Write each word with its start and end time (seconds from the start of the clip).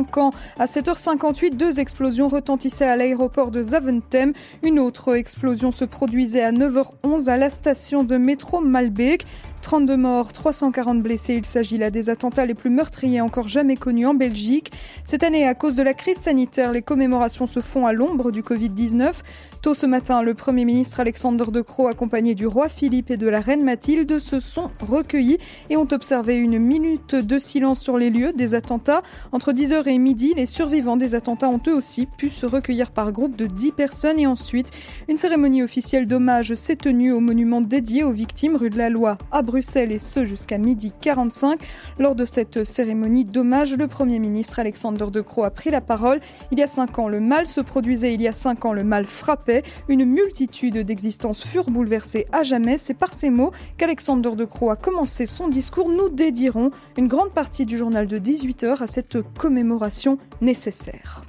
25 0.00 0.18
ans. 0.18 0.30
À 0.58 0.66
7h58, 0.66 1.56
deux 1.56 1.80
explosions 1.80 2.28
retentissaient 2.28 2.88
à 2.88 2.96
l'aéroport 2.96 3.50
de 3.50 3.62
Zaventem. 3.62 4.32
Une 4.62 4.78
autre 4.78 5.14
explosion 5.14 5.72
se 5.72 5.84
produisait 5.84 6.42
à 6.42 6.52
9h11 6.52 7.28
à 7.28 7.36
la 7.36 7.50
station 7.50 8.04
de 8.04 8.16
métro 8.16 8.60
Malbec. 8.60 9.26
32 9.62 9.96
morts, 9.96 10.32
340 10.32 11.02
blessés. 11.02 11.34
Il 11.34 11.44
s'agit 11.44 11.78
là 11.78 11.90
des 11.90 12.10
attentats 12.10 12.46
les 12.46 12.54
plus 12.54 12.70
meurtriers 12.70 13.20
encore 13.20 13.48
jamais 13.48 13.76
connus 13.76 14.06
en 14.06 14.14
Belgique. 14.14 14.72
Cette 15.04 15.22
année, 15.22 15.46
à 15.46 15.54
cause 15.54 15.76
de 15.76 15.82
la 15.82 15.94
crise 15.94 16.18
sanitaire, 16.18 16.72
les 16.72 16.82
commémorations 16.82 17.46
se 17.46 17.60
font 17.60 17.86
à 17.86 17.92
l'ombre 17.92 18.30
du 18.30 18.42
Covid-19. 18.42 19.12
Tôt 19.62 19.74
ce 19.74 19.84
matin, 19.84 20.22
le 20.22 20.32
Premier 20.32 20.64
ministre 20.64 21.00
Alexander 21.00 21.44
De 21.52 21.60
Croo, 21.60 21.88
accompagné 21.88 22.34
du 22.34 22.46
roi 22.46 22.70
Philippe 22.70 23.10
et 23.10 23.18
de 23.18 23.28
la 23.28 23.40
reine 23.40 23.62
Mathilde, 23.62 24.18
se 24.18 24.40
sont 24.40 24.70
recueillis 24.80 25.36
et 25.68 25.76
ont 25.76 25.88
observé 25.92 26.36
une 26.36 26.58
minute 26.58 27.14
de 27.14 27.38
silence 27.38 27.80
sur 27.80 27.98
les 27.98 28.08
lieux 28.08 28.32
des 28.32 28.54
attentats. 28.54 29.02
Entre 29.32 29.52
10h 29.52 29.86
et 29.86 29.98
midi, 29.98 30.32
les 30.34 30.46
survivants 30.46 30.96
des 30.96 31.14
attentats 31.14 31.50
ont 31.50 31.60
eux 31.68 31.74
aussi 31.74 32.06
pu 32.06 32.30
se 32.30 32.46
recueillir 32.46 32.90
par 32.90 33.12
groupe 33.12 33.36
de 33.36 33.44
10 33.44 33.72
personnes 33.72 34.18
et 34.18 34.26
ensuite, 34.26 34.70
une 35.08 35.18
cérémonie 35.18 35.62
officielle 35.62 36.06
d'hommage 36.06 36.54
s'est 36.54 36.76
tenue 36.76 37.12
au 37.12 37.20
monument 37.20 37.60
dédié 37.60 38.02
aux 38.02 38.12
victimes 38.12 38.56
rue 38.56 38.70
de 38.70 38.78
la 38.78 38.88
Loi 38.88 39.18
Bruxelles 39.50 39.90
et 39.90 39.98
ce 39.98 40.24
jusqu'à 40.24 40.58
midi 40.58 40.92
45. 41.00 41.60
Lors 41.98 42.14
de 42.14 42.24
cette 42.24 42.62
cérémonie 42.62 43.24
d'hommage, 43.24 43.74
le 43.76 43.88
Premier 43.88 44.20
ministre 44.20 44.60
Alexander 44.60 45.06
De 45.10 45.20
Croo 45.20 45.42
a 45.42 45.50
pris 45.50 45.70
la 45.70 45.80
parole. 45.80 46.20
Il 46.52 46.60
y 46.60 46.62
a 46.62 46.68
cinq 46.68 47.00
ans, 47.00 47.08
le 47.08 47.18
mal 47.18 47.46
se 47.46 47.60
produisait, 47.60 48.14
il 48.14 48.22
y 48.22 48.28
a 48.28 48.32
cinq 48.32 48.64
ans, 48.64 48.72
le 48.72 48.84
mal 48.84 49.06
frappait 49.06 49.64
une 49.88 50.04
multitude 50.04 50.78
d'existences 50.78 51.42
furent 51.42 51.72
bouleversées 51.72 52.26
à 52.30 52.44
jamais. 52.44 52.78
C'est 52.78 52.94
par 52.94 53.12
ces 53.12 53.30
mots 53.30 53.50
qu'Alexander 53.76 54.36
De 54.36 54.44
Croo 54.44 54.70
a 54.70 54.76
commencé 54.76 55.26
son 55.26 55.48
discours. 55.48 55.88
Nous 55.88 56.10
dédierons 56.10 56.70
une 56.96 57.08
grande 57.08 57.32
partie 57.32 57.66
du 57.66 57.76
journal 57.76 58.06
de 58.06 58.18
18h 58.18 58.80
à 58.80 58.86
cette 58.86 59.18
commémoration 59.36 60.18
nécessaire. 60.40 61.24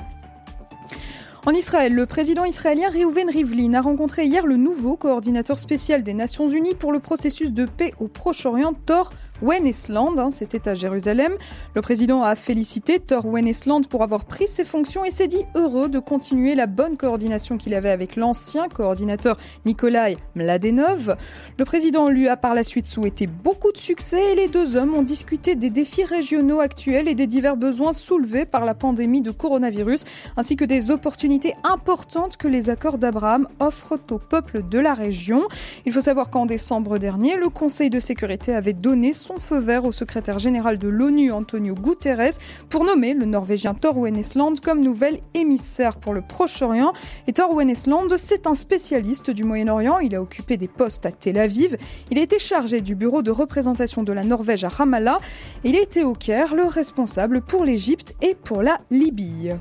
En 1.43 1.53
Israël, 1.53 1.95
le 1.95 2.05
président 2.05 2.45
israélien 2.45 2.89
Reuven 2.91 3.27
Rivlin 3.27 3.73
a 3.73 3.81
rencontré 3.81 4.25
hier 4.25 4.45
le 4.45 4.57
nouveau 4.57 4.95
coordinateur 4.95 5.57
spécial 5.57 6.03
des 6.03 6.13
Nations 6.13 6.47
Unies 6.47 6.75
pour 6.75 6.91
le 6.91 6.99
processus 6.99 7.51
de 7.51 7.65
paix 7.65 7.95
au 7.99 8.07
Proche-Orient, 8.07 8.73
Thor 8.85 9.11
Wennesland, 9.41 10.19
hein, 10.19 10.29
c'était 10.31 10.67
à 10.67 10.75
Jérusalem. 10.75 11.33
Le 11.75 11.81
président 11.81 12.23
a 12.23 12.35
félicité 12.35 12.99
Thor 12.99 13.25
Wennesland 13.25 13.87
pour 13.87 14.03
avoir 14.03 14.25
pris 14.25 14.47
ses 14.47 14.63
fonctions 14.63 15.03
et 15.03 15.11
s'est 15.11 15.27
dit 15.27 15.45
heureux 15.55 15.89
de 15.89 15.99
continuer 15.99 16.55
la 16.55 16.67
bonne 16.67 16.97
coordination 16.97 17.57
qu'il 17.57 17.73
avait 17.73 17.89
avec 17.89 18.15
l'ancien 18.15 18.67
coordinateur 18.67 19.37
Nikolai 19.65 20.17
Mladenov. 20.35 21.15
Le 21.57 21.65
président 21.65 22.09
lui 22.09 22.27
a 22.27 22.37
par 22.37 22.53
la 22.53 22.63
suite 22.63 22.87
souhaité 22.87 23.27
beaucoup 23.27 23.71
de 23.71 23.77
succès 23.77 24.33
et 24.33 24.35
les 24.35 24.47
deux 24.47 24.75
hommes 24.75 24.93
ont 24.93 25.01
discuté 25.01 25.55
des 25.55 25.69
défis 25.69 26.03
régionaux 26.03 26.59
actuels 26.59 27.07
et 27.07 27.15
des 27.15 27.27
divers 27.27 27.57
besoins 27.57 27.93
soulevés 27.93 28.45
par 28.45 28.65
la 28.65 28.73
pandémie 28.73 29.21
de 29.21 29.31
coronavirus, 29.31 30.03
ainsi 30.37 30.55
que 30.55 30.65
des 30.65 30.91
opportunités 30.91 31.55
importantes 31.63 32.37
que 32.37 32.47
les 32.47 32.69
accords 32.69 32.97
d'Abraham 32.97 33.47
offrent 33.59 33.99
au 34.11 34.19
peuple 34.19 34.61
de 34.69 34.79
la 34.79 34.93
région. 34.93 35.43
Il 35.85 35.91
faut 35.91 36.01
savoir 36.01 36.29
qu'en 36.29 36.45
décembre 36.45 36.97
dernier, 36.97 37.35
le 37.35 37.49
Conseil 37.49 37.89
de 37.89 37.99
sécurité 37.99 38.53
avait 38.53 38.73
donné 38.73 39.13
son 39.13 39.30
feu 39.39 39.59
vert 39.59 39.85
au 39.85 39.91
secrétaire 39.91 40.39
général 40.39 40.77
de 40.77 40.89
l'ONU, 40.89 41.31
Antonio 41.31 41.73
Guterres, 41.73 42.37
pour 42.69 42.83
nommer 42.83 43.13
le 43.13 43.25
Norvégien 43.25 43.73
Thor 43.73 43.97
Wennesland 43.97 44.59
comme 44.59 44.81
nouvel 44.81 45.19
émissaire 45.33 45.97
pour 45.97 46.13
le 46.13 46.21
Proche-Orient. 46.21 46.93
Et 47.27 47.33
Thor 47.33 47.53
Wennesland, 47.53 48.15
c'est 48.17 48.47
un 48.47 48.53
spécialiste 48.53 49.31
du 49.31 49.43
Moyen-Orient. 49.43 49.99
Il 49.99 50.15
a 50.15 50.21
occupé 50.21 50.57
des 50.57 50.67
postes 50.67 51.05
à 51.05 51.11
Tel 51.11 51.37
Aviv. 51.37 51.77
Il 52.09 52.19
a 52.19 52.21
été 52.21 52.39
chargé 52.39 52.81
du 52.81 52.95
bureau 52.95 53.21
de 53.21 53.31
représentation 53.31 54.03
de 54.03 54.13
la 54.13 54.23
Norvège 54.23 54.63
à 54.63 54.69
Ramallah. 54.69 55.19
Il 55.63 55.75
a 55.75 55.81
été 55.81 56.03
au 56.03 56.13
Caire 56.13 56.55
le 56.55 56.65
responsable 56.65 57.41
pour 57.41 57.65
l'Égypte 57.65 58.15
et 58.21 58.35
pour 58.35 58.63
la 58.63 58.77
Libye. 58.89 59.53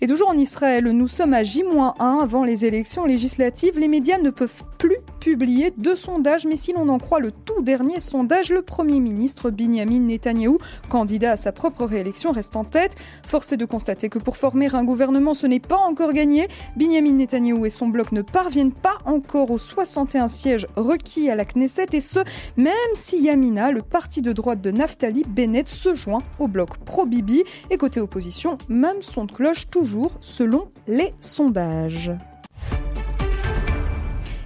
Et 0.00 0.06
toujours 0.06 0.30
en 0.30 0.36
Israël, 0.36 0.84
nous 0.84 1.06
sommes 1.06 1.34
à 1.34 1.42
J-1 1.42 1.94
avant 1.98 2.44
les 2.44 2.64
élections 2.64 3.04
législatives. 3.04 3.78
Les 3.78 3.88
médias 3.88 4.18
ne 4.18 4.30
peuvent 4.30 4.64
plus 4.78 4.98
publier 5.20 5.72
de 5.76 5.94
sondages, 5.94 6.44
mais 6.44 6.56
si 6.56 6.72
l'on 6.72 6.88
en 6.88 6.98
croit 6.98 7.20
le 7.20 7.30
tout 7.30 7.62
dernier 7.62 8.00
sondage, 8.00 8.50
le 8.50 8.62
Premier 8.62 8.98
ministre 8.98 9.50
Binyamin 9.50 10.00
Netanyahou, 10.00 10.58
candidat 10.88 11.32
à 11.32 11.36
sa 11.36 11.52
propre 11.52 11.84
réélection, 11.84 12.32
reste 12.32 12.56
en 12.56 12.64
tête. 12.64 12.96
Force 13.24 13.52
est 13.52 13.56
de 13.56 13.64
constater 13.64 14.08
que 14.08 14.18
pour 14.18 14.36
former 14.36 14.74
un 14.74 14.84
gouvernement, 14.84 15.34
ce 15.34 15.46
n'est 15.46 15.60
pas 15.60 15.78
encore 15.78 16.12
gagné. 16.12 16.48
Binyamin 16.76 17.12
Netanyahou 17.12 17.66
et 17.66 17.70
son 17.70 17.88
bloc 17.88 18.12
ne 18.12 18.22
parviennent 18.22 18.72
pas 18.72 18.98
encore 19.04 19.50
aux 19.50 19.58
61 19.58 20.28
sièges 20.28 20.66
requis 20.76 21.30
à 21.30 21.36
la 21.36 21.44
Knesset, 21.44 21.86
et 21.92 22.00
ce, 22.00 22.18
même 22.56 22.72
si 22.94 23.22
Yamina, 23.22 23.70
le 23.70 23.82
parti 23.82 24.22
de 24.22 24.32
droite 24.32 24.60
de 24.60 24.70
Naftali 24.70 25.24
Bennett, 25.28 25.68
se 25.68 25.94
joint 25.94 26.22
au 26.38 26.48
bloc 26.48 26.78
pro-Bibi. 26.78 27.44
Et 27.70 27.76
côté 27.76 28.00
opposition, 28.00 28.58
même 28.68 29.02
son 29.02 29.26
cloche 29.26 29.61
toujours 29.66 30.12
selon 30.20 30.70
les 30.86 31.12
sondages. 31.20 32.12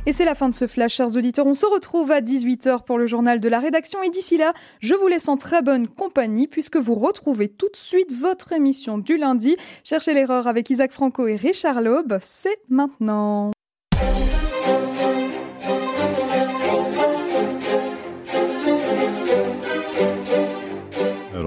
Et 0.08 0.12
c'est 0.12 0.24
la 0.24 0.36
fin 0.36 0.48
de 0.48 0.54
ce 0.54 0.68
flash, 0.68 0.94
chers 0.94 1.16
auditeurs. 1.16 1.46
On 1.46 1.54
se 1.54 1.66
retrouve 1.66 2.12
à 2.12 2.20
18h 2.20 2.84
pour 2.84 2.96
le 2.96 3.06
journal 3.06 3.40
de 3.40 3.48
la 3.48 3.58
rédaction. 3.58 4.00
Et 4.04 4.08
d'ici 4.08 4.36
là, 4.36 4.52
je 4.78 4.94
vous 4.94 5.08
laisse 5.08 5.28
en 5.28 5.36
très 5.36 5.62
bonne 5.62 5.88
compagnie 5.88 6.46
puisque 6.46 6.76
vous 6.76 6.94
retrouvez 6.94 7.48
tout 7.48 7.68
de 7.68 7.76
suite 7.76 8.12
votre 8.12 8.52
émission 8.52 8.98
du 8.98 9.16
lundi. 9.16 9.56
Cherchez 9.82 10.14
l'erreur 10.14 10.46
avec 10.46 10.70
Isaac 10.70 10.92
Franco 10.92 11.26
et 11.26 11.34
Richard 11.34 11.80
Laube. 11.80 12.18
C'est 12.20 12.60
maintenant. 12.68 13.50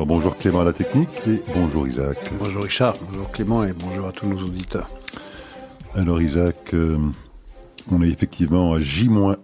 Bonjour 0.10 0.36
Clément 0.38 0.62
à 0.62 0.64
la 0.64 0.74
technique 0.74 1.08
et 1.28 1.40
bonjour 1.54 1.88
Isaac. 1.88 2.18
Bonjour 2.40 2.64
Richard, 2.64 2.96
bonjour 3.12 3.32
Clément 3.32 3.64
et 3.64 3.74
bonjour 3.74 4.08
à 4.08 4.12
tous 4.12 4.26
nos 4.26 4.40
auditeurs. 4.40 4.90
Alors 5.94 6.20
Isaac, 6.20 6.74
euh, 6.74 6.98
on 7.92 8.02
est 8.02 8.10
effectivement 8.10 8.74
à 8.74 8.80
J-1 8.80 9.36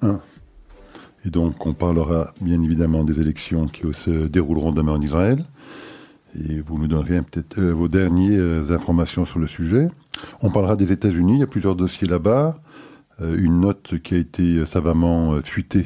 et 1.23 1.29
donc 1.29 1.63
on 1.67 1.75
parlera 1.75 2.33
bien 2.41 2.59
évidemment 2.63 3.03
des 3.03 3.19
élections 3.19 3.67
qui 3.67 3.83
se 3.93 4.25
dérouleront 4.25 4.71
demain 4.71 4.93
en 4.93 5.01
Israël 5.03 5.45
et 6.33 6.61
vous 6.61 6.79
nous 6.79 6.87
donnerez 6.87 7.21
peut-être 7.21 7.59
euh, 7.59 7.71
vos 7.71 7.87
dernières 7.87 8.71
informations 8.71 9.25
sur 9.25 9.37
le 9.37 9.45
sujet. 9.45 9.87
On 10.41 10.49
parlera 10.49 10.75
des 10.75 10.91
États-Unis, 10.91 11.33
il 11.33 11.39
y 11.41 11.43
a 11.43 11.47
plusieurs 11.47 11.75
dossiers 11.75 12.07
là-bas. 12.07 12.57
Euh, 13.21 13.37
une 13.37 13.59
note 13.59 13.99
qui 13.99 14.15
a 14.15 14.17
été 14.17 14.65
savamment 14.65 15.39
fuitée 15.43 15.85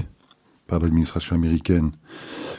par 0.69 0.79
l'administration 0.79 1.35
américaine 1.35 1.91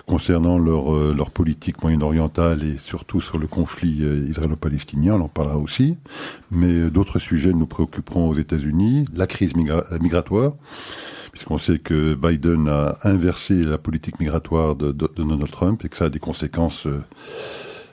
concernant 0.06 0.59
leur, 0.59 0.94
euh, 0.94 1.15
leur 1.16 1.31
politique 1.31 1.82
moyen-orientale 1.82 2.65
et 2.65 2.78
surtout 2.78 3.21
sur 3.21 3.38
le 3.38 3.47
conflit 3.47 3.98
euh, 4.03 4.26
israélo-palestinien, 4.28 5.15
on 5.15 5.21
en 5.21 5.28
parlera 5.28 5.56
aussi. 5.56 5.97
Mais 6.50 6.72
euh, 6.72 6.91
d'autres 6.91 7.21
sujets 7.21 7.53
nous 7.53 7.66
préoccuperont 7.66 8.28
aux 8.28 8.34
États-Unis, 8.34 9.04
la 9.15 9.28
crise 9.28 9.53
migratoire, 9.54 10.54
puisqu'on 11.31 11.59
sait 11.59 11.78
que 11.78 12.15
Biden 12.15 12.69
a 12.69 12.98
inversé 13.04 13.54
la 13.62 13.78
politique 13.78 14.19
migratoire 14.19 14.75
de, 14.75 14.91
Donald 14.91 15.50
Trump 15.50 15.84
et 15.84 15.88
que 15.88 15.97
ça 15.97 16.06
a 16.06 16.10
des 16.10 16.19
conséquences 16.19 16.88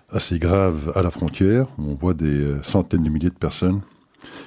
assez 0.09 0.39
graves 0.39 0.91
à 0.95 1.03
la 1.03 1.11
frontière. 1.11 1.67
On 1.77 1.93
voit 1.93 2.15
des 2.15 2.55
centaines 2.63 3.03
de 3.03 3.09
milliers 3.09 3.29
de 3.29 3.35
personnes 3.35 3.81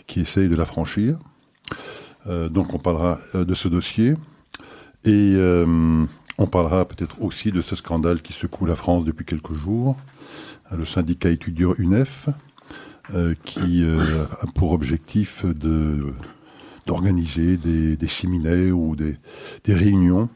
qui 0.08 0.20
essayent 0.20 0.48
de 0.48 0.56
la 0.56 0.64
franchir. 0.64 1.18
donc 2.26 2.74
on 2.74 2.78
parlera 2.78 3.20
de 3.34 3.54
ce 3.54 3.68
dossier. 3.68 4.16
Et 5.04 5.36
on 6.38 6.46
parlera 6.46 6.84
peut-être 6.86 7.20
aussi 7.22 7.52
de 7.52 7.60
ce 7.60 7.76
scandale 7.76 8.22
qui 8.22 8.32
secoue 8.32 8.66
la 8.66 8.76
France 8.76 9.04
depuis 9.04 9.24
quelques 9.24 9.54
jours, 9.54 9.96
le 10.70 10.84
syndicat 10.84 11.30
étudiant 11.30 11.74
UNEF, 11.78 12.28
euh, 13.14 13.34
qui 13.44 13.82
euh, 13.82 14.24
a 14.40 14.46
pour 14.54 14.70
objectif 14.70 15.44
de, 15.44 16.12
d'organiser 16.86 17.56
des, 17.56 18.08
séminaires 18.08 18.78
ou 18.78 18.94
des, 18.94 19.16
réunions 19.66 20.28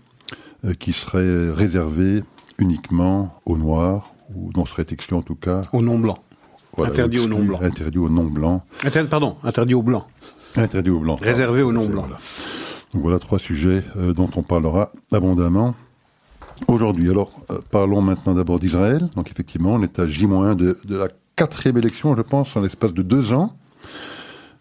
euh, 0.65 0.75
qui 0.75 0.93
seraient 0.93 1.53
réservées 1.53 2.25
uniquement 2.59 3.41
aux 3.47 3.57
Noirs, 3.57 4.03
ou 4.35 4.51
non 4.57 4.67
serait 4.67 4.87
exclu 4.91 5.17
en 5.17 5.23
tout 5.23 5.37
cas. 5.37 5.61
Aux 5.73 5.83
non-blancs. 5.83 6.19
interdit 6.79 7.21
aux 7.21 7.29
non-blancs. 7.29 7.63
Interdit 7.63 7.99
aux 7.99 8.09
non-blancs. 8.09 8.63
pardon, 9.09 9.37
interdit 9.45 9.75
aux 9.75 9.83
blancs. 9.83 10.07
Interdit 10.57 10.91
aux 10.91 11.01
blancs. 11.01 11.21
Réservé 11.21 11.63
aux 11.63 11.73
non-blancs. 11.73 12.09
Voilà 12.95 13.19
trois 13.19 13.39
sujets 13.39 13.85
dont 13.97 14.31
on 14.37 14.43
parlera 14.43 14.93
abondamment 15.13 15.75
aujourd'hui. 16.69 17.11
Alors, 17.11 17.31
euh, 17.51 17.59
parlons 17.71 18.01
maintenant 18.01 18.35
d'abord 18.35 18.59
d'Israël. 18.59 19.09
Donc, 19.17 19.31
effectivement, 19.31 19.73
on 19.75 19.83
est 19.83 19.99
à 19.99 20.07
J-1 20.07 20.57
de, 20.57 20.77
la 20.89 21.09
quatrième 21.37 21.79
élection, 21.79 22.17
je 22.17 22.23
pense, 22.23 22.57
en 22.57 22.61
l'espace 22.61 22.93
de 22.93 23.03
deux 23.03 23.33
ans. 23.33 23.57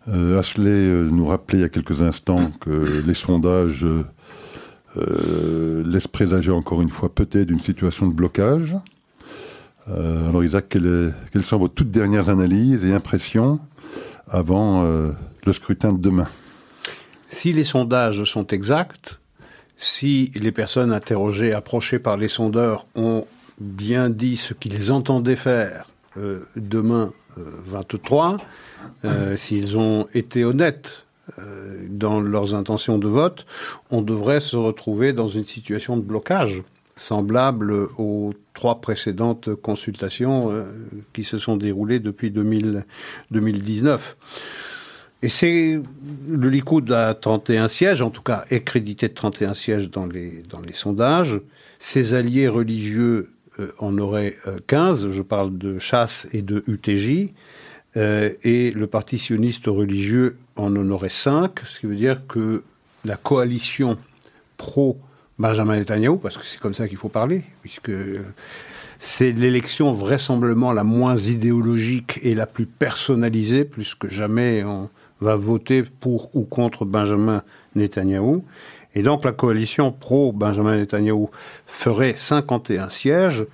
Euh, 0.09 0.39
Ashley 0.39 0.69
euh, 0.69 1.09
nous 1.09 1.25
rappelait 1.25 1.59
il 1.59 1.61
y 1.61 1.65
a 1.65 1.69
quelques 1.69 2.01
instants 2.01 2.51
que 2.59 3.03
les 3.05 3.13
sondages 3.13 3.85
laissent 4.95 6.07
présager 6.07 6.51
encore 6.51 6.83
une 6.83 6.91
fois 6.91 7.09
peut-être 7.09 7.49
une 7.49 7.59
situation 7.59 8.05
de 8.05 8.13
blocage. 8.13 8.77
alors 9.87 10.43
Isaac, 10.43 10.69
quelles, 10.69 11.41
sont 11.41 11.57
vos 11.57 11.67
toutes 11.67 11.89
dernières 11.89 12.29
analyses 12.29 12.85
et 12.85 12.93
impressions 12.93 13.59
avant 14.29 14.83
le 14.83 15.51
scrutin 15.53 15.93
de 15.93 15.97
demain? 15.97 16.27
Si 17.33 17.51
les 17.51 17.63
sondages 17.63 18.23
sont 18.25 18.45
exacts, 18.45 19.19
si 19.75 20.31
les 20.35 20.51
personnes 20.51 20.93
interrogées, 20.93 21.51
approchées 21.51 21.97
par 21.97 22.15
les 22.15 22.27
sondeurs, 22.27 22.85
ont 22.93 23.25
bien 23.59 24.11
dit 24.11 24.35
ce 24.35 24.53
qu'ils 24.53 24.91
entendaient 24.91 25.35
faire 25.35 25.89
euh, 26.15 26.41
demain 26.55 27.11
23, 27.35 28.37
s'ils 29.35 29.75
ont 29.75 30.07
été 30.13 30.45
honnêtes 30.45 31.07
dans 31.89 32.21
leurs 32.21 32.53
intentions 32.53 32.99
de 32.99 33.07
vote, 33.07 33.47
on 33.89 34.03
devrait 34.03 34.39
se 34.39 34.55
retrouver 34.55 35.13
dans 35.13 35.27
une 35.27 35.45
situation 35.45 35.97
de 35.97 36.03
blocage 36.03 36.61
semblable 36.95 37.87
aux 37.97 38.35
trois 38.53 38.79
précédentes 38.79 39.55
consultations 39.55 40.51
qui 41.13 41.23
se 41.23 41.39
sont 41.39 41.57
déroulées 41.57 41.97
depuis 41.99 42.29
2019. 42.29 44.15
Et 45.23 45.29
c'est 45.29 45.79
le 46.27 46.49
Likoud 46.49 46.91
a 46.91 47.13
31 47.13 47.69
sièges, 47.69 48.01
en 48.01 48.09
tout 48.09 48.21
cas 48.21 48.43
est 48.51 48.61
crédité 48.61 49.07
de 49.07 49.13
31 49.13 49.53
sièges 49.53 49.89
dans 49.89 50.05
les, 50.05 50.43
dans 50.49 50.59
les 50.59 50.73
sondages. 50.73 51.39
Ses 51.79 52.13
alliés 52.13 52.49
religieux 52.49 53.31
euh, 53.57 53.71
en 53.79 53.97
auraient 53.97 54.35
15, 54.67 55.05
euh, 55.05 55.11
je 55.11 55.21
parle 55.21 55.57
de 55.57 55.79
Chasse 55.79 56.27
et 56.33 56.41
de 56.41 56.65
UTJ, 56.67 57.29
euh, 57.95 58.31
et 58.43 58.71
le 58.71 58.85
Parti 58.85 59.17
sioniste 59.17 59.67
religieux 59.67 60.35
en 60.57 60.75
en 60.75 60.89
aurait 60.89 61.07
5, 61.07 61.57
ce 61.63 61.79
qui 61.79 61.85
veut 61.85 61.95
dire 61.95 62.27
que 62.27 62.61
la 63.05 63.15
coalition 63.15 63.97
pro-Benjamin 64.57 65.77
Netanyahu, 65.77 66.17
parce 66.17 66.35
que 66.35 66.45
c'est 66.45 66.59
comme 66.59 66.73
ça 66.73 66.89
qu'il 66.89 66.97
faut 66.97 67.09
parler, 67.09 67.43
puisque 67.61 67.93
c'est 68.99 69.31
l'élection 69.31 69.93
vraisemblablement 69.93 70.73
la 70.73 70.83
moins 70.83 71.15
idéologique 71.15 72.19
et 72.23 72.35
la 72.35 72.45
plus 72.45 72.65
personnalisée, 72.65 73.63
plus 73.63 73.95
que 73.95 74.09
jamais 74.09 74.65
on 74.65 74.89
va 75.23 75.35
voter 75.35 75.83
pour 75.83 76.29
ou 76.35 76.43
contre 76.43 76.85
Benjamin 76.85 77.41
Netanyahou. 77.75 78.43
Et 78.95 79.01
donc 79.01 79.25
la 79.25 79.31
coalition 79.31 79.91
pro-Benjamin 79.91 80.77
Netanyahou 80.77 81.31
ferait 81.65 82.13
51 82.15 82.89
sièges. 82.89 83.45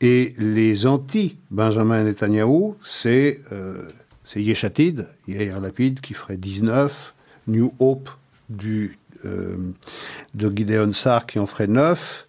Et 0.00 0.34
les 0.38 0.86
anti-Benjamin 0.86 2.04
Netanyahou, 2.04 2.76
c'est 2.82 3.40
euh, 3.52 3.88
Yeshatid, 4.36 5.06
Yair 5.26 5.60
Lapid, 5.60 6.00
qui 6.00 6.14
ferait 6.14 6.36
19, 6.36 7.14
New 7.48 7.72
Hope 7.78 8.10
du, 8.48 8.98
euh, 9.24 9.56
de 10.34 10.52
Gideon 10.54 10.92
Sar 10.92 11.26
qui 11.26 11.38
en 11.38 11.46
ferait 11.46 11.66
9, 11.66 12.28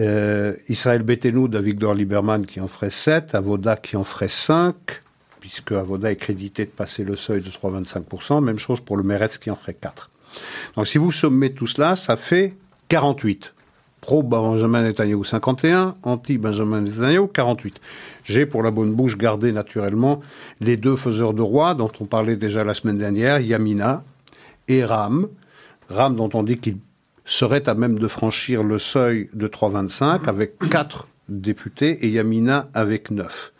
euh, 0.00 0.54
Israël 0.68 1.02
Betenu 1.02 1.48
d'Avigdor 1.48 1.94
Lieberman 1.94 2.46
qui 2.46 2.60
en 2.60 2.68
ferait 2.68 2.90
7, 2.90 3.34
Avoda 3.34 3.76
qui 3.76 3.96
en 3.96 4.04
ferait 4.04 4.28
5, 4.28 4.74
puisque 5.42 5.72
Avoda 5.72 6.12
est 6.12 6.16
crédité 6.16 6.64
de 6.66 6.70
passer 6.70 7.02
le 7.02 7.16
seuil 7.16 7.40
de 7.40 7.50
3,25%. 7.50 8.44
Même 8.44 8.60
chose 8.60 8.78
pour 8.78 8.96
le 8.96 9.02
Meretz 9.02 9.38
qui 9.38 9.50
en 9.50 9.56
ferait 9.56 9.74
4. 9.74 10.08
Donc 10.76 10.86
si 10.86 10.98
vous 10.98 11.10
sommez 11.10 11.52
tout 11.52 11.66
cela, 11.66 11.96
ça 11.96 12.16
fait 12.16 12.54
48. 12.86 13.52
Pro-Benjamin 14.00 14.82
Netanyahu 14.82 15.24
51, 15.24 15.96
anti-Benjamin 16.04 16.82
Netanyahu 16.82 17.26
48. 17.26 17.80
J'ai 18.22 18.46
pour 18.46 18.62
la 18.62 18.70
bonne 18.70 18.94
bouche 18.94 19.18
gardé 19.18 19.50
naturellement 19.50 20.20
les 20.60 20.76
deux 20.76 20.94
faiseurs 20.94 21.34
de 21.34 21.42
roi 21.42 21.74
dont 21.74 21.90
on 21.98 22.04
parlait 22.04 22.36
déjà 22.36 22.62
la 22.62 22.74
semaine 22.74 22.98
dernière, 22.98 23.40
Yamina 23.40 24.04
et 24.68 24.84
Ram. 24.84 25.28
Ram 25.88 26.14
dont 26.14 26.30
on 26.34 26.44
dit 26.44 26.58
qu'il 26.58 26.76
serait 27.24 27.68
à 27.68 27.74
même 27.74 27.98
de 27.98 28.06
franchir 28.06 28.62
le 28.62 28.78
seuil 28.78 29.28
de 29.34 29.48
3,25 29.48 30.28
avec 30.28 30.56
4 30.70 31.08
députés 31.28 32.06
et 32.06 32.08
Yamina 32.08 32.68
avec 32.74 33.10
9. 33.10 33.51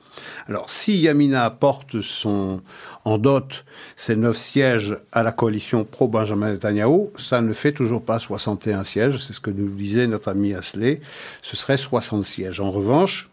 Alors, 0.48 0.70
si 0.70 0.98
Yamina 0.98 1.44
apporte 1.44 2.00
son, 2.00 2.60
en 3.04 3.18
dot 3.18 3.64
ses 3.96 4.16
neuf 4.16 4.36
sièges 4.36 4.96
à 5.12 5.22
la 5.22 5.32
coalition 5.32 5.84
pro-Benjamin 5.84 6.52
Netanyahu, 6.52 7.08
ça 7.16 7.40
ne 7.40 7.52
fait 7.52 7.72
toujours 7.72 8.02
pas 8.02 8.18
61 8.18 8.84
sièges, 8.84 9.18
c'est 9.18 9.32
ce 9.32 9.40
que 9.40 9.50
nous 9.50 9.68
disait 9.68 10.06
notre 10.06 10.30
ami 10.30 10.54
Asley, 10.54 11.00
ce 11.42 11.56
serait 11.56 11.76
60 11.76 12.24
sièges. 12.24 12.60
En 12.60 12.70
revanche, 12.70 13.30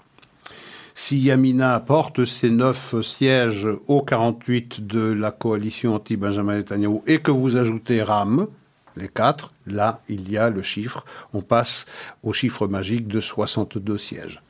si 0.96 1.20
Yamina 1.20 1.76
apporte 1.76 2.26
ses 2.26 2.50
neuf 2.50 3.00
sièges 3.02 3.68
aux 3.88 4.02
48 4.02 4.86
de 4.86 5.12
la 5.12 5.32
coalition 5.32 5.96
anti-Benjamin 5.96 6.58
Netanyahu 6.58 7.02
et 7.08 7.20
que 7.20 7.32
vous 7.32 7.56
ajoutez 7.58 8.02
RAM, 8.02 8.48
les 8.98 9.08
quatre, 9.08 9.52
là, 9.66 10.02
il 10.10 10.30
y 10.30 10.38
a 10.38 10.50
le 10.50 10.62
chiffre, 10.62 11.06
on 11.34 11.42
passe 11.42 11.86
au 12.24 12.34
chiffre 12.34 12.68
magique 12.68 13.08
de 13.08 13.20
62 13.20 13.98
sièges. 13.98 14.42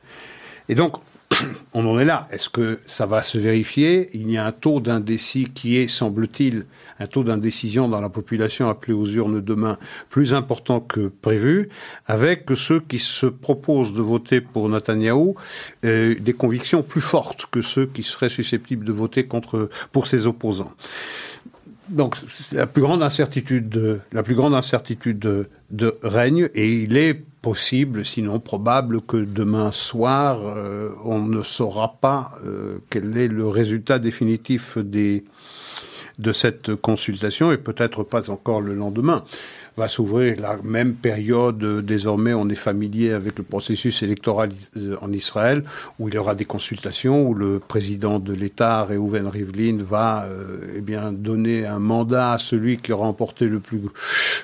Et 0.68 0.74
donc, 0.74 0.96
on 1.74 1.86
en 1.86 1.98
est 1.98 2.04
là. 2.04 2.28
Est-ce 2.30 2.48
que 2.48 2.80
ça 2.86 3.06
va 3.06 3.22
se 3.22 3.38
vérifier? 3.38 4.10
Il 4.14 4.30
y 4.30 4.38
a 4.38 4.46
un 4.46 4.52
taux 4.52 4.80
d'indécis 4.80 5.48
qui 5.54 5.76
est, 5.76 5.88
semble-t-il, 5.88 6.66
un 6.98 7.06
taux 7.06 7.24
d'indécision 7.24 7.88
dans 7.88 8.00
la 8.00 8.08
population 8.08 8.68
appelée 8.68 8.92
aux 8.92 9.06
urnes 9.06 9.40
demain 9.40 9.78
plus 10.10 10.34
important 10.34 10.80
que 10.80 11.08
prévu, 11.08 11.68
avec 12.06 12.46
ceux 12.54 12.80
qui 12.80 12.98
se 12.98 13.26
proposent 13.26 13.94
de 13.94 14.02
voter 14.02 14.40
pour 14.40 14.68
Netanyahou 14.68 15.34
euh, 15.84 16.14
des 16.18 16.32
convictions 16.32 16.82
plus 16.82 17.00
fortes 17.00 17.46
que 17.50 17.62
ceux 17.62 17.86
qui 17.86 18.02
seraient 18.02 18.28
susceptibles 18.28 18.84
de 18.84 18.92
voter 18.92 19.26
contre 19.26 19.70
pour 19.92 20.06
ses 20.06 20.26
opposants 20.26 20.72
donc 21.90 22.16
la 22.52 22.66
plus 22.66 22.82
grande 22.82 23.02
incertitude, 23.02 24.00
la 24.12 24.22
plus 24.22 24.34
grande 24.34 24.54
incertitude 24.54 25.18
de, 25.70 25.98
règne, 26.02 26.48
et 26.54 26.82
il 26.82 26.96
est 26.96 27.24
possible, 27.42 28.04
sinon 28.04 28.40
probable, 28.40 29.00
que 29.00 29.16
demain 29.16 29.70
soir, 29.70 30.40
euh, 30.44 30.90
on 31.04 31.20
ne 31.20 31.42
saura 31.42 31.96
pas 32.00 32.32
euh, 32.44 32.78
quel 32.90 33.16
est 33.16 33.28
le 33.28 33.48
résultat 33.48 33.98
définitif 33.98 34.78
des, 34.78 35.24
de 36.18 36.32
cette 36.32 36.74
consultation, 36.74 37.52
et 37.52 37.56
peut-être 37.56 38.02
pas 38.04 38.30
encore 38.30 38.60
le 38.60 38.74
lendemain 38.74 39.24
va 39.80 39.88
s'ouvrir 39.88 40.38
la 40.40 40.58
même 40.62 40.92
période. 40.92 41.64
Euh, 41.64 41.80
désormais, 41.80 42.34
on 42.34 42.48
est 42.50 42.62
familier 42.70 43.12
avec 43.12 43.38
le 43.38 43.44
processus 43.44 44.02
électoral 44.02 44.50
euh, 44.76 44.96
en 45.00 45.10
Israël, 45.10 45.64
où 45.98 46.08
il 46.08 46.14
y 46.14 46.18
aura 46.18 46.34
des 46.34 46.44
consultations, 46.44 47.26
où 47.26 47.32
le 47.32 47.60
président 47.60 48.18
de 48.18 48.34
l'État, 48.34 48.84
Reuven 48.84 49.26
Rivlin, 49.26 49.78
va 49.82 50.26
euh, 50.26 50.76
eh 50.76 50.82
bien 50.82 51.12
donner 51.12 51.66
un 51.66 51.78
mandat 51.78 52.32
à 52.32 52.38
celui 52.38 52.76
qui 52.76 52.92
aura 52.92 53.06
emporté 53.06 53.46
le 53.46 53.60
plus 53.60 53.80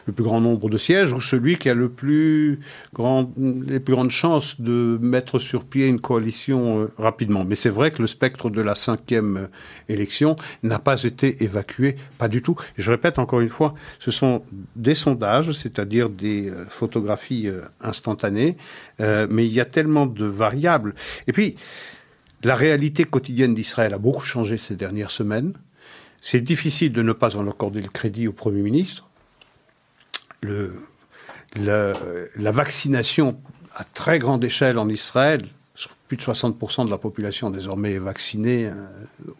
le 0.06 0.12
plus 0.12 0.22
grand 0.22 0.40
nombre 0.40 0.70
de 0.70 0.78
sièges, 0.78 1.12
ou 1.12 1.20
celui 1.20 1.56
qui 1.56 1.68
a 1.68 1.74
le 1.74 1.88
plus 1.88 2.60
grand 2.94 3.28
les 3.36 3.80
plus 3.80 3.94
grandes 3.94 4.16
chances 4.24 4.60
de 4.60 4.98
mettre 5.02 5.40
sur 5.40 5.64
pied 5.64 5.86
une 5.86 6.00
coalition 6.00 6.88
rapidement. 6.96 7.44
Mais 7.44 7.56
c'est 7.56 7.74
vrai 7.78 7.90
que 7.90 8.00
le 8.00 8.06
spectre 8.06 8.48
de 8.48 8.62
la 8.62 8.76
cinquième 8.76 9.48
élection 9.88 10.36
n'a 10.62 10.78
pas 10.78 11.02
été 11.02 11.42
évacué, 11.42 11.96
pas 12.18 12.28
du 12.28 12.40
tout. 12.40 12.56
Je 12.78 12.90
répète 12.92 13.18
encore 13.18 13.40
une 13.40 13.48
fois, 13.58 13.74
ce 13.98 14.12
sont 14.12 14.42
des 14.76 14.94
sondages 14.94 15.25
c'est-à-dire 15.52 16.08
des 16.08 16.50
euh, 16.50 16.66
photographies 16.66 17.48
euh, 17.48 17.62
instantanées, 17.80 18.56
euh, 19.00 19.26
mais 19.30 19.46
il 19.46 19.52
y 19.52 19.60
a 19.60 19.64
tellement 19.64 20.06
de 20.06 20.24
variables. 20.24 20.94
Et 21.26 21.32
puis, 21.32 21.56
la 22.42 22.54
réalité 22.54 23.04
quotidienne 23.04 23.54
d'Israël 23.54 23.94
a 23.94 23.98
beaucoup 23.98 24.24
changé 24.24 24.56
ces 24.56 24.76
dernières 24.76 25.10
semaines. 25.10 25.52
C'est 26.20 26.40
difficile 26.40 26.92
de 26.92 27.02
ne 27.02 27.12
pas 27.12 27.36
en 27.36 27.48
accorder 27.48 27.80
le 27.80 27.88
crédit 27.88 28.28
au 28.28 28.32
Premier 28.32 28.62
ministre. 28.62 29.08
La 31.56 31.92
vaccination 32.36 33.38
à 33.74 33.84
très 33.84 34.18
grande 34.18 34.44
échelle 34.44 34.78
en 34.78 34.88
Israël, 34.88 35.42
plus 36.08 36.16
de 36.16 36.22
60% 36.22 36.86
de 36.86 36.90
la 36.90 36.98
population 36.98 37.50
désormais 37.50 37.92
est 37.92 37.98
vaccinée 37.98 38.70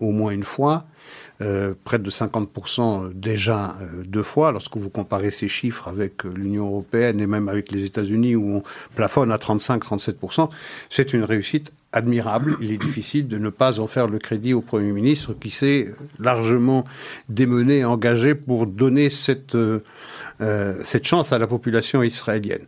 au 0.00 0.10
moins 0.10 0.32
une 0.32 0.44
fois. 0.44 0.86
Euh, 1.42 1.74
près 1.84 1.98
de 1.98 2.10
50% 2.10 3.12
déjà 3.12 3.76
euh, 3.82 4.02
deux 4.06 4.22
fois. 4.22 4.52
Lorsque 4.52 4.74
vous 4.78 4.88
comparez 4.88 5.30
ces 5.30 5.48
chiffres 5.48 5.86
avec 5.86 6.24
euh, 6.24 6.30
l'Union 6.34 6.66
européenne 6.66 7.20
et 7.20 7.26
même 7.26 7.50
avec 7.50 7.70
les 7.70 7.84
États-Unis 7.84 8.36
où 8.36 8.56
on 8.56 8.62
plafonne 8.94 9.30
à 9.30 9.36
35-37%, 9.36 10.48
c'est 10.88 11.12
une 11.12 11.24
réussite 11.24 11.74
admirable. 11.92 12.56
Il 12.62 12.72
est 12.72 12.78
difficile 12.78 13.28
de 13.28 13.36
ne 13.36 13.50
pas 13.50 13.80
en 13.80 13.86
faire 13.86 14.06
le 14.08 14.18
crédit 14.18 14.54
au 14.54 14.62
Premier 14.62 14.92
ministre 14.92 15.34
qui 15.34 15.50
s'est 15.50 15.92
largement 16.18 16.86
démené, 17.28 17.84
engagé 17.84 18.34
pour 18.34 18.66
donner 18.66 19.10
cette, 19.10 19.56
cette 20.82 21.06
chance 21.06 21.32
à 21.32 21.38
la 21.38 21.46
population 21.46 22.02
israélienne. 22.02 22.64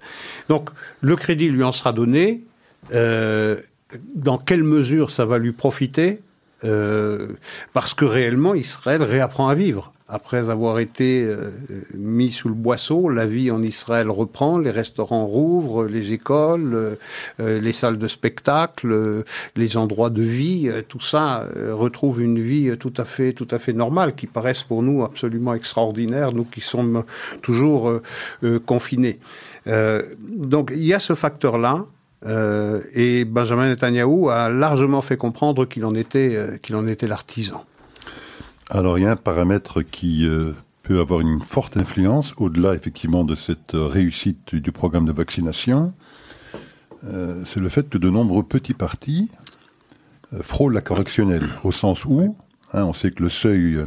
Donc 0.49 0.71
le 1.01 1.17
crédit 1.17 1.49
lui 1.49 1.63
en 1.63 1.73
sera 1.73 1.93
donné. 1.93 2.45
dans 2.91 4.39
quelle 4.39 4.63
mesure 4.63 5.11
ça 5.11 5.27
va 5.27 5.39
lui 5.39 5.53
profiter? 5.53 6.21
Euh, 6.65 7.29
parce 7.73 7.95
que 7.95 8.05
réellement, 8.05 8.55
Israël 8.55 9.03
réapprend 9.03 9.49
à 9.49 9.55
vivre. 9.55 9.93
Après 10.11 10.49
avoir 10.49 10.79
été 10.79 11.23
euh, 11.23 11.51
mis 11.95 12.33
sous 12.33 12.49
le 12.49 12.55
boisseau, 12.55 13.11
la 13.11 13.27
vie 13.27 13.51
en 13.51 13.63
Israël 13.63 14.09
reprend, 14.11 14.59
les 14.59 14.71
restaurants 14.71 15.27
rouvrent, 15.27 15.85
les 15.85 16.13
écoles, 16.13 16.97
euh, 17.41 17.61
les 17.61 17.73
salles 17.75 17.99
de 17.99 18.09
spectacle, 18.09 19.25
les 19.55 19.77
endroits 19.77 20.09
de 20.09 20.23
vie, 20.23 20.71
tout 20.89 21.01
ça 21.01 21.47
retrouve 21.73 22.23
une 22.23 22.41
vie 22.41 22.77
tout 22.79 22.95
à 22.97 23.05
fait, 23.05 23.35
tout 23.35 23.49
à 23.51 23.59
fait 23.59 23.75
normale, 23.75 24.15
qui 24.15 24.27
paraissent 24.27 24.63
pour 24.63 24.83
nous 24.83 25.05
absolument 25.05 25.53
extraordinaires, 25.53 26.33
nous 26.33 26.45
qui 26.45 26.63
sommes 26.63 27.05
toujours 27.43 27.93
confinés. 28.65 29.21
donc 29.67 30.73
il 30.75 30.85
y 30.85 30.95
a 30.95 31.01
ce 31.01 31.15
facteur-là. 31.15 31.85
Euh, 32.27 32.83
et 32.93 33.25
Benjamin 33.25 33.69
Netanyahu 33.69 34.29
a 34.31 34.49
largement 34.49 35.01
fait 35.01 35.17
comprendre 35.17 35.67
qu'il 35.67 35.85
en 35.85 35.95
était, 35.95 36.35
euh, 36.35 36.57
qu'il 36.59 36.75
en 36.75 36.87
était 36.87 37.07
l'artisan. 37.07 37.65
Alors 38.71 38.99
il 38.99 39.05
y 39.05 39.07
a 39.07 39.13
un 39.13 39.17
paramètre 39.17 39.83
qui 39.83 40.27
euh, 40.27 40.53
peut 40.83 40.99
avoir 40.99 41.21
une 41.21 41.43
forte 41.43 41.77
influence, 41.77 42.35
au-delà 42.37 42.75
effectivement 42.75 43.25
de 43.25 43.37
cette 43.37 43.73
réussite 43.73 44.55
du 44.55 44.73
programme 44.73 45.07
de 45.07 45.13
vaccination, 45.13 45.93
c'est 47.45 47.61
le 47.61 47.69
fait 47.69 47.89
que 47.89 47.97
de 47.97 48.11
nombreux 48.11 48.43
petits 48.43 48.75
partis 48.75 49.31
frôle 50.41 50.75
la 50.75 50.81
correctionnelle, 50.81 51.49
au 51.63 51.71
sens 51.71 52.05
où, 52.05 52.37
hein, 52.73 52.83
on 52.83 52.93
sait 52.93 53.13
que 53.13 53.23
le 53.23 53.29
seuil 53.29 53.79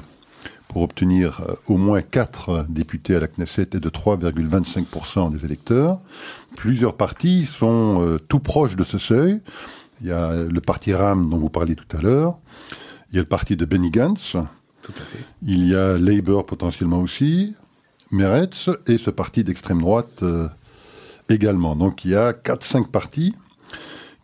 pour 0.71 0.83
obtenir 0.83 1.41
au 1.67 1.75
moins 1.75 2.01
4 2.01 2.65
députés 2.69 3.15
à 3.15 3.19
la 3.19 3.27
Knesset 3.27 3.63
est 3.73 3.75
de 3.75 3.89
3,25% 3.89 5.29
des 5.29 5.43
électeurs. 5.43 5.99
Plusieurs 6.55 6.95
partis 6.95 7.43
sont 7.43 8.17
tout 8.29 8.39
proches 8.39 8.77
de 8.77 8.85
ce 8.85 8.97
seuil. 8.97 9.41
Il 9.99 10.07
y 10.07 10.11
a 10.11 10.33
le 10.33 10.61
parti 10.61 10.93
RAM 10.93 11.29
dont 11.29 11.37
vous 11.37 11.49
parliez 11.49 11.75
tout 11.75 11.97
à 11.97 12.01
l'heure. 12.01 12.37
Il 13.09 13.15
y 13.15 13.19
a 13.19 13.21
le 13.21 13.27
parti 13.27 13.57
de 13.57 13.65
Benny 13.65 13.91
Gantz. 13.91 14.37
Tout 14.81 14.93
à 14.93 15.01
fait. 15.01 15.23
Il 15.43 15.67
y 15.67 15.75
a 15.75 15.97
Labour 15.97 16.45
potentiellement 16.45 16.99
aussi. 16.99 17.53
Meretz 18.11 18.69
et 18.87 18.97
ce 18.97 19.09
parti 19.09 19.43
d'extrême 19.43 19.81
droite 19.81 20.23
euh, 20.23 20.47
également. 21.29 21.75
Donc 21.75 22.05
il 22.05 22.11
y 22.11 22.15
a 22.15 22.31
4-5 22.31 22.87
partis 22.87 23.35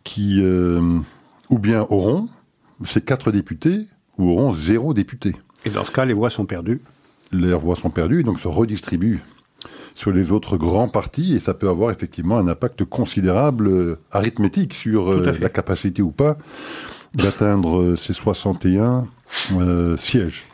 qui 0.04 0.40
euh, 0.40 0.98
ou 1.50 1.58
bien 1.58 1.86
auront 1.90 2.28
ces 2.84 3.00
quatre 3.00 3.30
députés 3.30 3.86
ou 4.16 4.30
auront 4.30 4.54
zéro 4.54 4.94
député. 4.94 5.36
Et 5.64 5.70
dans 5.70 5.84
ce 5.84 5.90
cas, 5.90 6.04
les 6.04 6.14
voix 6.14 6.30
sont 6.30 6.46
perdues 6.46 6.80
Les 7.32 7.54
voix 7.54 7.76
sont 7.76 7.90
perdues 7.90 8.20
et 8.20 8.22
donc 8.22 8.40
se 8.40 8.48
redistribuent 8.48 9.22
sur 9.94 10.12
les 10.12 10.30
autres 10.30 10.56
grands 10.56 10.88
partis 10.88 11.34
et 11.34 11.40
ça 11.40 11.54
peut 11.54 11.68
avoir 11.68 11.90
effectivement 11.90 12.38
un 12.38 12.46
impact 12.46 12.84
considérable 12.84 13.68
euh, 13.68 13.98
arithmétique 14.12 14.74
sur 14.74 15.12
la 15.12 15.48
capacité 15.48 16.02
ou 16.02 16.12
pas 16.12 16.36
d'atteindre 17.14 17.96
ces 17.96 18.12
61 18.12 19.08
sièges. 19.98 20.46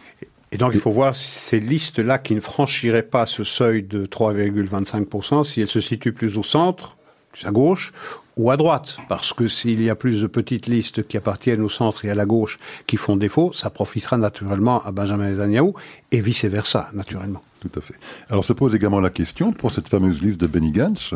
Et 0.55 0.57
donc, 0.57 0.71
il 0.73 0.81
faut 0.81 0.93
voir 0.93 1.17
ces 1.17 1.59
listes-là 1.59 2.19
qui 2.19 2.33
ne 2.37 2.41
franchiraient 2.41 3.03
pas 3.03 3.27
ce 3.27 3.43
seuil 3.43 3.83
de 3.83 4.07
3,25%, 4.07 5.43
si 5.43 5.61
elles 5.61 5.67
se 5.67 5.81
situent 5.81 6.13
plus 6.13 6.39
au 6.39 6.45
centre, 6.45 6.97
à 7.43 7.51
gauche, 7.51 7.93
ou 8.37 8.51
à 8.51 8.57
droite. 8.57 8.97
Parce 9.09 9.33
que 9.33 9.49
s'il 9.49 9.83
y 9.83 9.91
a 9.91 9.95
plus 9.95 10.23
de 10.23 10.27
petites 10.27 10.67
listes 10.67 11.07
qui 11.07 11.17
appartiennent 11.17 11.63
au 11.63 11.69
centre 11.69 12.05
et 12.05 12.11
à 12.11 12.15
la 12.15 12.27
gauche 12.27 12.59
qui 12.87 12.97
font 12.97 13.17
défaut, 13.17 13.53
ça 13.53 13.71
profitera 13.71 14.17
naturellement 14.17 14.85
à 14.85 14.93
Benjamin 14.93 15.31
Netanyahu, 15.31 15.73
et 16.11 16.21
vice-versa, 16.21 16.91
naturellement. 16.93 17.43
Tout 17.61 17.71
à 17.77 17.81
fait. 17.81 17.95
Alors 18.29 18.45
se 18.45 18.53
pose 18.53 18.75
également 18.75 19.01
la 19.01 19.11
question, 19.11 19.53
pour 19.53 19.73
cette 19.73 19.89
fameuse 19.89 20.21
liste 20.21 20.41
de 20.41 20.47
Benny 20.47 20.73
Gantz, 20.73 21.15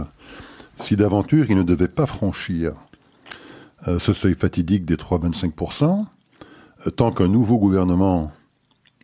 si 0.81 0.97
d'aventure 0.97 1.47
il 1.49 1.57
ne 1.57 1.63
devait 1.63 1.89
pas 1.89 2.07
franchir 2.07 2.73
euh, 3.87 3.99
ce 3.99 4.13
seuil 4.13 4.35
fatidique 4.35 4.85
des 4.85 4.97
3,25%, 4.97 6.07
euh, 6.87 6.91
tant 6.91 7.11
qu'un 7.13 7.29
nouveau 7.29 7.59
gouvernement 7.59 8.33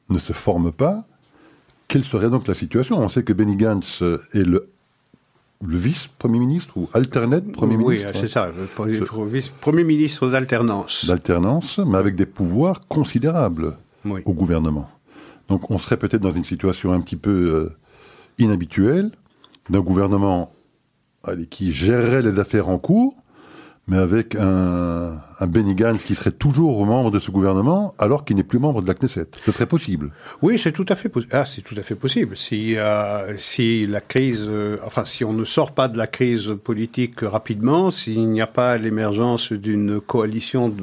ne 0.09 0.18
se 0.18 0.33
forme 0.33 0.73
pas, 0.73 1.04
quelle 1.88 2.04
serait 2.04 2.30
donc 2.30 2.49
la 2.49 2.54
situation? 2.54 2.99
On 2.99 3.09
sait 3.09 3.23
que 3.23 3.33
Benny 3.33 3.56
Gantz 3.56 4.02
est 4.33 4.42
le, 4.42 4.74
le 5.66 5.76
vice-premier 5.76 6.38
ministre 6.38 6.76
ou 6.76 6.88
alternate 6.92 7.50
premier 7.52 7.76
ministre. 7.76 8.06
Oui, 8.12 8.18
c'est 8.21 8.26
ça, 8.26 8.50
le 8.54 8.66
premier 9.61 9.85
ministre 9.85 10.28
d'alternance. 10.28 11.06
D'alternance, 11.06 11.78
mais 11.78 11.99
avec 11.99 12.14
des 12.16 12.26
pouvoirs 12.26 12.87
considérables 12.88 13.76
au 14.04 14.33
gouvernement. 14.33 14.88
Donc 15.49 15.71
on 15.71 15.78
serait 15.78 15.97
peut-être 15.97 16.23
dans 16.23 16.33
une 16.33 16.44
situation 16.44 16.92
un 16.92 17.00
petit 17.00 17.16
peu 17.16 17.30
euh, 17.30 17.76
inhabituelle 18.38 19.11
d'un 19.71 19.80
gouvernement 19.80 20.52
qui 21.49 21.73
gérerait 21.73 22.23
les 22.23 22.38
affaires 22.38 22.68
en 22.68 22.78
cours, 22.78 23.14
mais 23.87 23.99
avec 23.99 24.35
un, 24.35 25.21
un 25.41 25.47
Benny 25.47 25.75
Gantz 25.75 26.05
qui 26.05 26.14
serait 26.14 26.31
toujours 26.31 26.85
membre 26.87 27.11
de 27.11 27.19
ce 27.19 27.31
gouvernement 27.31 27.95
alors 27.99 28.25
qu'il 28.25 28.37
n'est 28.37 28.45
plus 28.45 28.59
membre 28.59 28.83
de 28.83 28.87
la 28.87 28.95
Knesset. 28.95 29.26
Ce 29.45 29.53
serait 29.53 29.67
possible. 29.67 30.11
Oui, 30.43 30.59
c'est 30.59 30.73
tout 30.73 30.87
à 30.88 30.95
fait 30.95 31.09
possible. 31.09 31.33
Ah, 31.35 31.45
c'est 31.45 31.62
tout 31.62 31.75
à 31.76 31.83
fait 31.83 31.95
possible. 31.95 32.37
Si 32.37 32.76
euh, 32.76 33.37
si 33.37 33.87
la 33.87 34.00
crise, 34.00 34.47
euh, 34.49 34.79
enfin 34.85 35.05
si 35.05 35.25
on 35.25 35.33
ne 35.33 35.45
sort 35.45 35.73
pas 35.73 35.88
de 35.88 35.99
la 35.99 36.07
crise 36.07 36.55
politique 36.62 37.21
rapidement, 37.21 37.91
s'il 37.91 38.29
n'y 38.31 38.41
a 38.41 38.47
pas 38.47 38.76
l'émergence 38.76 39.53
d'une 39.53 40.00
coalition 40.00 40.75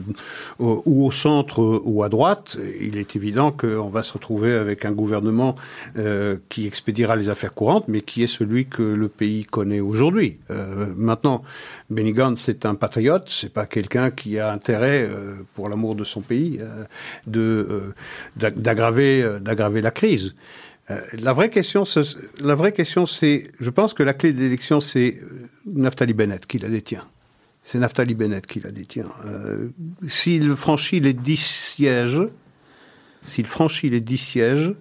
ou 0.59 1.05
au 1.05 1.11
centre 1.11 1.81
ou 1.83 2.03
à 2.03 2.09
droite, 2.09 2.57
il 2.79 2.97
est 2.97 3.15
évident 3.15 3.51
qu'on 3.51 3.89
va 3.89 4.03
se 4.03 4.13
retrouver 4.13 4.53
avec 4.53 4.85
un 4.85 4.91
gouvernement 4.91 5.55
euh, 5.97 6.37
qui 6.49 6.67
expédiera 6.67 7.15
les 7.15 7.29
affaires 7.29 7.53
courantes, 7.53 7.85
mais 7.87 8.01
qui 8.01 8.23
est 8.23 8.27
celui 8.27 8.65
que 8.65 8.83
le 8.83 9.07
pays 9.07 9.45
connaît 9.45 9.79
aujourd'hui. 9.79 10.39
maintenant, 10.95 11.43
Benny 11.89 12.13
Gantz, 12.13 12.39
c'est 12.39 12.65
un 12.65 12.75
patriote, 12.91 13.29
c'est 13.29 13.53
pas 13.53 13.65
quelqu'un 13.65 14.11
qui 14.11 14.37
a 14.37 14.51
intérêt, 14.51 15.03
euh, 15.03 15.35
pour 15.55 15.69
l'amour 15.69 15.95
de 15.95 16.03
son 16.03 16.19
pays, 16.19 16.59
euh, 16.59 16.83
de 17.25 17.39
euh, 17.39 17.93
d'aggraver 18.35 19.39
d'aggraver 19.39 19.81
la 19.81 19.91
crise. 19.91 20.35
la 21.13 21.31
vraie 21.31 21.49
question, 21.49 21.83
la 22.41 22.55
vraie 22.55 22.73
question, 22.73 23.05
c'est, 23.05 23.49
je 23.61 23.69
pense 23.69 23.93
que 23.93 24.03
la 24.03 24.13
clé 24.13 24.33
de 24.33 24.39
l'élection, 24.41 24.81
c'est 24.81 25.21
Naftali 25.65 26.13
Bennett 26.13 26.45
qui 26.45 26.59
la 26.59 26.67
détient. 26.67 27.05
C'est 27.63 27.79
Naftali 27.79 28.13
Bennett 28.13 28.45
qui 28.45 28.59
la 28.59 28.71
détient. 28.71 29.09
s'il 30.07 30.53
franchit 30.57 30.99
les 30.99 31.13
dix 31.13 31.41
sièges, 31.41 32.23
s'il 33.23 33.47
franchit 33.47 33.89
les 33.89 34.01
dix 34.01 34.17
sièges, 34.17 34.73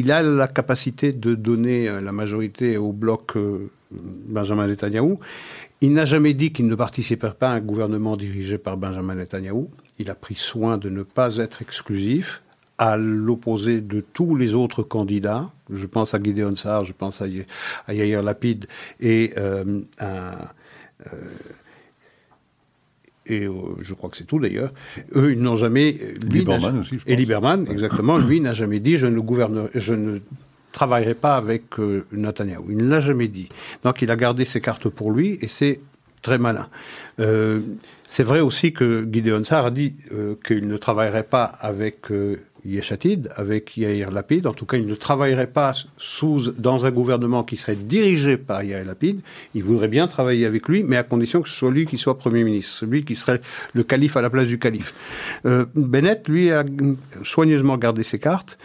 il 0.00 0.12
a 0.12 0.22
la 0.22 0.46
capacité 0.46 1.12
de 1.12 1.34
donner 1.34 1.78
la 2.00 2.12
majorité 2.12 2.76
au 2.76 2.92
bloc 2.92 3.34
Benjamin 3.92 4.66
Netanyahu. 4.68 5.18
Il 5.82 5.92
n'a 5.94 6.04
jamais 6.04 6.32
dit 6.32 6.52
qu'il 6.52 6.68
ne 6.68 6.76
participait 6.76 7.32
pas 7.36 7.48
à 7.48 7.54
un 7.54 7.60
gouvernement 7.60 8.16
dirigé 8.16 8.56
par 8.56 8.76
Benjamin 8.76 9.16
Netanyahu. 9.16 9.66
Il 9.98 10.10
a 10.10 10.14
pris 10.14 10.36
soin 10.36 10.78
de 10.78 10.88
ne 10.88 11.02
pas 11.02 11.38
être 11.38 11.60
exclusif, 11.60 12.40
à 12.78 12.96
l'opposé 12.96 13.80
de 13.80 14.00
tous 14.00 14.36
les 14.36 14.54
autres 14.54 14.84
candidats. 14.84 15.50
Je 15.70 15.86
pense 15.86 16.14
à 16.14 16.22
Gideon 16.22 16.54
Sar, 16.54 16.84
je 16.84 16.92
pense 16.92 17.20
à, 17.20 17.26
Yair 17.92 18.22
Lapid 18.22 18.66
et 19.00 19.32
euh, 19.36 19.80
à. 19.98 20.54
Euh, 21.06 21.16
et 23.26 23.44
euh, 23.44 23.52
je 23.80 23.94
crois 23.94 24.08
que 24.08 24.16
c'est 24.16 24.26
tout 24.26 24.38
d'ailleurs. 24.38 24.72
Eux, 25.16 25.32
ils 25.32 25.40
n'ont 25.40 25.56
jamais. 25.56 25.96
Lieberman 26.30 26.78
aussi. 26.78 26.90
Je 26.98 27.04
pense. 27.04 27.12
Et 27.12 27.16
Lieberman, 27.16 27.66
exactement. 27.68 28.18
lui 28.28 28.40
n'a 28.40 28.52
jamais 28.52 28.78
dit 28.78 28.96
je 28.98 29.06
ne 29.06 29.18
gouverne, 29.18 29.68
je 29.74 29.94
ne 29.94 30.20
travaillerait 30.72 31.14
pas 31.14 31.36
avec 31.36 31.78
euh, 31.78 32.06
Netanyahu. 32.12 32.64
Il 32.70 32.78
ne 32.78 32.88
l'a 32.88 33.00
jamais 33.00 33.28
dit. 33.28 33.48
Donc 33.84 34.02
il 34.02 34.10
a 34.10 34.16
gardé 34.16 34.44
ses 34.44 34.60
cartes 34.60 34.88
pour 34.88 35.12
lui 35.12 35.38
et 35.40 35.48
c'est 35.48 35.80
très 36.22 36.38
malin. 36.38 36.68
Euh, 37.20 37.60
c'est 38.06 38.22
vrai 38.22 38.40
aussi 38.40 38.72
que 38.72 39.06
Gideon 39.10 39.42
Sar 39.42 39.66
a 39.66 39.70
dit 39.70 39.94
euh, 40.12 40.36
qu'il 40.46 40.68
ne 40.68 40.76
travaillerait 40.76 41.24
pas 41.24 41.44
avec 41.44 42.10
euh, 42.10 42.36
Yeshatid, 42.64 43.30
avec 43.36 43.76
Yair 43.76 44.12
Lapid. 44.12 44.46
En 44.46 44.54
tout 44.54 44.66
cas, 44.66 44.76
il 44.76 44.86
ne 44.86 44.94
travaillerait 44.94 45.48
pas 45.48 45.72
sous, 45.96 46.52
dans 46.56 46.86
un 46.86 46.90
gouvernement 46.90 47.42
qui 47.42 47.56
serait 47.56 47.74
dirigé 47.74 48.36
par 48.36 48.62
Yair 48.62 48.84
Lapid. 48.84 49.20
Il 49.54 49.64
voudrait 49.64 49.88
bien 49.88 50.06
travailler 50.06 50.46
avec 50.46 50.68
lui, 50.68 50.84
mais 50.84 50.96
à 50.96 51.02
condition 51.02 51.42
que 51.42 51.48
ce 51.48 51.56
soit 51.56 51.70
lui 51.70 51.86
qui 51.86 51.98
soit 51.98 52.16
Premier 52.16 52.44
ministre, 52.44 52.72
celui 52.72 53.04
qui 53.04 53.16
serait 53.16 53.40
le 53.74 53.82
calife 53.82 54.16
à 54.16 54.22
la 54.22 54.30
place 54.30 54.46
du 54.46 54.58
calife. 54.58 54.94
Bennett, 55.74 56.28
lui, 56.28 56.52
a 56.52 56.64
soigneusement 57.24 57.76
gardé 57.78 58.04
ses 58.04 58.20
cartes 58.20 58.58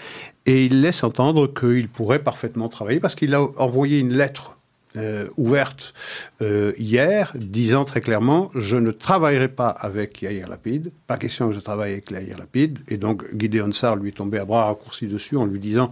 et 0.47 0.65
il 0.65 0.81
laisse 0.81 1.03
entendre 1.03 1.47
qu'il 1.53 1.89
pourrait 1.89 2.23
parfaitement 2.23 2.69
travailler 2.69 2.99
parce 2.99 3.15
qu'il 3.15 3.35
a 3.35 3.43
envoyé 3.57 3.99
une 3.99 4.13
lettre 4.13 4.57
euh, 4.95 5.27
ouverte 5.35 5.93
euh, 6.41 6.71
hier, 6.77 7.33
disant 7.35 7.83
très 7.83 7.99
clairement 7.99 8.49
je 8.55 8.77
ne 8.77 8.91
travaillerai 8.91 9.49
pas 9.49 9.67
avec 9.67 10.21
Yair 10.21 10.47
Lapid, 10.47 10.91
pas 11.05 11.17
question 11.17 11.49
que 11.49 11.53
je 11.53 11.59
travaille 11.59 11.91
avec 11.91 12.09
Yair 12.09 12.37
Lapid. 12.39 12.79
Et 12.87 12.97
donc 12.97 13.25
Gideon 13.37 13.73
Sar 13.73 13.97
lui 13.97 14.13
tombé 14.13 14.39
à 14.39 14.45
bras 14.45 14.65
raccourcis 14.65 15.07
dessus 15.07 15.35
en 15.35 15.45
lui 15.45 15.59
disant 15.59 15.91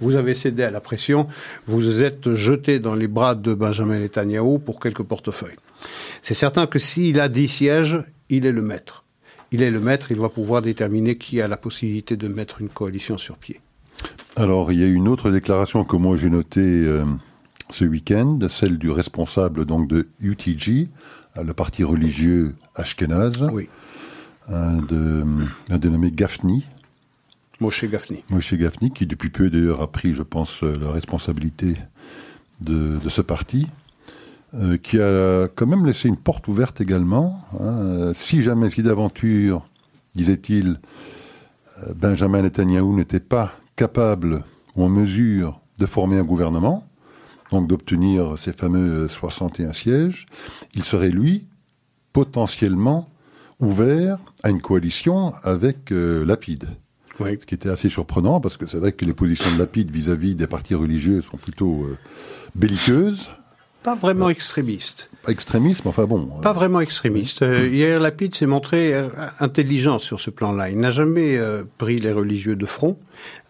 vous 0.00 0.14
avez 0.14 0.32
cédé 0.32 0.62
à 0.62 0.70
la 0.70 0.80
pression, 0.80 1.26
vous 1.66 2.02
êtes 2.02 2.32
jeté 2.34 2.78
dans 2.78 2.94
les 2.94 3.08
bras 3.08 3.34
de 3.34 3.52
Benjamin 3.52 3.98
Netanyahu 3.98 4.60
pour 4.60 4.78
quelques 4.78 5.02
portefeuilles. 5.02 5.56
C'est 6.22 6.34
certain 6.34 6.68
que 6.68 6.78
s'il 6.78 7.18
a 7.18 7.28
dix 7.28 7.48
sièges, 7.48 8.02
il 8.30 8.46
est 8.46 8.52
le 8.52 8.62
maître. 8.62 9.04
Il 9.50 9.62
est 9.62 9.70
le 9.70 9.80
maître, 9.80 10.12
il 10.12 10.18
va 10.18 10.28
pouvoir 10.28 10.62
déterminer 10.62 11.18
qui 11.18 11.40
a 11.40 11.48
la 11.48 11.56
possibilité 11.56 12.16
de 12.16 12.28
mettre 12.28 12.60
une 12.60 12.68
coalition 12.68 13.18
sur 13.18 13.36
pied. 13.36 13.60
Alors, 14.36 14.70
il 14.70 14.80
y 14.80 14.84
a 14.84 14.86
une 14.86 15.08
autre 15.08 15.30
déclaration 15.30 15.84
que 15.84 15.96
moi 15.96 16.16
j'ai 16.16 16.28
notée 16.28 16.60
euh, 16.60 17.04
ce 17.70 17.86
week-end, 17.86 18.38
celle 18.50 18.76
du 18.76 18.90
responsable 18.90 19.64
donc 19.64 19.88
de 19.88 20.08
UTG, 20.20 20.88
le 21.42 21.52
parti 21.54 21.84
religieux 21.84 22.54
Ashkenaz, 22.74 23.48
oui. 23.52 23.68
un, 24.48 24.76
de, 24.76 25.24
un 25.70 25.78
dénommé 25.78 26.10
Gafni. 26.10 26.64
Moshe 27.60 27.86
Gafni. 27.86 28.24
Moshe 28.28 28.54
Gafni, 28.54 28.90
qui 28.90 29.06
depuis 29.06 29.30
peu 29.30 29.48
d'ailleurs 29.48 29.80
a 29.80 29.90
pris, 29.90 30.14
je 30.14 30.22
pense, 30.22 30.62
euh, 30.62 30.76
la 30.78 30.90
responsabilité 30.90 31.76
de, 32.60 32.98
de 33.02 33.08
ce 33.08 33.22
parti, 33.22 33.66
euh, 34.54 34.76
qui 34.76 35.00
a 35.00 35.48
quand 35.54 35.66
même 35.66 35.86
laissé 35.86 36.08
une 36.08 36.18
porte 36.18 36.46
ouverte 36.48 36.82
également. 36.82 37.40
Hein, 37.58 38.12
si 38.18 38.42
jamais, 38.42 38.68
si 38.68 38.82
d'aventure, 38.82 39.66
disait-il, 40.14 40.78
Benjamin 41.94 42.42
Netanyahu 42.42 42.94
n'était 42.94 43.20
pas 43.20 43.52
capable 43.76 44.42
ou 44.74 44.84
en 44.84 44.88
mesure 44.88 45.60
de 45.78 45.86
former 45.86 46.18
un 46.18 46.24
gouvernement, 46.24 46.86
donc 47.52 47.68
d'obtenir 47.68 48.36
ces 48.38 48.52
fameux 48.52 49.08
61 49.08 49.72
sièges, 49.72 50.26
il 50.74 50.82
serait, 50.82 51.10
lui, 51.10 51.46
potentiellement 52.12 53.08
ouvert 53.60 54.18
à 54.42 54.50
une 54.50 54.60
coalition 54.60 55.34
avec 55.42 55.92
euh, 55.92 56.24
Lapide. 56.24 56.68
Oui. 57.20 57.38
Ce 57.40 57.46
qui 57.46 57.54
était 57.54 57.70
assez 57.70 57.88
surprenant, 57.88 58.40
parce 58.40 58.56
que 58.56 58.66
c'est 58.66 58.76
vrai 58.78 58.92
que 58.92 59.04
les 59.04 59.14
positions 59.14 59.50
de 59.54 59.58
Lapide 59.58 59.90
vis-à-vis 59.90 60.34
des 60.34 60.46
partis 60.46 60.74
religieux 60.74 61.22
sont 61.30 61.38
plutôt 61.38 61.84
euh, 61.84 61.96
belliqueuses. 62.54 63.30
pas 63.82 63.94
vraiment 63.94 64.28
extrémiste. 64.28 65.10
Pas 65.22 65.32
extrémisme, 65.32 65.88
enfin 65.88 66.04
bon. 66.04 66.26
Pas 66.42 66.52
vraiment 66.52 66.80
extrémiste. 66.80 67.42
Euh, 67.42 67.68
Yair 67.68 68.00
Lapid 68.00 68.34
s'est 68.34 68.46
montré 68.46 68.94
euh, 68.94 69.08
intelligent 69.40 69.98
sur 69.98 70.20
ce 70.20 70.30
plan-là. 70.30 70.70
Il 70.70 70.78
n'a 70.78 70.90
jamais 70.90 71.36
euh, 71.36 71.64
pris 71.78 72.00
les 72.00 72.12
religieux 72.12 72.56
de 72.56 72.66
front, 72.66 72.98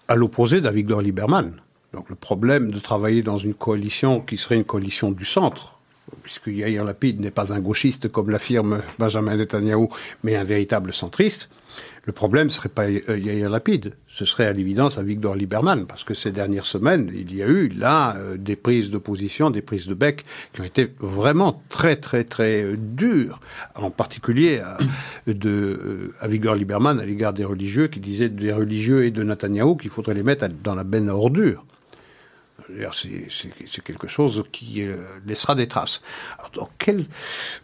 à 0.08 0.14
l'opposé 0.14 0.60
d'Avigdor 0.60 1.00
Lieberman. 1.00 1.52
Donc 1.92 2.08
le 2.10 2.14
problème 2.14 2.70
de 2.70 2.78
travailler 2.78 3.22
dans 3.22 3.38
une 3.38 3.54
coalition 3.54 4.20
qui 4.20 4.36
serait 4.36 4.56
une 4.56 4.64
coalition 4.64 5.10
du 5.10 5.24
centre, 5.24 5.75
puisque 6.22 6.48
Yair 6.48 6.84
Lapid 6.84 7.20
n'est 7.20 7.30
pas 7.30 7.52
un 7.52 7.60
gauchiste 7.60 8.08
comme 8.08 8.30
l'affirme 8.30 8.82
Benjamin 8.98 9.36
Netanyahu, 9.36 9.88
mais 10.22 10.36
un 10.36 10.44
véritable 10.44 10.92
centriste, 10.92 11.48
le 12.06 12.12
problème 12.12 12.46
ne 12.46 12.52
serait 12.52 12.68
pas 12.68 12.84
euh, 12.84 13.18
Yair 13.18 13.50
Lapid, 13.50 13.92
ce 14.06 14.24
serait 14.24 14.46
à 14.46 14.52
l'évidence 14.52 14.96
à 14.96 15.02
Victor 15.02 15.34
Lieberman, 15.34 15.86
parce 15.86 16.04
que 16.04 16.14
ces 16.14 16.30
dernières 16.30 16.64
semaines, 16.64 17.10
il 17.12 17.34
y 17.34 17.42
a 17.42 17.48
eu 17.48 17.68
là 17.68 18.16
euh, 18.16 18.36
des 18.36 18.54
prises 18.54 18.90
d'opposition, 18.90 19.50
des 19.50 19.60
prises 19.60 19.86
de 19.86 19.94
bec 19.94 20.24
qui 20.52 20.60
ont 20.60 20.64
été 20.64 20.88
vraiment 21.00 21.62
très 21.68 21.96
très 21.96 22.22
très 22.22 22.62
euh, 22.62 22.76
dures, 22.78 23.40
en 23.74 23.90
particulier 23.90 24.60
à, 24.60 24.78
de, 25.26 26.12
à 26.20 26.28
Victor 26.28 26.54
Lieberman 26.54 27.00
à 27.00 27.04
l'égard 27.04 27.32
des 27.32 27.44
religieux, 27.44 27.88
qui 27.88 27.98
disaient 27.98 28.28
des 28.28 28.52
religieux 28.52 29.04
et 29.04 29.10
de 29.10 29.24
Netanyahou 29.24 29.76
qu'il 29.76 29.90
faudrait 29.90 30.14
les 30.14 30.22
mettre 30.22 30.46
dans 30.62 30.76
la 30.76 30.84
benne 30.84 31.08
à 31.08 31.16
ordures. 31.16 31.64
C'est 32.90 33.82
quelque 33.84 34.08
chose 34.08 34.44
qui 34.50 34.84
laissera 35.26 35.54
des 35.54 35.68
traces. 35.68 36.02
Dans 36.54 36.68
quelle 36.78 37.04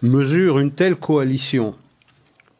mesure 0.02 0.58
une 0.58 0.70
telle 0.70 0.96
coalition 0.96 1.74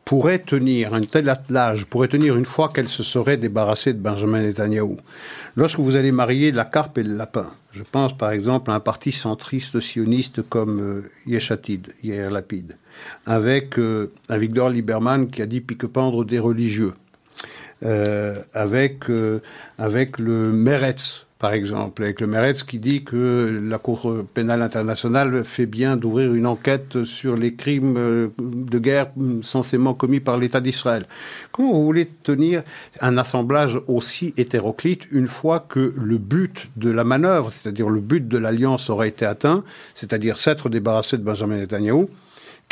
pourrait 0.04 0.40
tenir, 0.40 0.94
un 0.94 1.02
tel 1.02 1.28
attelage 1.28 1.86
pourrait 1.86 2.08
tenir 2.08 2.36
une 2.36 2.44
fois 2.44 2.68
qu'elle 2.68 2.88
se 2.88 3.02
serait 3.02 3.36
débarrassée 3.36 3.92
de 3.92 3.98
Benjamin 3.98 4.42
Netanyahu. 4.42 4.96
Lorsque 5.56 5.78
vous 5.78 5.96
allez 5.96 6.12
marier 6.12 6.52
la 6.52 6.64
carpe 6.64 6.98
et 6.98 7.02
le 7.02 7.16
lapin, 7.16 7.50
je 7.72 7.82
pense 7.82 8.16
par 8.16 8.32
exemple 8.32 8.70
à 8.70 8.74
un 8.74 8.80
parti 8.80 9.12
centriste 9.12 9.80
sioniste 9.80 10.42
comme 10.42 10.80
euh, 10.80 11.10
Yeshatid, 11.26 11.94
Yair 12.02 12.30
Lapid, 12.30 12.76
avec 13.26 13.78
euh, 13.78 14.12
un 14.28 14.38
Victor 14.38 14.70
Lieberman 14.70 15.30
qui 15.30 15.40
a 15.40 15.46
dit 15.46 15.60
pique-pendre 15.60 16.24
des 16.24 16.38
religieux, 16.38 16.94
euh, 17.84 18.40
avec, 18.54 19.08
euh, 19.08 19.40
avec 19.78 20.18
le 20.18 20.52
Meretz, 20.52 21.26
par 21.42 21.54
exemple, 21.54 22.04
avec 22.04 22.20
le 22.20 22.28
Meretz 22.28 22.62
qui 22.62 22.78
dit 22.78 23.02
que 23.02 23.60
la 23.68 23.78
Cour 23.78 24.14
pénale 24.32 24.62
internationale 24.62 25.42
fait 25.42 25.66
bien 25.66 25.96
d'ouvrir 25.96 26.32
une 26.34 26.46
enquête 26.46 27.02
sur 27.02 27.34
les 27.36 27.56
crimes 27.56 27.96
euh, 27.98 28.28
de 28.38 28.78
guerre 28.78 29.08
censément 29.42 29.92
commis 29.92 30.20
par 30.20 30.38
l'État 30.38 30.60
d'Israël. 30.60 31.04
Comment 31.50 31.72
vous 31.72 31.84
voulez 31.84 32.06
tenir 32.06 32.62
un 33.00 33.18
assemblage 33.18 33.80
aussi 33.88 34.34
hétéroclite 34.36 35.08
une 35.10 35.26
fois 35.26 35.58
que 35.58 35.92
le 35.96 36.16
but 36.16 36.70
de 36.76 36.90
la 36.90 37.02
manœuvre, 37.02 37.50
c'est-à-dire 37.50 37.88
le 37.88 38.00
but 38.00 38.28
de 38.28 38.38
l'alliance 38.38 38.88
aurait 38.88 39.08
été 39.08 39.26
atteint, 39.26 39.64
c'est-à-dire 39.94 40.36
s'être 40.36 40.68
débarrassé 40.68 41.18
de 41.18 41.24
Benjamin 41.24 41.56
Netanyahu 41.56 42.06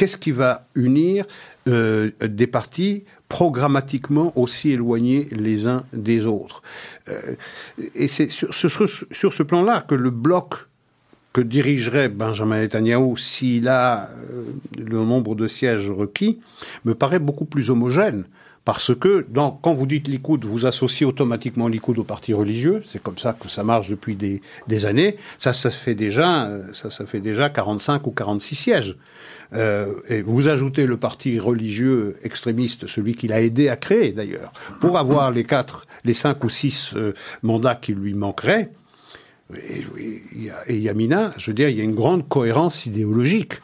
Qu'est-ce 0.01 0.17
qui 0.17 0.31
va 0.31 0.67
unir 0.75 1.27
euh, 1.69 2.11
des 2.23 2.47
partis 2.47 3.05
programmatiquement 3.29 4.33
aussi 4.37 4.71
éloignés 4.71 5.29
les 5.31 5.67
uns 5.67 5.85
des 5.93 6.27
autres. 6.27 6.63
Euh, 7.09 7.35
et 7.95 8.09
c'est 8.09 8.29
sur, 8.29 8.53
sur, 8.53 9.33
ce 9.33 9.43
plan-là 9.43 9.85
que 9.87 9.95
le 9.95 10.11
bloc 10.11 10.67
que 11.33 11.41
dirigerait 11.41 12.09
Benjamin 12.09 12.61
Netanyahu 12.61 13.17
s'il 13.17 13.69
a 13.69 14.09
euh, 14.09 14.45
le 14.77 15.05
nombre 15.05 15.35
de 15.35 15.47
sièges 15.47 15.91
requis 15.91 16.41
me 16.85 16.95
paraît 16.95 17.21
beaucoup 17.21 17.45
plus 17.45 17.71
homogène. 17.71 18.25
Parce 18.65 18.95
que 18.95 19.27
quand 19.63 19.75
vous 19.75 19.87
dites 19.87 20.07
Likoud, 20.07 20.45
vous 20.45 20.67
associez 20.67 21.07
automatiquement 21.07 21.67
Likoud 21.67 21.99
au 21.99 22.05
parti 22.05 22.35
religieux. 22.35 22.83
C'est 22.87 23.03
comme 23.03 23.17
ça 23.17 23.33
que 23.33 23.49
ça 23.49 23.65
marche 23.65 23.89
depuis 23.89 24.17
des, 24.17 24.87
années. 24.87 25.17
Ça, 25.39 25.53
ça 25.53 25.71
fait 25.71 25.95
déjà, 25.95 26.51
ça, 26.75 26.91
ça 26.91 27.07
fait 27.07 27.21
déjà 27.21 27.49
45 27.49 28.07
ou 28.07 28.11
46 28.11 28.55
sièges. 28.55 28.97
Euh, 29.55 29.95
et 30.09 30.23
vous 30.23 30.49
ajoutez 30.49 30.87
le 30.87 30.97
parti 30.97 31.39
religieux 31.39 32.17
extrémiste, 32.23 32.87
celui 32.87 33.15
qu'il 33.15 33.33
a 33.33 33.41
aidé 33.41 33.69
à 33.69 33.77
créer 33.77 34.13
d'ailleurs, 34.13 34.53
pour 34.81 34.97
avoir 34.97 35.31
les 35.31 35.45
quatre, 35.45 35.87
les 36.05 36.15
cinq 36.15 36.45
ou 36.45 36.49
six 36.49 36.95
euh, 36.95 37.15
mandats 37.43 37.75
qui 37.75 37.93
lui 37.93 38.15
manqueraient. 38.15 38.71
Et, 39.55 39.83
et, 40.69 40.79
Yamina, 40.79 41.33
je 41.37 41.51
veux 41.51 41.55
dire, 41.55 41.69
il 41.69 41.77
y 41.77 41.81
a 41.81 41.85
une 41.85 41.97
grande 41.97 42.29
cohérence 42.29 42.87
idéologique. 42.87 43.55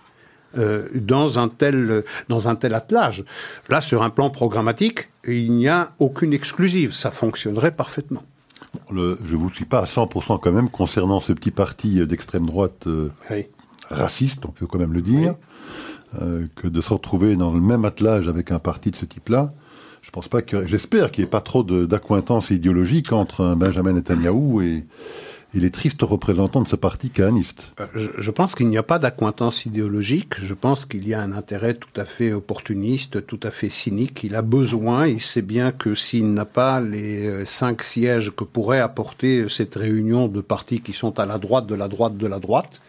Euh, 0.58 0.88
dans 0.94 1.38
un 1.38 1.48
tel 1.48 2.02
dans 2.28 2.48
un 2.48 2.54
tel 2.54 2.74
attelage. 2.74 3.24
Là, 3.68 3.80
sur 3.80 4.02
un 4.02 4.10
plan 4.10 4.30
programmatique, 4.30 5.10
il 5.26 5.52
n'y 5.52 5.68
a 5.68 5.92
aucune 5.98 6.32
exclusive. 6.32 6.92
Ça 6.92 7.10
fonctionnerait 7.10 7.72
parfaitement. 7.72 8.22
Le, 8.90 9.18
je 9.24 9.36
vous 9.36 9.50
suis 9.50 9.64
pas 9.64 9.80
à 9.80 9.84
100% 9.84 10.40
quand 10.40 10.52
même 10.52 10.68
concernant 10.68 11.20
ce 11.20 11.32
petit 11.32 11.50
parti 11.50 12.06
d'extrême 12.06 12.46
droite 12.46 12.86
euh, 12.86 13.10
oui. 13.30 13.46
raciste, 13.90 14.44
on 14.46 14.50
peut 14.50 14.66
quand 14.66 14.78
même 14.78 14.92
le 14.92 15.02
dire. 15.02 15.30
Oui. 15.32 15.46
Euh, 16.22 16.46
que 16.54 16.68
de 16.68 16.80
se 16.80 16.92
retrouver 16.92 17.36
dans 17.36 17.52
le 17.52 17.60
même 17.60 17.84
attelage 17.84 18.28
avec 18.28 18.50
un 18.50 18.58
parti 18.58 18.90
de 18.90 18.96
ce 18.96 19.04
type-là. 19.04 19.50
Je 20.02 20.10
pense 20.10 20.28
pas 20.28 20.40
que, 20.40 20.66
j'espère 20.66 21.10
qu'il 21.10 21.24
n'y 21.24 21.26
ait 21.26 21.30
pas 21.30 21.40
trop 21.40 21.64
d'accointance 21.64 22.50
idéologique 22.50 23.12
entre 23.12 23.44
un 23.44 23.56
Benjamin 23.56 23.92
Netanyahu 23.92 24.64
et, 24.64 24.84
et 25.56 25.60
les 25.60 25.70
tristes 25.70 26.02
représentants 26.02 26.62
de 26.62 26.68
ce 26.68 26.76
parti 26.76 27.08
caniste. 27.10 27.62
Euh, 27.80 27.86
je, 27.94 28.08
je, 28.18 28.30
pense 28.30 28.54
qu'il 28.54 28.68
n'y 28.68 28.76
a 28.76 28.82
pas 28.82 28.98
d'accointance 28.98 29.64
idéologique. 29.64 30.34
Je 30.42 30.54
pense 30.54 30.84
qu'il 30.84 31.08
y 31.08 31.14
a 31.14 31.22
un 31.22 31.32
intérêt 31.32 31.74
tout 31.74 32.00
à 32.00 32.04
fait 32.04 32.32
opportuniste, 32.32 33.26
tout 33.26 33.40
à 33.42 33.50
fait 33.50 33.70
cynique. 33.70 34.22
Il 34.22 34.36
a 34.36 34.42
besoin, 34.42 35.06
il 35.06 35.20
sait 35.20 35.42
bien 35.42 35.72
que 35.72 35.94
s'il 35.94 36.32
n'a 36.34 36.44
pas 36.44 36.80
les 36.80 37.26
euh, 37.26 37.44
cinq 37.44 37.82
sièges 37.82 38.32
que 38.36 38.44
pourrait 38.44 38.80
apporter 38.80 39.48
cette 39.48 39.74
réunion 39.74 40.28
de 40.28 40.40
partis 40.40 40.80
qui 40.80 40.92
sont 40.92 41.18
à 41.18 41.26
la 41.26 41.38
droite 41.38 41.66
de 41.66 41.74
la 41.74 41.88
droite 41.88 42.16
de 42.16 42.26
la 42.26 42.38
droite, 42.38 42.80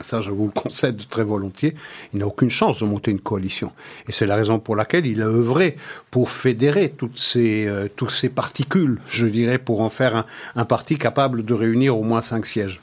ça, 0.00 0.20
je 0.20 0.32
vous 0.32 0.46
le 0.46 0.50
concède 0.50 1.06
très 1.08 1.22
volontiers. 1.22 1.74
Il 2.12 2.18
n'a 2.18 2.26
aucune 2.26 2.50
chance 2.50 2.80
de 2.80 2.84
monter 2.84 3.12
une 3.12 3.20
coalition. 3.20 3.70
Et 4.08 4.12
c'est 4.12 4.26
la 4.26 4.34
raison 4.34 4.58
pour 4.58 4.74
laquelle 4.74 5.06
il 5.06 5.22
a 5.22 5.26
œuvré 5.26 5.76
pour 6.10 6.30
fédérer 6.30 6.90
toutes 6.90 7.18
ces, 7.18 7.66
euh, 7.68 7.88
particules, 8.34 9.00
je 9.08 9.26
dirais, 9.26 9.58
pour 9.58 9.82
en 9.82 9.88
faire 9.88 10.26
un, 10.56 10.64
parti 10.64 10.98
capable 10.98 11.44
de 11.44 11.54
réunir 11.54 11.96
au 11.96 12.02
moins 12.02 12.22
cinq 12.22 12.44
sièges. 12.46 12.80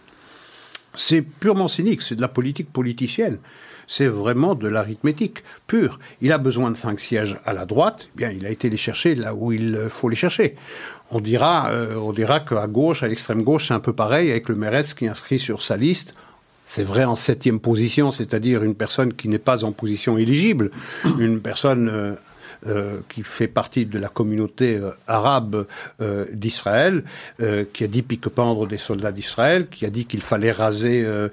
C'est 0.96 1.22
purement 1.22 1.68
cynique, 1.68 2.02
c'est 2.02 2.16
de 2.16 2.22
la 2.22 2.30
politique 2.30 2.72
politicienne. 2.72 3.40
C'est 3.88 4.08
vraiment 4.08 4.56
de 4.56 4.70
l'arithmétique 4.70 5.44
pure. 5.68 6.00
Il 6.22 6.32
a 6.32 6.38
besoin 6.38 6.72
de 6.72 6.78
cinq 6.78 7.02
sièges 7.02 7.38
à 7.44 7.52
la 7.52 7.66
droite, 7.66 8.08
eh 8.14 8.18
bien, 8.18 8.30
il 8.30 8.46
a 8.46 8.50
été 8.50 8.70
les 8.70 8.78
chercher 8.78 9.16
là 9.16 9.36
où 9.36 9.52
il 9.52 9.88
faut 9.90 10.08
les 10.08 10.16
chercher. 10.16 10.56
On 11.10 11.20
dira, 11.20 11.72
euh, 11.72 11.96
on 11.96 12.14
dira 12.14 12.40
qu'à 12.40 12.68
gauche, 12.68 13.04
à 13.04 13.10
l'extrême 13.10 13.44
gauche, 13.44 13.68
c'est 13.68 13.74
un 13.74 13.82
peu 13.82 13.92
pareil 13.92 14.32
avec 14.32 14.48
le 14.48 14.56
Meretz 14.56 14.94
qui 14.94 15.10
inscrit 15.10 15.40
sur 15.40 15.62
sa 15.62 15.76
liste 15.76 16.16
c'est 16.74 16.84
vrai 16.84 17.04
en 17.04 17.18
septième 17.18 17.60
position, 17.60 18.12
c'est-à-dire 18.12 18.64
une 18.64 18.76
personne 18.76 19.12
qui 19.12 19.28
n'est 19.28 19.40
pas 19.40 19.66
en 19.66 19.74
position 19.74 20.18
éligible, 20.18 20.72
une 21.20 21.42
personne 21.42 21.90
euh, 21.90 22.14
qui 23.10 23.24
fait 23.24 23.48
partie 23.48 23.86
de 23.86 24.00
la 24.00 24.10
communauté 24.10 24.76
euh, 24.76 24.92
arabe 25.08 25.66
euh, 26.02 26.26
d'Israël, 26.34 27.04
euh, 27.42 27.66
qui 27.72 27.84
a 27.84 27.88
dit 27.88 28.02
pique-pendre 28.02 28.68
des 28.68 28.78
soldats 28.78 29.12
d'Israël, 29.12 29.68
qui 29.68 29.86
a 29.86 29.90
dit 29.90 30.06
qu'il 30.06 30.22
fallait 30.22 30.52
raser 30.52 31.04
euh, 31.06 31.30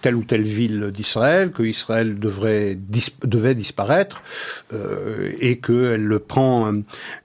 telle 0.00 0.16
ou 0.16 0.24
telle 0.24 0.42
ville 0.42 0.90
d'Israël, 0.90 1.50
que 1.50 1.62
Israël 1.62 2.18
devrait 2.18 2.76
devait 3.24 3.54
disparaître, 3.54 4.22
et 5.40 5.58
qu'elle 5.58 6.18
prend 6.20 6.72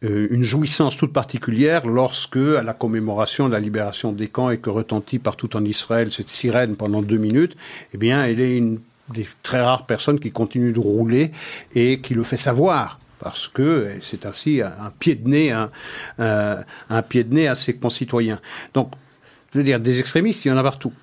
une 0.01 0.43
jouissance 0.43 0.97
toute 0.97 1.13
particulière 1.13 1.87
lorsque, 1.87 2.37
à 2.37 2.63
la 2.63 2.73
commémoration 2.73 3.47
de 3.47 3.53
la 3.53 3.59
libération 3.59 4.11
des 4.11 4.27
camps 4.27 4.49
et 4.49 4.57
que 4.57 4.69
retentit 4.69 5.19
partout 5.19 5.55
en 5.55 5.63
Israël 5.65 6.11
cette 6.11 6.29
sirène 6.29 6.75
pendant 6.75 7.01
deux 7.01 7.17
minutes, 7.17 7.55
eh 7.93 7.97
bien, 7.97 8.23
elle 8.23 8.39
est 8.39 8.55
une 8.57 8.79
des 9.09 9.27
très 9.43 9.61
rares 9.61 9.85
personnes 9.85 10.19
qui 10.19 10.31
continuent 10.31 10.73
de 10.73 10.79
rouler 10.79 11.31
et 11.75 12.01
qui 12.01 12.13
le 12.13 12.23
fait 12.23 12.37
savoir 12.37 12.99
parce 13.19 13.47
que 13.47 13.97
c'est 14.01 14.25
ainsi 14.25 14.61
un 14.61 14.91
pied 14.99 15.15
de 15.15 15.27
nez, 15.27 15.51
un, 15.51 15.71
un, 16.19 17.01
pied 17.01 17.23
de 17.23 17.33
nez 17.33 17.47
à 17.47 17.55
ses 17.55 17.75
concitoyens. 17.75 18.39
Donc, 18.73 18.91
je 19.51 19.57
veux 19.57 19.63
dire, 19.63 19.79
des 19.79 19.99
extrémistes, 19.99 20.45
il 20.45 20.49
y 20.49 20.51
en 20.51 20.57
a 20.57 20.63
partout. 20.63 20.93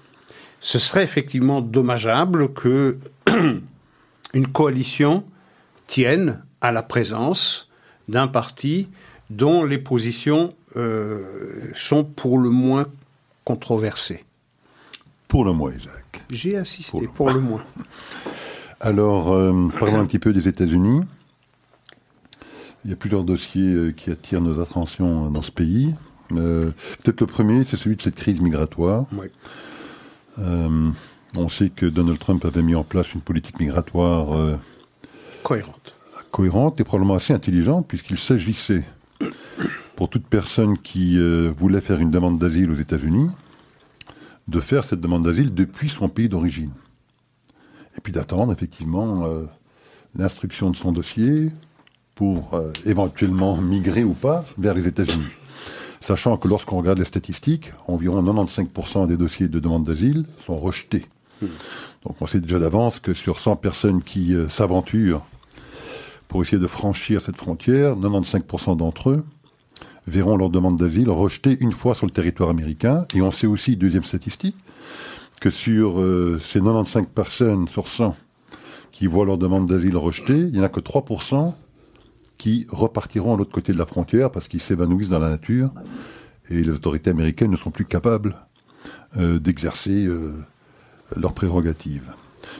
Ce 0.61 0.79
serait 0.79 1.03
effectivement 1.03 1.61
dommageable 1.61 2.53
que 2.53 2.99
une 4.35 4.47
coalition 4.47 5.25
tienne 5.87 6.43
à 6.61 6.73
la 6.73 6.83
présence 6.83 7.69
d'un 8.09 8.29
parti 8.29 8.88
dont 9.31 9.64
les 9.64 9.79
positions 9.79 10.55
euh, 10.77 11.71
sont 11.75 12.05
pour 12.05 12.38
le 12.38 12.51
moins 12.51 12.87
controversées. 13.45 14.25
Pour 15.29 15.45
le 15.45 15.53
moins, 15.53 15.73
Isaac. 15.73 16.04
J'ai 16.31 16.57
assisté, 16.57 17.07
pour, 17.07 17.15
pour 17.15 17.31
le, 17.31 17.41
moins. 17.41 17.63
Alors, 18.81 19.33
euh, 19.33 19.69
parlons 19.79 20.01
un 20.01 20.07
petit 20.07 20.19
peu 20.19 20.33
des 20.33 20.49
États-Unis. 20.49 21.03
Il 22.85 22.91
y 22.91 22.93
a 22.93 22.97
plusieurs 22.97 23.25
dossiers 23.25 23.73
euh, 23.73 23.93
qui 23.93 24.11
attirent 24.11 24.43
nos 24.43 24.61
attentions 24.61 25.31
dans 25.31 25.43
ce 25.43 25.51
pays. 25.51 25.95
Euh, 26.33 26.71
Peut-être 27.03 27.21
le 27.23 27.27
premier, 27.27 27.65
c'est 27.65 27.77
celui 27.77 27.97
de 27.97 28.03
cette 28.03 28.15
crise 28.15 28.41
migratoire. 28.41 29.07
Euh, 30.39 30.91
on 31.37 31.49
sait 31.49 31.71
que 31.71 31.87
Donald 31.87 32.19
Trump 32.19 32.45
avait 32.45 32.63
mis 32.63 32.75
en 32.75 32.85
place 32.85 33.15
une 33.15 33.21
politique 33.21 33.59
migratoire 33.59 34.59
cohérente. 35.43 35.95
Cohérente 36.31 36.81
et 36.81 36.85
probablement 36.85 37.15
assez 37.15 37.33
intelligente, 37.33 37.87
puisqu'il 37.89 38.19
s'agissait, 38.19 38.85
pour 39.97 40.09
toute 40.11 40.27
personne 40.27 40.79
qui 40.79 41.19
voulait 41.57 41.81
faire 41.81 42.01
une 42.01 42.11
demande 42.11 42.39
d'asile 42.39 42.71
aux 42.71 42.77
États-Unis, 42.77 43.31
de 44.49 44.61
faire 44.61 44.85
cette 44.85 45.01
demande 45.01 45.25
d'asile 45.25 45.55
depuis 45.55 45.89
son 45.89 46.09
pays 46.09 46.29
d'origine. 46.29 46.71
Et 47.97 48.01
puis 48.01 48.13
d'attendre 48.13 48.53
effectivement 48.53 49.27
euh, 49.27 49.45
l'instruction 50.17 50.71
de 50.71 50.77
son 50.77 50.93
dossier 50.93 51.51
pour 52.15 52.55
euh, 52.55 52.73
éventuellement 52.85 53.57
migrer 53.57 54.05
ou 54.05 54.15
pas 54.15 54.45
vers 54.59 54.75
les 54.75 54.87
États-Unis. 54.87 55.31
Sachant 56.01 56.37
que 56.37 56.49
lorsqu'on 56.49 56.79
regarde 56.79 56.99
les 56.99 57.05
statistiques, 57.05 57.73
environ 57.87 58.23
95% 58.23 59.07
des 59.07 59.17
dossiers 59.17 59.49
de 59.49 59.59
demande 59.59 59.85
d'asile 59.85 60.27
sont 60.45 60.59
rejetés. 60.59 61.07
Donc 61.41 62.17
on 62.21 62.27
sait 62.27 62.41
déjà 62.41 62.59
d'avance 62.59 62.99
que 62.99 63.15
sur 63.15 63.39
100 63.39 63.57
personnes 63.57 64.03
qui 64.03 64.35
euh, 64.35 64.49
s'aventurent 64.49 65.23
pour 66.29 66.43
essayer 66.43 66.59
de 66.59 66.67
franchir 66.67 67.21
cette 67.21 67.37
frontière, 67.37 67.97
95% 67.97 68.77
d'entre 68.77 69.11
eux 69.11 69.25
verront 70.07 70.37
leur 70.37 70.51
demande 70.51 70.79
d'asile 70.79 71.11
rejetée 71.11 71.57
une 71.61 71.73
fois 71.73 71.95
sur 71.95 72.07
le 72.07 72.12
territoire 72.12 72.51
américain. 72.51 73.07
Et 73.14 73.23
on 73.23 73.33
sait 73.33 73.47
aussi, 73.47 73.77
deuxième 73.77 74.05
statistique, 74.05 74.57
que 75.40 75.51
sur 75.51 76.01
euh, 76.01 76.40
ces 76.43 76.61
95 76.61 77.07
personnes 77.14 77.69
sur 77.69 77.88
100 77.88 78.17
qui 78.93 79.07
voient 79.07 79.27
leur 79.27 79.38
demande 79.38 79.69
d'asile 79.69 79.97
rejetée, 79.97 80.38
il 80.38 80.53
n'y 80.53 80.61
en 80.61 80.64
a 80.64 80.69
que 80.69 80.81
3% 80.81 81.55
qui 82.38 82.67
repartiront 82.71 83.35
à 83.35 83.37
l'autre 83.37 83.53
côté 83.53 83.73
de 83.73 83.79
la 83.79 83.87
frontière 83.87 84.31
parce 84.31 84.49
qu'ils 84.49 84.61
s'évanouissent 84.61 85.09
dans 85.09 85.19
la 85.19 85.31
nature 85.31 85.73
et 86.51 86.62
les 86.62 86.71
autorités 86.71 87.11
américaines 87.11 87.51
ne 87.51 87.57
sont 87.57 87.71
plus 87.71 87.87
capables 87.87 88.37
euh, 89.17 89.38
d'exercer 89.38 90.05
euh, 90.07 90.35
leurs 91.17 91.33
prérogatives. 91.33 92.12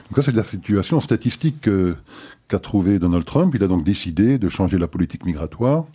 Donc 0.09 0.17
ça, 0.17 0.23
c'est 0.23 0.35
la 0.35 0.43
situation 0.43 0.99
statistique 0.99 1.69
qu'a 2.47 2.59
trouvée 2.59 2.99
Donald 2.99 3.23
Trump. 3.23 3.53
Il 3.55 3.63
a 3.63 3.67
donc 3.67 3.83
décidé 3.83 4.39
de 4.39 4.49
changer 4.49 4.77
la 4.77 4.87
politique 4.87 5.25
migratoire 5.25 5.85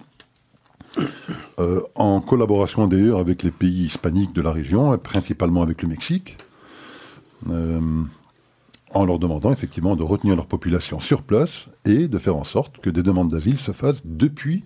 euh, 1.59 1.81
en 1.95 2.21
collaboration 2.21 2.87
d'ailleurs 2.87 3.19
avec 3.19 3.43
les 3.43 3.51
pays 3.51 3.87
hispaniques 3.87 4.33
de 4.33 4.43
la 4.43 4.51
région, 4.51 4.97
principalement 4.99 5.63
avec 5.63 5.83
le 5.83 5.89
Mexique, 5.89 6.37
euh, 7.49 8.03
en 8.93 9.05
leur 9.05 9.19
demandant 9.19 9.53
effectivement 9.53 9.95
de 9.95 10.03
retenir 10.03 10.37
leur 10.37 10.47
population 10.47 10.99
sur 11.01 11.23
place 11.23 11.67
et 11.85 12.09
de 12.09 12.19
faire 12.19 12.37
en 12.37 12.45
sorte 12.45 12.79
que 12.79 12.91
des 12.91 13.03
demandes 13.03 13.31
d'asile 13.31 13.59
se 13.59 13.73
fassent 13.73 14.03
depuis 14.05 14.65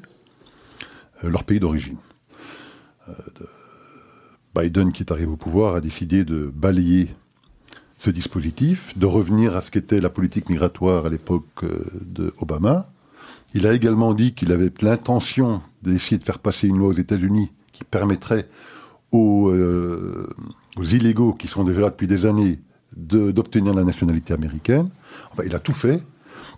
euh, 1.23 1.31
leur 1.31 1.45
pays 1.45 1.61
d'origine. 1.61 1.99
Biden, 4.57 4.93
qui 4.93 5.03
est 5.03 5.13
arrivé 5.13 5.31
au 5.31 5.37
pouvoir, 5.37 5.75
a 5.75 5.81
décidé 5.83 6.25
de 6.25 6.51
balayer 6.55 7.15
ce 7.99 8.09
dispositif, 8.09 8.97
de 8.97 9.05
revenir 9.05 9.55
à 9.57 9.61
ce 9.61 9.71
qu'était 9.71 10.01
la 10.01 10.09
politique 10.09 10.49
migratoire 10.49 11.05
à 11.05 11.09
l'époque 11.11 11.67
de 12.01 12.33
Obama. 12.39 12.94
Il 13.55 13.69
a 13.69 13.73
également 13.73 14.15
dit 14.15 14.35
qu'il 14.35 14.51
avait 14.51 14.73
l'intention 14.83 15.63
d'essayer 15.83 16.19
de 16.19 16.25
faire 16.25 16.41
passer 16.41 16.67
une 16.67 16.79
loi 16.79 16.89
aux 16.89 16.95
États-Unis 16.95 17.53
qui 17.73 17.85
permettrait 17.85 18.49
aux, 19.13 19.49
euh, 19.49 20.29
aux, 20.77 20.85
illégaux 20.85 21.33
qui 21.33 21.47
sont 21.47 21.63
déjà 21.63 21.83
là 21.83 21.91
depuis 21.91 22.09
des 22.09 22.27
années 22.27 22.61
d'obtenir 22.97 23.75
la 23.75 23.85
nationalité 23.85 24.35
américaine. 24.35 24.89
Enfin, 25.33 25.45
il 25.47 25.55
a 25.55 25.61
tout 25.61 25.73
fait 25.73 26.03